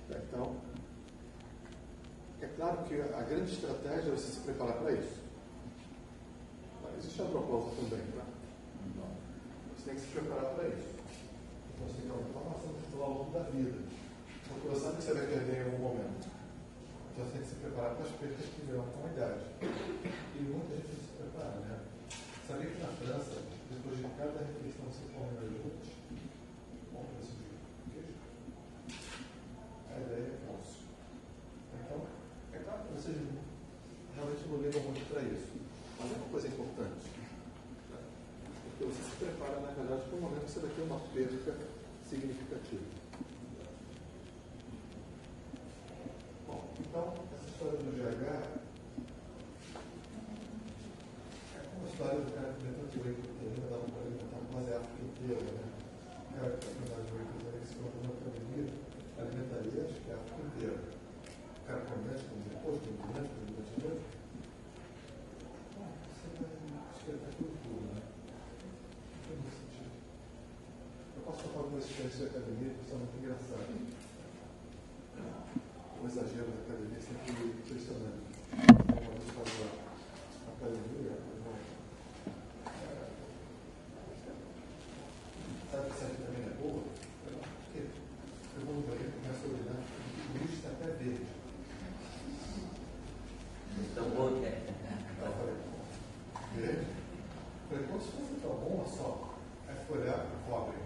[0.07, 0.17] Tá?
[0.17, 0.55] Então,
[2.41, 5.19] é claro que a grande estratégia é você se preparar para isso.
[6.81, 8.25] Mas existe a propósito também, tá?
[8.87, 9.07] Então,
[9.75, 10.95] você tem que se preparar para isso.
[11.75, 13.79] Então você tem que aumentar a massa ao longo da vida.
[14.47, 16.27] Porque você sabe que você vai perder em algum momento.
[17.11, 19.43] Então você tem que se preparar para as perdas que virão com a idade.
[19.61, 21.79] E muita gente não se prepara, né?
[22.47, 23.54] Sabia que na França,
[23.85, 25.93] depois de cada refeição você come iogurte?
[26.91, 27.37] Compra esse
[27.93, 28.17] queijo.
[29.93, 30.89] A ideia é cálcio.
[31.73, 32.01] Então,
[32.53, 33.17] é claro que vocês
[34.15, 35.53] realmente não ligam muito para isso.
[35.99, 37.05] Mas é uma coisa importante.
[37.89, 37.99] né?
[38.63, 41.57] Porque você se prepara, na verdade, para o momento que você vai ter uma perda
[42.09, 42.83] significativa.
[46.47, 48.65] Bom, então, essa história do GH
[51.55, 54.71] é como a história do cara que tentou de whey proteína, dava para alimentar quase
[55.25, 55.65] a inteira, né?
[56.35, 58.69] Tem mais whey proteína, que se tornou uma academia,
[59.17, 60.77] alimentaria acho que a África inteira.
[61.55, 64.05] O cara como depois, como durante, como durante, durante.
[65.73, 66.45] Bom, você vai
[66.93, 68.05] esquentar tudo, né?
[69.25, 69.89] Não tem sentido.
[71.17, 73.65] Eu posso falar algumas experiências de academia que são muito engraçadas.
[75.97, 78.29] O exagero da academia é sempre impressionante.
[78.53, 79.73] Uma vez eu estava
[80.45, 81.57] na academia, irmão,
[82.67, 83.05] é,
[85.75, 86.83] sabe que essa vitamina é boa?
[87.27, 87.81] Eu, Por quê?
[88.55, 91.25] Eu vou no banheiro e começo a olhar, o lixo está até verde.
[93.93, 94.63] Tão bom que é.
[95.19, 95.55] Aí eu falei,
[96.55, 96.87] verde?
[96.87, 99.35] Eu Falei, pô, se fosse tão bom, olha só.
[99.67, 100.77] Aí fui olhar, cobre.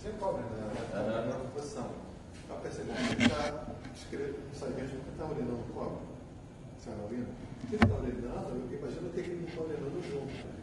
[0.00, 1.90] Tinha cobre na, na, na composição.
[2.48, 5.98] Eu percebi que ele está escrevendo, não sabia mesmo que está urinando cobre.
[6.78, 7.26] Você não urina?
[7.68, 10.46] Se ele está urinando, eu imagino que ele não está urinando junto.
[10.46, 10.58] né?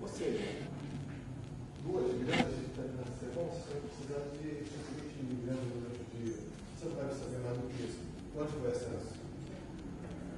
[0.00, 0.64] Ou seja,
[1.84, 6.40] duas gramas de vitamina C, bom, você vai precisar de 120 miligramas durante o dia.
[6.72, 8.00] Você não deve saber mais do que isso.
[8.32, 9.20] Onde vai ser isso?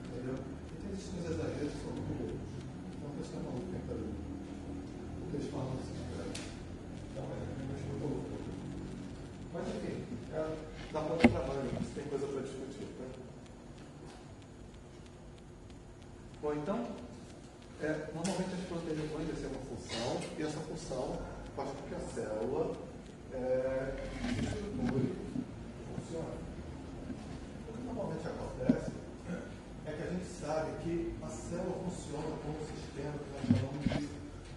[0.02, 0.34] Entendeu?
[0.34, 2.52] E tem esses exageros que são muito loucos.
[2.90, 6.30] Então, a pessoa é maluca, tem que estar O que eles falam assim, cara.
[6.32, 8.34] Então, é realmente muito louco.
[9.54, 9.96] Mas, enfim,
[10.34, 10.42] é,
[10.90, 12.90] dá muito trabalho, você tem coisa para discutir.
[12.98, 13.06] Tá?
[16.42, 16.78] Bom, então,
[17.82, 21.18] é, normalmente as proteínas vão exercer uma função e essa função
[21.56, 22.76] faz com que a célula
[23.32, 23.94] é,
[24.40, 25.12] estruture,
[25.88, 26.38] funcione.
[27.68, 28.92] O que normalmente acontece
[29.86, 33.84] é que a gente sabe que a célula funciona como um sistema que nós chamamos
[33.84, 34.08] de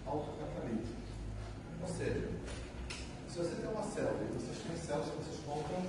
[0.06, 0.96] autocatalítico.
[1.82, 2.30] Ou seja,
[3.28, 5.82] se você tem uma célula e vocês têm células que vocês compram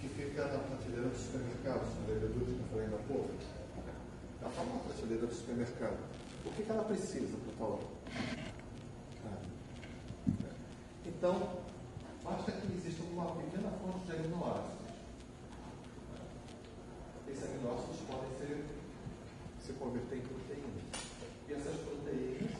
[0.00, 3.30] que fica na prateleira do supermercado, na levedura que eu falei ainda há pouco,
[4.40, 5.98] na prateleira do supermercado.
[6.44, 8.53] O que, que ela precisa para estar lá?
[11.16, 11.62] Então,
[12.22, 14.84] basta que exista uma pequena fonte de aminoácidos.
[17.28, 18.64] Esses aminoácidos podem ser,
[19.64, 20.84] se converter em proteínas.
[21.48, 22.52] E essas proteínas,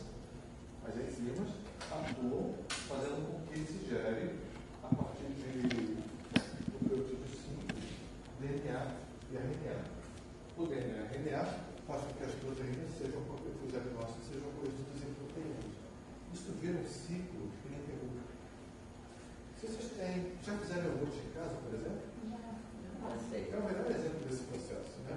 [0.86, 1.48] as enzimas,
[1.90, 4.39] atuam fazendo com que se gere,
[4.82, 5.97] a partir de
[6.72, 7.85] nucleotídeos simples,
[8.40, 8.94] DNA
[9.31, 9.85] e RNA.
[10.56, 11.44] O DNA e RNA
[11.86, 15.64] faz com que as proteínas sejam, os aminoácidos sejam produzidos em proteínas.
[16.32, 17.34] Isso vira um ciclo
[19.66, 22.03] vocês têm, já fizeram iogurte em casa, por exemplo?
[23.05, 23.55] Aceito.
[23.55, 25.01] É o melhor exemplo desse processo.
[25.09, 25.16] Né?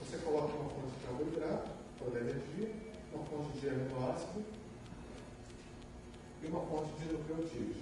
[0.00, 2.72] Você coloca uma fonte de carboidrato para dar energia,
[3.12, 4.44] uma fonte de aminoácido
[6.42, 7.76] e uma fonte de nucleotídeos.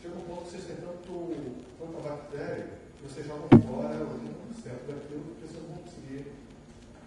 [0.00, 5.34] Chega um ponto que vocês têm tanto, tanta bactéria que vocês jogam fora 80% daquilo
[5.34, 6.32] que vocês vão conseguir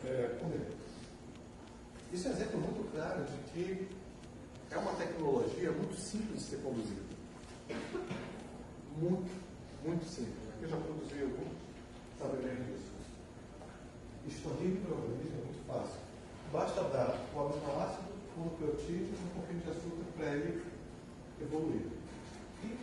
[0.05, 0.71] é, comer.
[2.11, 3.87] Isso é um exemplo muito claro de que
[4.71, 7.08] é uma tecnologia muito simples de ser conduzida.
[8.97, 9.31] Muito,
[9.85, 10.49] muito simples.
[10.59, 11.49] Quem já produziu algum
[12.19, 12.91] sabe bem disso.
[14.27, 15.99] Expandir organismo é muito fácil.
[16.51, 20.63] Basta dar o aminoácido, o nucleotídeo e um pouquinho de açúcar para ele
[21.39, 21.87] evoluir.
[22.63, 22.77] E,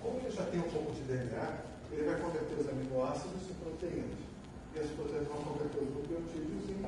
[0.00, 1.58] como ele já tem um pouco de DNA,
[1.92, 4.18] ele vai converter os aminoácidos em proteínas.
[4.74, 6.80] E as proteínas vão converter os nucleotídeos em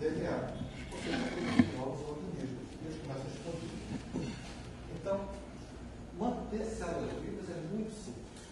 [0.00, 0.54] DNA.
[0.92, 2.66] Ou seja, novos organismos.
[2.68, 3.82] E eles começam a expandir.
[4.94, 5.41] Então,
[6.22, 8.46] manter células vivas é muito simples.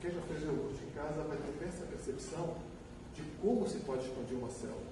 [0.00, 2.56] Quem já fez iogurte em casa vai ter essa percepção
[3.14, 4.90] de como se pode expandir uma célula.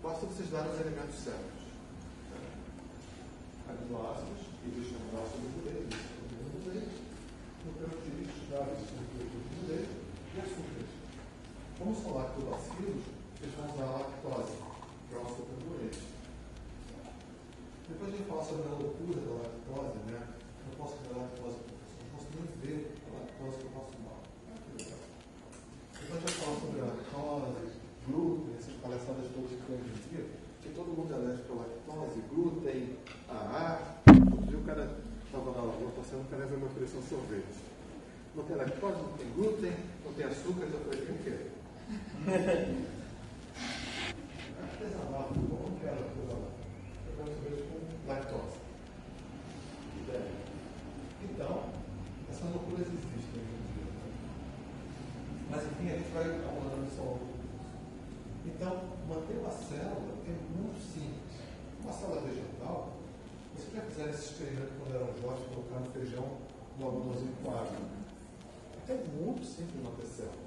[0.00, 1.66] Basta vocês darem os elementos certos.
[2.30, 2.38] Né?
[3.68, 5.90] Aminoácidos, e eles chamam ácido nucleico,
[6.54, 6.94] nucleico,
[7.66, 9.90] nucleotídeos, dados nucleico
[10.34, 10.92] e açúcares.
[11.76, 13.02] Como são lactobacilos,
[13.42, 14.56] eles vão usar a lactose,
[15.08, 16.02] que é um açúcar doente.
[17.88, 20.37] Depois a gente fala sobre a loucura da lactose, né?
[20.78, 24.22] Eu posso comer lactose, não posso nem ver a lactose que eu posso tomar.
[25.98, 27.74] Depois a gente fala sobre a lactose,
[28.06, 30.24] glúten, essas palhaçadas todas que hoje em dia,
[30.62, 32.96] que todo mundo é alérgico à lactose, glúten,
[33.28, 34.02] a ar.
[34.06, 37.58] Outro dia o cara estava na rua passando, o cara veio me oferecer um sorvete.
[38.36, 39.74] Não tem lactose, não tem glúten,
[40.04, 41.50] não tem açúcar, eu falei, o que é?
[44.62, 46.54] Artesanal, bom, não quero artesanal.
[47.02, 48.58] Eu quero sorvete com lactose.
[51.38, 51.70] Então,
[52.28, 53.86] essas loucuras existem hoje em dia.
[53.94, 54.10] né?
[55.48, 57.38] Mas enfim, a gente vai abordando isso ao longo.
[58.44, 58.74] Então,
[59.06, 61.38] manter uma célula é muito simples.
[61.78, 62.90] Uma célula vegetal,
[63.54, 66.26] vocês já fizeram esse experimento quando eram jovens, colocando feijão
[66.76, 67.86] no algodãozinho com água.
[68.88, 70.42] É muito simples manter célula.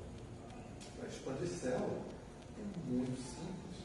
[0.99, 2.01] Para expandir célula,
[2.59, 3.79] é muito simples.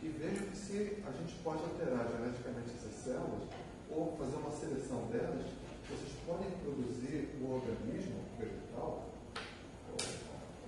[0.00, 3.42] E veja que se a gente pode alterar geneticamente essas células,
[3.90, 5.61] ou fazer uma seleção delas,
[6.26, 9.12] podem produzir o organismo vegetal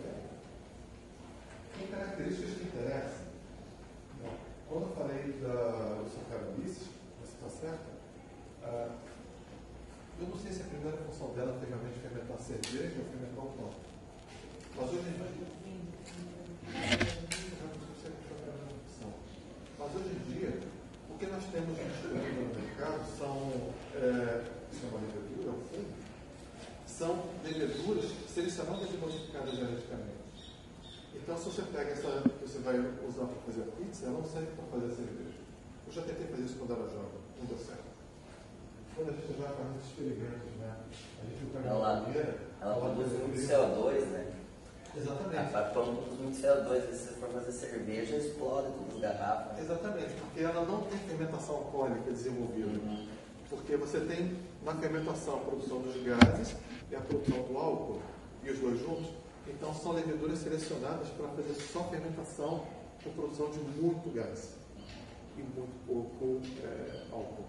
[0.01, 0.35] é,
[1.79, 3.25] tem características que interessam.
[4.69, 6.89] Quando eu falei da, saccharomyces,
[7.21, 7.95] você está certa?
[8.63, 8.97] Ah,
[10.21, 13.49] eu não sei se a primeira função dela foi realmente fermentar cerveja ou fermentar o
[13.53, 13.71] pão.
[14.77, 15.55] Mas hoje em dia.
[19.79, 20.61] Mas hoje em dia,
[21.11, 23.37] o que nós temos disponível no mercado são,
[23.95, 25.95] é, isso é uma levedura, um fungo,
[26.87, 30.25] são leveduras selecionadas e modificadas geneticamente.
[31.15, 32.75] Então, se você pega essa que você vai
[33.07, 35.39] usar para fazer a pizza, ela não serve para fazer a cerveja.
[35.87, 37.95] Eu já tentei fazer isso quando era jovem, não deu certo.
[38.97, 40.77] Quando a gente já faz muitos experimentos, né?
[41.23, 44.33] A gente pega Ela, uma banheira, ela produz muito um CO2, né?
[44.97, 45.55] Exatamente.
[45.55, 49.59] A pão produz muito CO2, e se você for fazer cerveja, explode todas as garrafas.
[49.61, 52.67] Exatamente, porque ela não tem fermentação alcoólica desenvolvida.
[52.67, 53.07] Uhum.
[53.49, 56.57] Porque você tem na fermentação a produção dos gases
[56.91, 58.03] e a produção do álcool,
[58.43, 59.24] e os dois juntos.
[59.47, 62.67] Então são leveduras selecionadas para fazer só fermentação
[63.03, 64.55] com produção de muito gás
[65.37, 67.45] e muito pouco é, álcool.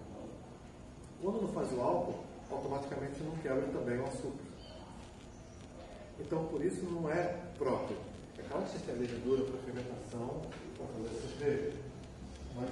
[1.22, 2.20] Quando não faz o álcool,
[2.50, 4.44] automaticamente não quebra também o açúcar.
[6.20, 7.96] Então por isso não é próprio.
[8.38, 10.42] É claro que tem a levedura para fermentação
[10.76, 11.78] para fazer cerveja,
[12.54, 12.70] mas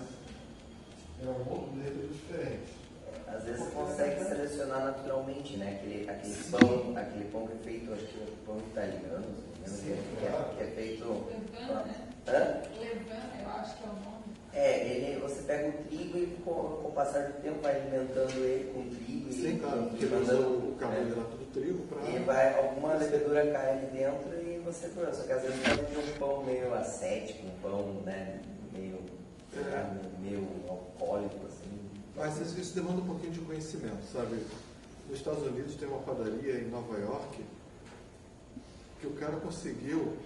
[1.23, 2.84] é um outro levedura diferente.
[3.29, 5.79] Às vezes você consegue selecionar naturalmente, né?
[5.81, 10.03] Aquele, aquele pão, aquele pão que é feito, acho que é pão italiano, me engano,
[10.19, 11.05] que, é, que é feito.
[11.05, 11.95] Levana, né?
[12.29, 12.63] Hã?
[12.79, 14.25] Levana, eu acho que é o nome.
[14.53, 18.31] É, ele, você pega o trigo e com, com o passar do tempo vai alimentando
[18.39, 20.81] ele com trigo Sim, e, claro, e porque mandando- o é.
[20.81, 22.09] carboidrato do trigo para.
[22.09, 25.17] E vai, alguma levedura cai ali dentro e você pronto.
[25.17, 28.41] Só que às vezes pode ter um pão meio ascético, um pão né,
[28.73, 29.01] meio,
[29.57, 29.91] lá,
[30.21, 31.64] meio alcoólico, assim.
[32.17, 34.37] Mas isso, isso demanda um pouquinho de conhecimento, sabe?
[35.09, 37.45] Nos Estados Unidos tem uma padaria em Nova York
[39.01, 40.17] que o cara conseguiu,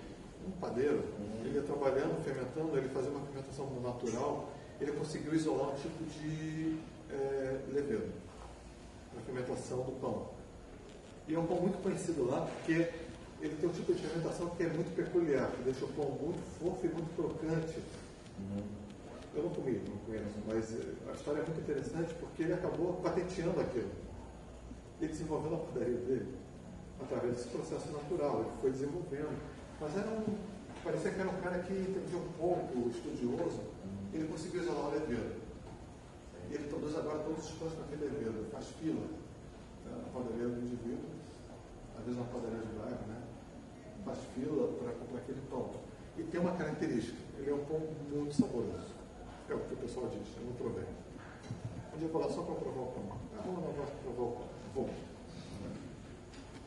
[0.47, 1.02] um padeiro,
[1.44, 6.78] ele ia trabalhando, fermentando, ele fazia uma fermentação natural, ele conseguiu isolar um tipo de
[7.10, 8.12] é, levedo
[9.12, 10.28] para fermentação do pão.
[11.27, 12.89] E é um pão muito conhecido lá porque
[13.40, 16.40] ele tem um tipo de fermentação que é muito peculiar, que deixa o pão muito
[16.59, 17.78] fofo e muito crocante.
[19.39, 22.94] Eu não comi, não conheço, mas eh, a história é muito interessante porque ele acabou
[22.94, 23.89] patenteando aquilo.
[25.01, 26.35] Ele desenvolveu a padaria dele
[27.01, 29.39] através desse processo natural, ele foi desenvolvendo.
[29.81, 30.24] Mas era um,
[30.82, 33.62] parecia que era um cara que entendia um pouco, estudioso,
[34.12, 35.36] ele conseguiu isolar o levedo.
[36.51, 39.06] E ele produz agora todos os pães naquele levedo, faz fila
[39.86, 41.15] né, na padaria do indivíduo,
[41.97, 43.23] às vezes uma padaria de bairro, né?
[44.05, 45.70] Faz fila para comprar aquele pão.
[46.16, 47.78] E tem uma característica, ele é um pão
[48.10, 48.98] muito saboroso.
[49.49, 50.85] É o que o pessoal diz, eu não provei.
[51.99, 53.19] Dia eu vou lá só para provar o pão.
[53.35, 54.49] Ah, vamos lá para provar o pão.
[54.75, 54.91] Vou.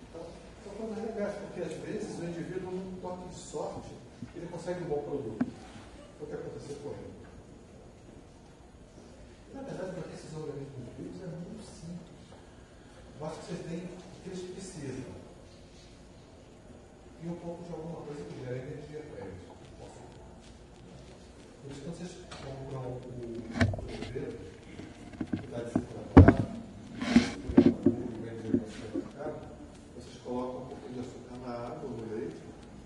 [0.09, 3.91] Então, coisas legais, porque às vezes o indivíduo, num toque de sorte,
[4.35, 5.45] ele consegue um bom produto.
[6.17, 7.13] Foi o que aconteceu com ele.
[9.53, 12.17] Na verdade, para esses organismos vivos é muito simples.
[13.19, 15.11] Basta que vocês tenham o que eles precisam.
[17.23, 19.40] E um pouco de alguma coisa que gera energia para eles.
[21.71, 24.35] Mas quando vocês vão procurar o, o, o governo,
[25.39, 26.35] cuidar de procurar
[29.95, 32.35] vocês colocam um pouquinho de açúcar na água, ou no leite,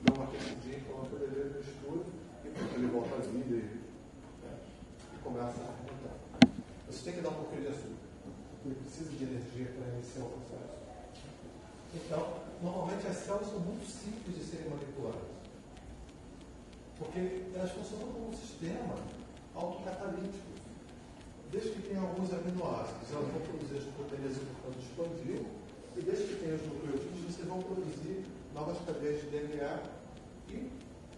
[0.04, 2.06] dão uma aquecidinha, coloca o beber, mistura
[2.46, 4.54] e pronto, ele volta a vida né,
[5.16, 6.18] e, começa a arrebentar.
[6.86, 8.06] Você tem que dar um pouquinho de açúcar,
[8.66, 10.78] ele precisa de energia para iniciar o processo.
[11.96, 15.35] Então, normalmente as células são muito simples de serem manipuladas.
[16.98, 18.96] Porque elas funcionam como um sistema
[19.54, 20.56] autocatalítico.
[21.52, 25.46] Desde que tenha alguns aminoácidos, elas vão produzir as proteínas importantes expandir,
[25.96, 29.84] e desde que tenha os nucleotídeos, vocês vão produzir novas cadeias de DNA
[30.50, 30.72] e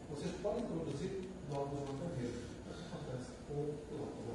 [0.10, 2.58] vocês podem produzir novos organismos.
[2.70, 4.34] Isso acontece com o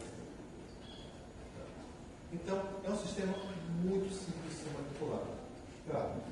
[2.32, 3.34] Então, é um sistema
[3.84, 5.30] muito simples de ser manipulado.
[5.86, 6.22] Claro,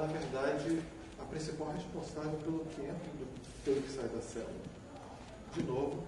[0.00, 0.80] na verdade,
[1.20, 3.28] a principal responsável pelo tempo do,
[3.64, 4.64] pelo que sai da célula.
[5.52, 6.04] De novo,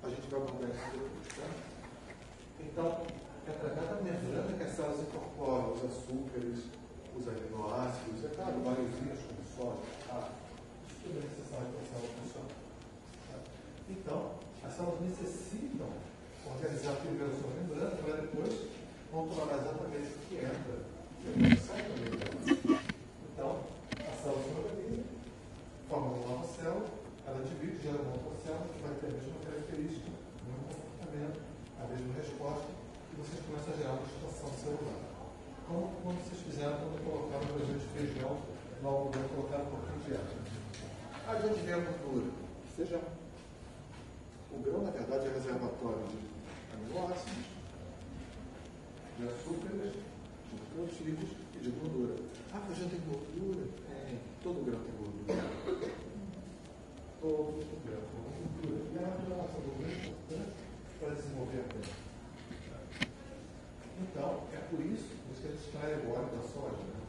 [0.00, 1.26] a gente vai abordar isso depois.
[1.34, 1.50] Tá?
[2.60, 3.02] Então,
[3.46, 6.70] é através da membrana que as células incorporam os açúcares,
[7.18, 10.30] os aminoácidos, é claro, vários como sódio, ah,
[11.02, 12.48] tudo é necessário para a célula funcionar.
[13.26, 13.38] Tá?
[13.90, 15.90] Então, as células necessitam
[16.46, 18.54] organizar primeiro a sua membrana para depois
[19.10, 20.78] controlar exatamente o que entra
[21.18, 22.81] e o que sai da membrana.
[23.42, 23.58] Então,
[23.98, 25.02] a célula se organiza,
[25.90, 26.86] forma uma nova célula,
[27.26, 31.42] ela divide, gera uma outra célula que vai ter a mesma característica, o mesmo comportamento,
[31.74, 34.94] a mesma resposta, e vocês começam a gerar uma estação celular.
[35.66, 38.38] Como quando vocês fizeram quando colocaram o de feijão
[38.78, 40.38] no algodão, colocaram um pouquinho de água.
[40.38, 42.30] De onde vem a gordura?
[42.78, 43.02] Feijão.
[44.54, 46.18] O grão, na verdade, é reservatório de
[46.78, 47.42] aminoácidos,
[49.18, 52.16] de açúcares, de nutrientes de gordura.
[52.52, 53.68] Ah, feijão tem gordura?
[53.86, 54.18] Tem.
[54.42, 55.46] Todo grão tem gordura.
[57.20, 58.82] Todo grão tem gordura.
[58.90, 60.58] E a essa gordura é importante
[60.98, 62.02] para desenvolver a planta.
[64.02, 67.00] Então, é por isso, que a gente extrai o óleo da soja, né?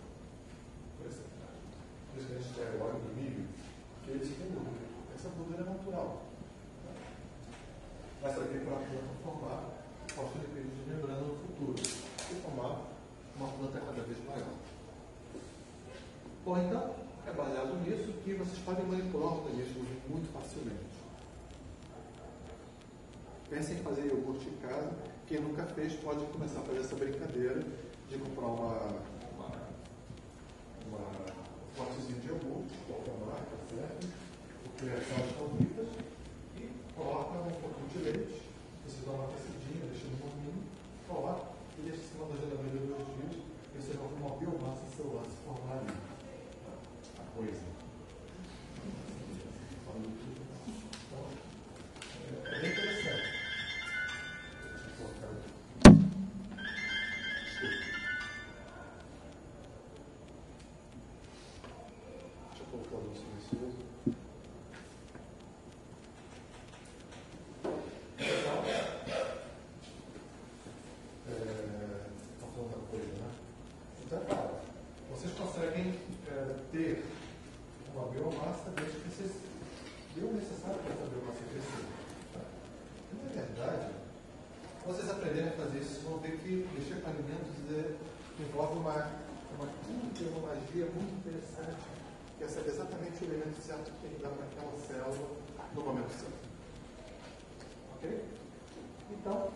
[1.00, 3.48] Por isso, que a gente extrai o óleo do milho,
[4.06, 4.86] que eles têm gordura.
[5.16, 6.22] Essa gordura é natural.
[8.24, 9.64] Servir para a planta formar
[10.08, 12.93] fosfolipídios de membrana no futuro e formar
[13.44, 14.56] uma planta cada vez maior.
[16.46, 16.96] Bom, então,
[17.28, 20.94] é baseado nisso que vocês podem manipular organismos muito facilmente.
[23.50, 24.92] Pensem em fazer iogurte em casa.
[25.28, 27.62] Quem nunca fez pode começar a fazer essa brincadeira
[28.10, 28.78] de comprar uma,
[29.36, 29.52] uma,
[30.88, 34.08] uma um potezinho de iogurte, qualquer marca, certo?
[34.64, 35.88] Porque as são favoritas
[36.58, 38.42] e coloca um pouquinho de leite.
[38.86, 39.28] Você dá uma
[97.96, 98.24] Ok?
[99.12, 99.52] Então,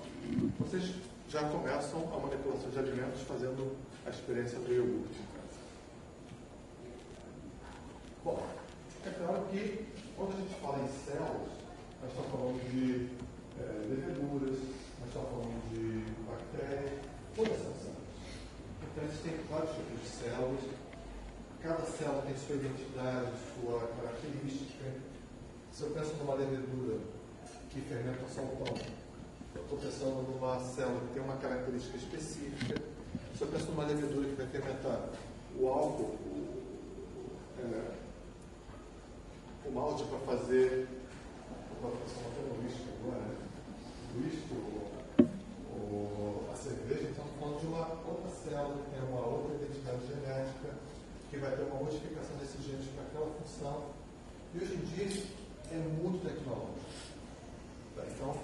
[0.60, 0.96] vocês
[1.30, 3.76] já começam a manipulação de alimentos fazendo
[4.06, 5.60] a experiência do iogurte em casa.
[8.24, 8.48] Bom,
[9.06, 11.52] é claro que quando a gente fala em células,
[12.02, 13.10] nós estamos falando de
[13.60, 14.58] é, leveduras,
[15.00, 17.00] nós estamos falando de bactérias,
[17.36, 18.08] todas são células.
[18.82, 20.64] Então existem vários tipos de células,
[21.62, 24.86] cada célula tem sua identidade, sua característica.
[25.78, 26.98] Se eu penso numa levedura
[27.70, 28.76] que fermenta o pão,
[29.54, 32.82] eu estou pensando numa célula que tem uma característica específica.
[33.36, 35.10] Se eu penso numa levedura que vai fermentar
[35.56, 37.30] o álcool, o,
[37.60, 37.96] é,
[39.68, 40.88] o malte para fazer.
[41.76, 43.36] Estou no whisky agora, né?
[46.52, 50.74] A cerveja, então falando de uma outra célula que tem uma outra identidade genética,
[51.30, 53.92] que vai ter uma modificação desses genes para aquela função.
[54.56, 56.80] E hoje em dia é muito tecnológico.
[57.96, 58.36] Tá, então,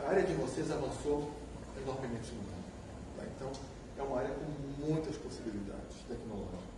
[0.00, 1.30] a área de vocês avançou
[1.80, 2.64] enormemente no mundo.
[3.16, 3.24] Tá?
[3.24, 3.52] Então,
[3.98, 6.74] é uma área com muitas possibilidades tecnológicas.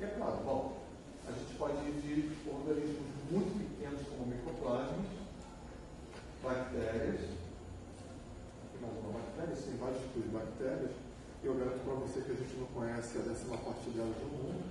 [0.00, 0.78] E é claro, bom,
[1.26, 5.06] a gente pode ir de organismos muito pequenos como microplasmas,
[6.42, 7.20] bactérias,
[8.62, 10.90] aqui mais uma bactéria, tem vários tipos de bactérias,
[11.42, 14.28] e eu garanto para você que a gente não conhece a décima parte delas no
[14.38, 14.64] mundo.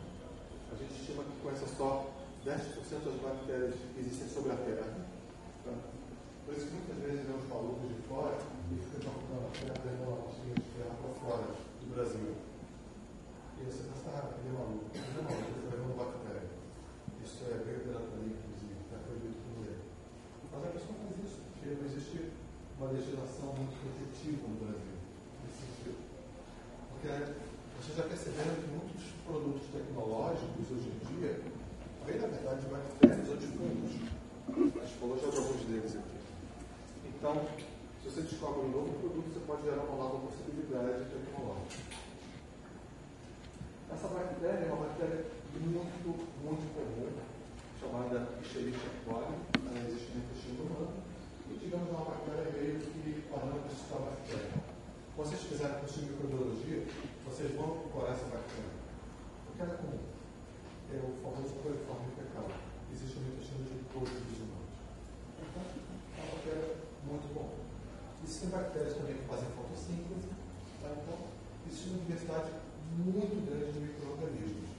[0.72, 2.17] A gente estima que conhece só
[2.48, 4.88] 10% das bactérias que existem sobre a Terra.
[5.68, 5.76] Tá?
[6.48, 8.40] Por isso que muitas vezes vemos alunos de fora
[8.72, 12.40] e ficam jogando a terra, levando uma de terra para fora do Brasil.
[13.60, 14.88] E você pensa, ah, ele é maluco.
[14.96, 16.48] Ele é maluco, ele está levando bactéria.
[17.20, 19.78] Isso é verdadeira lei, inclusive, está proibido por lei.
[20.48, 22.32] Mas a pessoa faz isso, porque não existe
[22.80, 24.96] uma legislação muito protetiva no Brasil,
[25.44, 26.00] nesse sentido.
[26.96, 27.12] Porque
[27.76, 31.47] vocês já perceberam que muitos produtos tecnológicos hoje em dia
[32.08, 33.92] vêm, na verdade, de bactérias ou de fungos.
[34.48, 36.18] A gente falou já de alguns deles aqui.
[37.04, 37.36] Então,
[38.02, 41.84] se você descobre um novo produto, você pode gerar uma nova possibilidade tecnológica.
[43.92, 45.26] Essa bactéria é uma bactéria
[45.60, 46.08] muito,
[46.44, 47.12] muito comum,
[47.80, 49.36] chamada Escherichia coli,
[49.68, 50.94] ela existe no intestino humano,
[51.50, 54.64] e digamos uma bactéria meio que parâmetros da bactéria.
[55.16, 56.86] Quando vocês quiserem consumir microbiologia,
[57.26, 58.78] vocês vão procurar essa bactéria.
[59.46, 60.07] Porque ela é comum.
[60.88, 62.48] É o famoso coliforme fecal.
[62.92, 64.72] Existe no intestino de todos os humanos.
[65.36, 67.50] Então, é uma bactéria muito bom.
[68.24, 70.32] Existem bactérias também que fazem fotossíntese,
[70.82, 70.90] tá?
[70.92, 71.18] então
[71.68, 72.52] existe uma diversidade
[72.96, 74.70] muito grande de micro-organismos.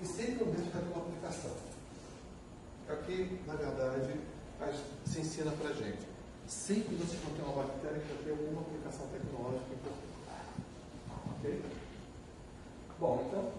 [0.00, 1.56] E sempre o mesmo tem uma aplicação.
[2.88, 4.20] É o que, na verdade,
[5.04, 6.06] se ensina para gente.
[6.46, 10.06] Sempre você vai ter uma bactéria que vai ter alguma aplicação tecnológica importante.
[11.34, 11.62] Ok?
[13.00, 13.52] Bom, então,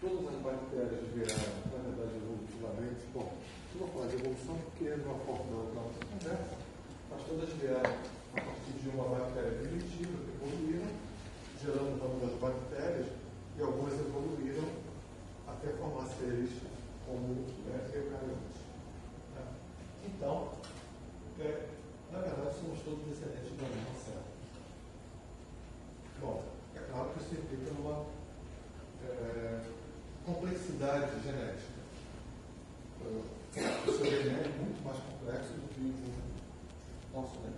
[0.00, 3.04] todas as bactérias viraram, na verdade, evolutivamente.
[3.12, 3.32] Bom,
[3.74, 6.70] eu vou falar de evolução porque é uma forma da nossa conversa
[7.10, 10.88] mas todas vieram a partir de uma bactéria primitiva que evoluíram,
[11.60, 13.08] gerando das bactérias,
[13.58, 14.68] e algumas evoluíram
[15.48, 16.50] até formar seres
[17.04, 18.62] como é, eucariotes.
[19.34, 19.42] Né?
[20.06, 20.52] Então,
[21.40, 21.66] é,
[22.12, 24.22] na verdade, somos todos descendentes da mesma célula.
[26.20, 26.42] Bom,
[26.76, 28.06] é claro que isso implica numa
[29.02, 29.60] é,
[30.34, 31.80] complexidade genética.
[33.02, 37.52] O seu DNA é muito mais complexo do que o nosso, né?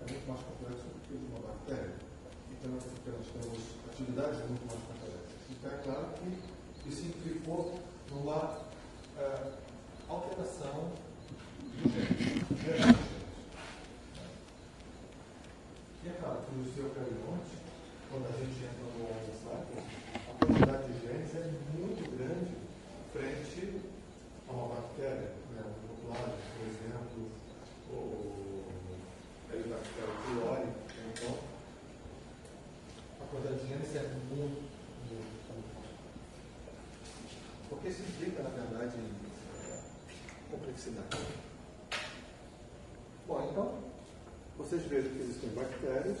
[0.00, 1.92] É muito mais complexo do que uma bactéria.
[2.50, 3.60] Então, nós temos
[3.90, 5.36] atividades muito mais complexas.
[5.50, 6.08] Então, é claro
[6.82, 7.78] que isso implicou
[8.10, 8.60] numa
[9.18, 9.52] é,
[10.08, 10.92] alteração
[11.74, 12.96] do gene.
[16.04, 17.52] E é claro que os eucariotes,
[18.10, 19.24] quando a gente entra no Homo
[20.30, 20.83] a quantidade
[21.14, 22.56] genes é muito grande
[23.12, 23.80] frente
[24.48, 25.62] a uma bactéria, né?
[25.62, 27.30] um nucleário, por exemplo,
[27.92, 28.64] ou
[29.52, 30.68] Helicobacter pylori,
[31.12, 31.38] então
[33.20, 34.62] a quantidade de genes é muito,
[35.08, 35.70] muito, muito
[37.68, 38.98] Porque isso implica, na verdade,
[40.50, 41.18] complexidade.
[43.26, 43.78] Bom, então,
[44.58, 46.18] vocês vejam que existem bactérias,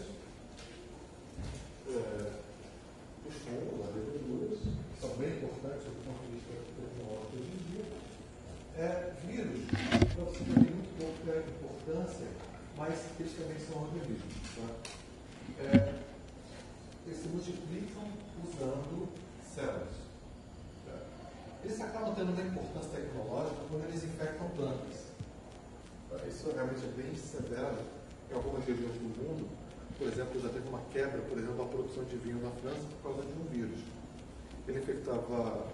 [1.88, 2.43] é,
[3.28, 7.62] os fungos, as leveduras, que são bem importantes do ponto de vista tecnológico hoje em
[7.72, 7.84] dia.
[8.76, 9.64] É, vírus,
[10.14, 12.26] para você tem muito pouca importância,
[12.76, 14.34] mas eles também são organismos.
[14.56, 14.68] Tá?
[15.62, 15.94] É,
[17.06, 18.04] eles se multiplicam
[18.44, 19.08] usando
[19.54, 19.94] células.
[20.84, 20.98] Tá?
[21.64, 25.14] Eles acabam tendo uma importância tecnológica quando eles infectam plantas.
[26.10, 26.16] Tá?
[26.26, 27.78] Isso realmente é bem severo
[28.30, 29.63] em algumas regiões do mundo.
[29.98, 33.14] Por exemplo, já teve uma quebra, por exemplo, da produção de vinho na França por
[33.14, 33.80] causa de um vírus.
[34.66, 35.66] Ele infectava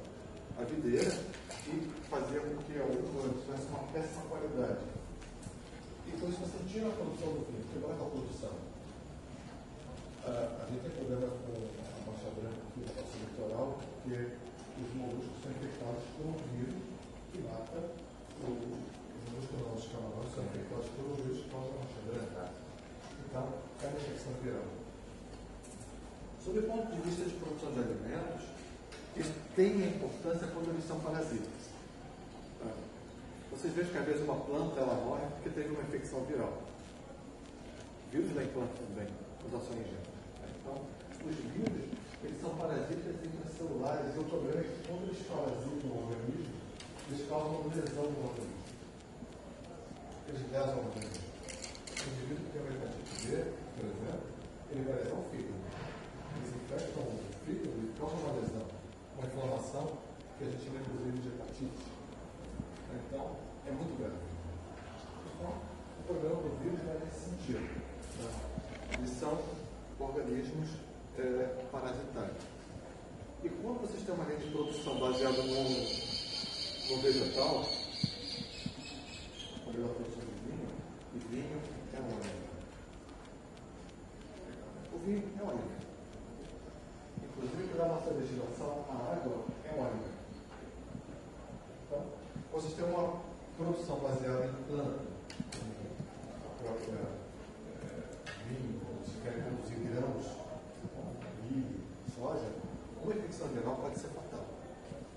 [0.59, 1.13] a videira
[1.69, 4.85] e fazia com que alguns anos tivesse uma péssima qualidade.
[6.07, 8.53] E isso você tira a produção do vinho, quebrar a produção.
[10.27, 14.37] Ah, a gente tem problema com a mancha branca aqui no nosso litoral, porque
[14.77, 16.83] os moluscos são infectados por um vírus
[17.33, 17.81] que mata
[18.45, 22.53] o, os moluscos não, os camarões são infectados por um vírus que causa mancha branca.
[23.25, 23.49] Então,
[23.89, 24.65] infecção viral.
[26.44, 28.43] Sob o ponto de vista de produção de alimentos,
[29.16, 31.70] isso tem importância quando eles são parasitas.
[33.51, 36.62] Vocês veem que às vezes uma planta ela morre porque teve uma infecção viral.
[38.12, 39.09] Vírus da planta também,
[39.43, 40.11] mutação em gene.
[40.61, 40.81] Então,
[41.27, 41.90] os vírus,
[42.24, 46.55] eles são parasitas intracelulares e o problema é que quando eles parasitam o organismo,
[47.11, 48.61] eles causam lesão no organismo.
[50.28, 51.24] Eles lesam o organismo.
[52.01, 54.20] O indivíduo tem uma hepatite B, por exemplo,
[54.70, 55.57] ele vai lesar o fígado.
[56.36, 58.66] Eles infectam o fígado e causam uma lesão,
[59.16, 59.98] uma inflamação
[60.36, 61.85] que a gente chama inclusive de hepatite.
[62.93, 63.36] Então,
[63.66, 64.20] é muito grave.
[65.32, 65.55] Então,
[65.98, 67.61] o problema do vírus vai nesse sentido.
[67.61, 68.31] Né?
[68.98, 69.39] Eles são
[69.98, 70.69] organismos
[71.19, 72.44] é, parasitários.
[73.43, 77.65] E quando vocês têm uma rede de produção baseada no, no vegetal,
[79.65, 80.69] como de vinho,
[81.15, 81.61] e vinho
[81.94, 82.51] é um alimento.
[85.05, 85.86] Vinho é alimento.
[87.24, 90.20] Inclusive, para a nossa legislação, a água é alimento.
[91.86, 92.02] Então,
[92.52, 93.20] vocês têm uma
[93.56, 95.01] produção baseada em planta,
[96.35, 100.27] a própria é, vinho, se querem produzir grãos,
[101.51, 101.81] milho,
[102.14, 102.48] soja,
[103.02, 104.44] uma infecção viral pode ser fatal.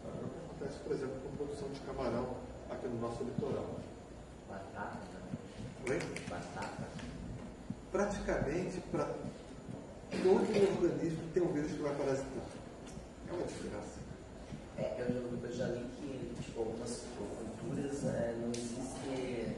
[0.06, 2.36] É o que acontece, por exemplo, com a produção de camarão
[2.70, 3.76] aqui no nosso litoral.
[4.50, 4.98] Batata.
[5.90, 6.00] Oi?
[6.30, 6.88] Batata.
[7.92, 9.06] Praticamente, para
[10.12, 10.30] todo
[10.84, 12.46] organismo tem um vírus que vai parasitar.
[13.30, 14.00] É uma desgraça.
[14.78, 19.10] É, eu, já- eu já li que tipo, algumas culturas é, não existe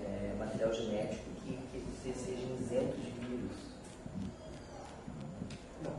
[0.03, 3.57] é, material genético que, que se- seja isento de vírus.
[5.84, 5.93] Não.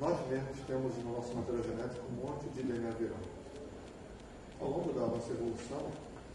[0.00, 3.18] Nós mesmos temos no nosso material genético um monte de DNA viral.
[4.60, 5.82] Ao longo da nossa evolução,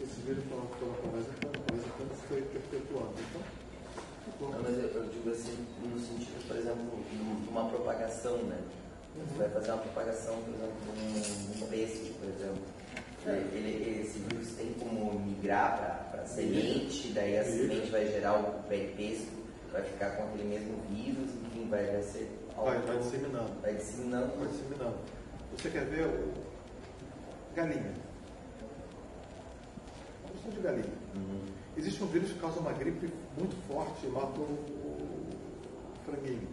[0.02, 3.14] esses vírus foram, foram parasitando, parasitando e foi perpetuando.
[3.16, 3.42] Então,
[4.26, 4.50] ficou.
[4.52, 8.60] Não, mas eu, eu digo assim, no sentido, por exemplo, de uma propagação, né?
[9.16, 12.64] Você vai fazer uma propagação, por exemplo, de um, um pêssego, por exemplo.
[13.26, 13.32] É.
[13.56, 18.64] Ele, esse vírus tem como migrar para a semente, daí a semente vai gerar o
[18.68, 22.98] pé pêssego, vai ficar com aquele mesmo vírus, enfim, vai, vai ser Vai, algo- vai
[22.98, 23.62] disseminando.
[23.62, 24.38] Vai disseminando.
[24.38, 24.98] Vai disseminando.
[25.56, 26.34] Você quer ver o...
[27.56, 28.03] galinha?
[30.50, 30.86] De galinha.
[31.16, 31.42] Uhum.
[31.78, 35.30] Existe um vírus que causa uma gripe muito forte e mata o, o
[36.06, 36.48] franguinho.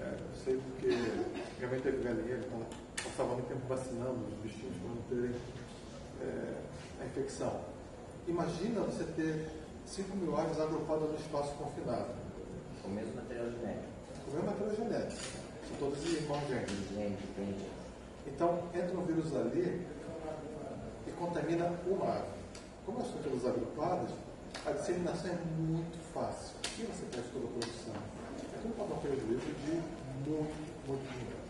[0.00, 0.88] É, eu sei porque
[1.58, 2.60] realmente teve galinha, então
[3.02, 5.40] passava muito tempo vacinando os bichinhos para não terem
[6.20, 7.60] é, a infecção.
[8.26, 9.48] Imagina você ter
[9.86, 12.14] 5 mil aves agrupadas no espaço confinado.
[12.84, 13.88] O mesmo material genético.
[14.28, 15.22] O mesmo material genético.
[15.68, 17.60] São todos irmãos gêmeos.
[18.26, 19.86] Então, entra um vírus ali
[21.06, 22.33] e contamina uma ave.
[22.84, 24.10] Como elas são todas agrupadas,
[24.66, 26.56] a disseminação é muito fácil.
[26.78, 27.94] E você perde toda a produção.
[28.54, 29.72] Então, pode dar um prejuízo de
[30.24, 31.44] muito, muito dinheiro.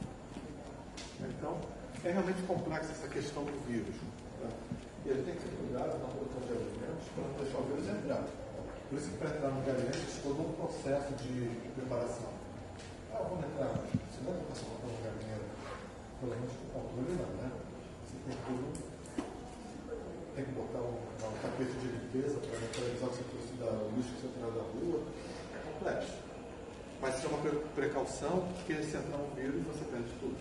[1.20, 1.58] Então,
[2.04, 3.94] é realmente complexa essa questão do vírus.
[4.40, 4.48] tá?
[5.04, 7.64] E a gente tem que ter cuidado na produção de alimentos para não deixar o
[7.64, 8.24] vírus entrar.
[8.88, 12.30] Por isso que para entrar no existe todo um processo de preparação.
[13.12, 13.74] Ah, vamos entrar.
[13.90, 15.44] Você não vai passar uma galinheiro
[16.24, 17.50] pelo menos com controle não, né?
[18.04, 18.72] Você tem tudo.
[20.34, 20.96] Tem que botar um,
[21.28, 25.00] um tapete de limpeza para neutralizar o da o lixo que você traz da rua.
[25.54, 26.12] É complexo.
[27.00, 30.36] Mas isso é uma pre- precaução, porque se entrar um vírus, você perde tudo.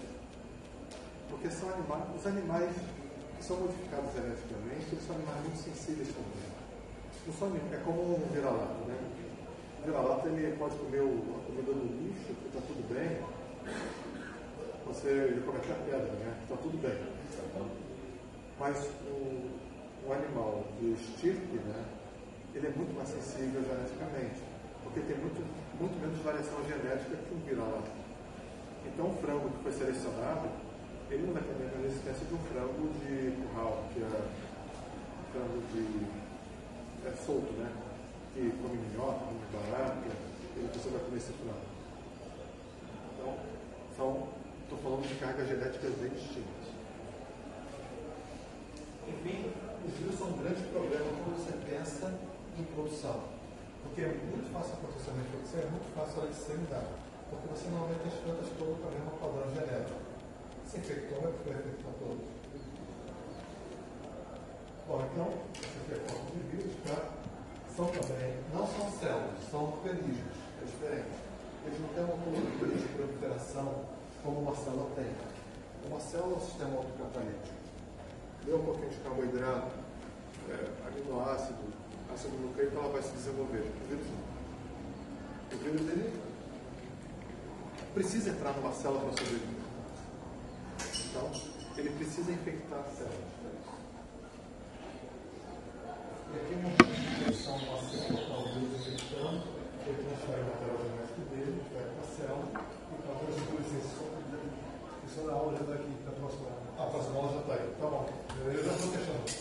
[1.30, 2.72] Porque são animais, os animais
[3.38, 6.53] que são modificados geneticamente, eles são animais muito sensíveis também.
[7.27, 8.95] Não são, é como um vira-lata, né?
[9.81, 13.19] O vira-lata ele pode comer o- a comida do lixo, que está tudo bem,
[14.85, 16.38] você ele comete a pedra, né?
[16.43, 16.97] Está tudo bem.
[18.60, 18.77] Mas
[19.07, 19.49] o,
[20.05, 21.85] o animal de estirpe, né?
[22.53, 24.43] Ele é muito mais sensível geneticamente,
[24.84, 25.41] porque tem muito,
[25.80, 27.91] muito menos variação genética que um vira-lata.
[28.85, 30.49] Então, o frango que foi selecionado,
[31.09, 34.43] ele não vai ter a mesma resistência de um frango de curral, que é
[35.31, 37.71] frango de é, solto, né?
[38.34, 39.97] Que come minhoca, come barata,
[40.55, 41.73] ele você vai comer esse frango.
[43.13, 43.38] Então,
[43.95, 44.27] são,
[44.63, 46.63] estou falando de cargas genéticas bem distintas.
[49.07, 49.51] Enfim,
[49.84, 52.07] os rios são um grande problema quando você pensa
[52.57, 53.19] em produção.
[53.84, 56.88] Porque é muito fácil a produção de é muito fácil ela disseminar.
[57.30, 59.99] Porque você não aumenta as plantas todo o problema padrão genético.
[60.64, 62.27] Se infectou, é vai ficar infectado todos.
[64.88, 66.99] Bom, então, essas reformas é de vírus tá?
[67.76, 71.15] são também, não são células, são organismos, é diferente.
[71.65, 73.85] Eles não têm uma colonia de proliferação
[74.23, 75.11] como uma célula tem.
[75.89, 77.62] Uma célula é um sistema autocatalítico
[78.45, 79.72] deu um pouquinho de carboidrato,
[80.49, 81.60] é, aminoácido,
[82.14, 83.60] ácido nucleico, ela vai se desenvolver.
[83.60, 85.57] O vírus não.
[85.57, 86.14] O vírus ele
[87.94, 89.64] precisa entrar numa célula para sobreviver.
[91.10, 91.32] Então,
[91.78, 93.34] ele precisa infectar a célula.
[96.34, 99.44] E aqui uma infecção uma célula, talvez infectando,
[99.86, 102.48] ele transfere o material genético dele, infecta a célula,
[102.91, 103.74] e talvez por isso
[105.14, 106.48] السنة أقول هذا أكيد كانت رسمه
[106.80, 108.06] آه رسمه طيب طبعا
[108.45, 109.34] ده ما كانش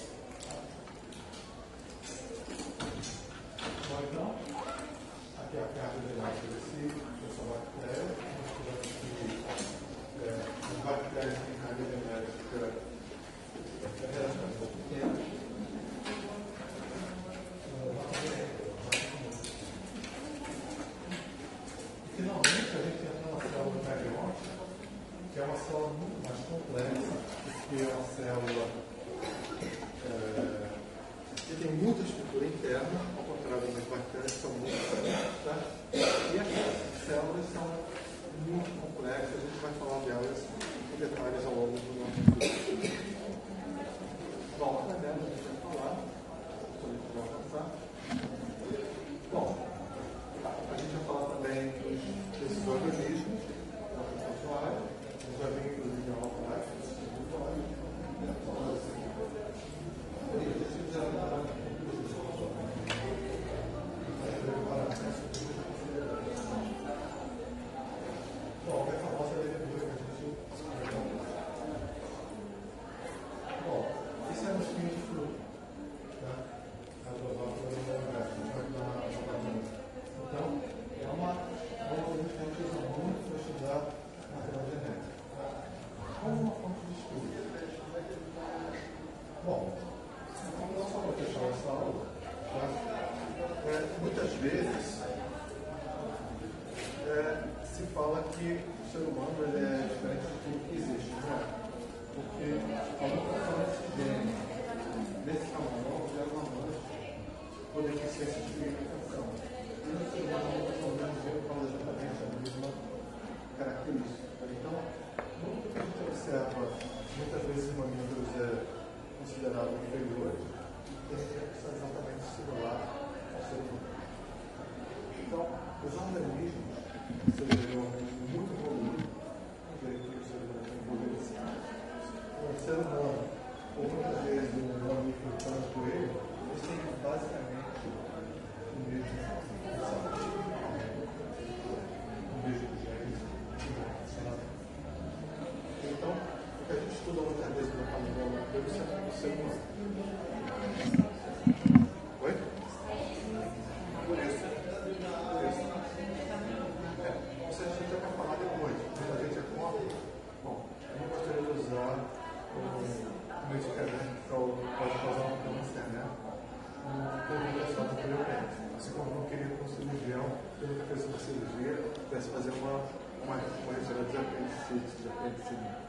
[174.77, 175.83] exercícios de aquecimento.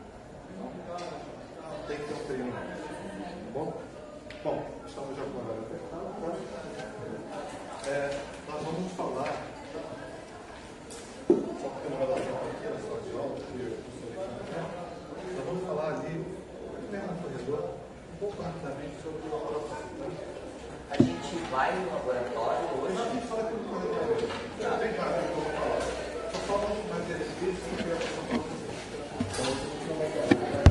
[0.60, 2.60] Não tem que ter um treino, tá
[3.54, 3.82] bom?
[4.44, 4.73] Bom,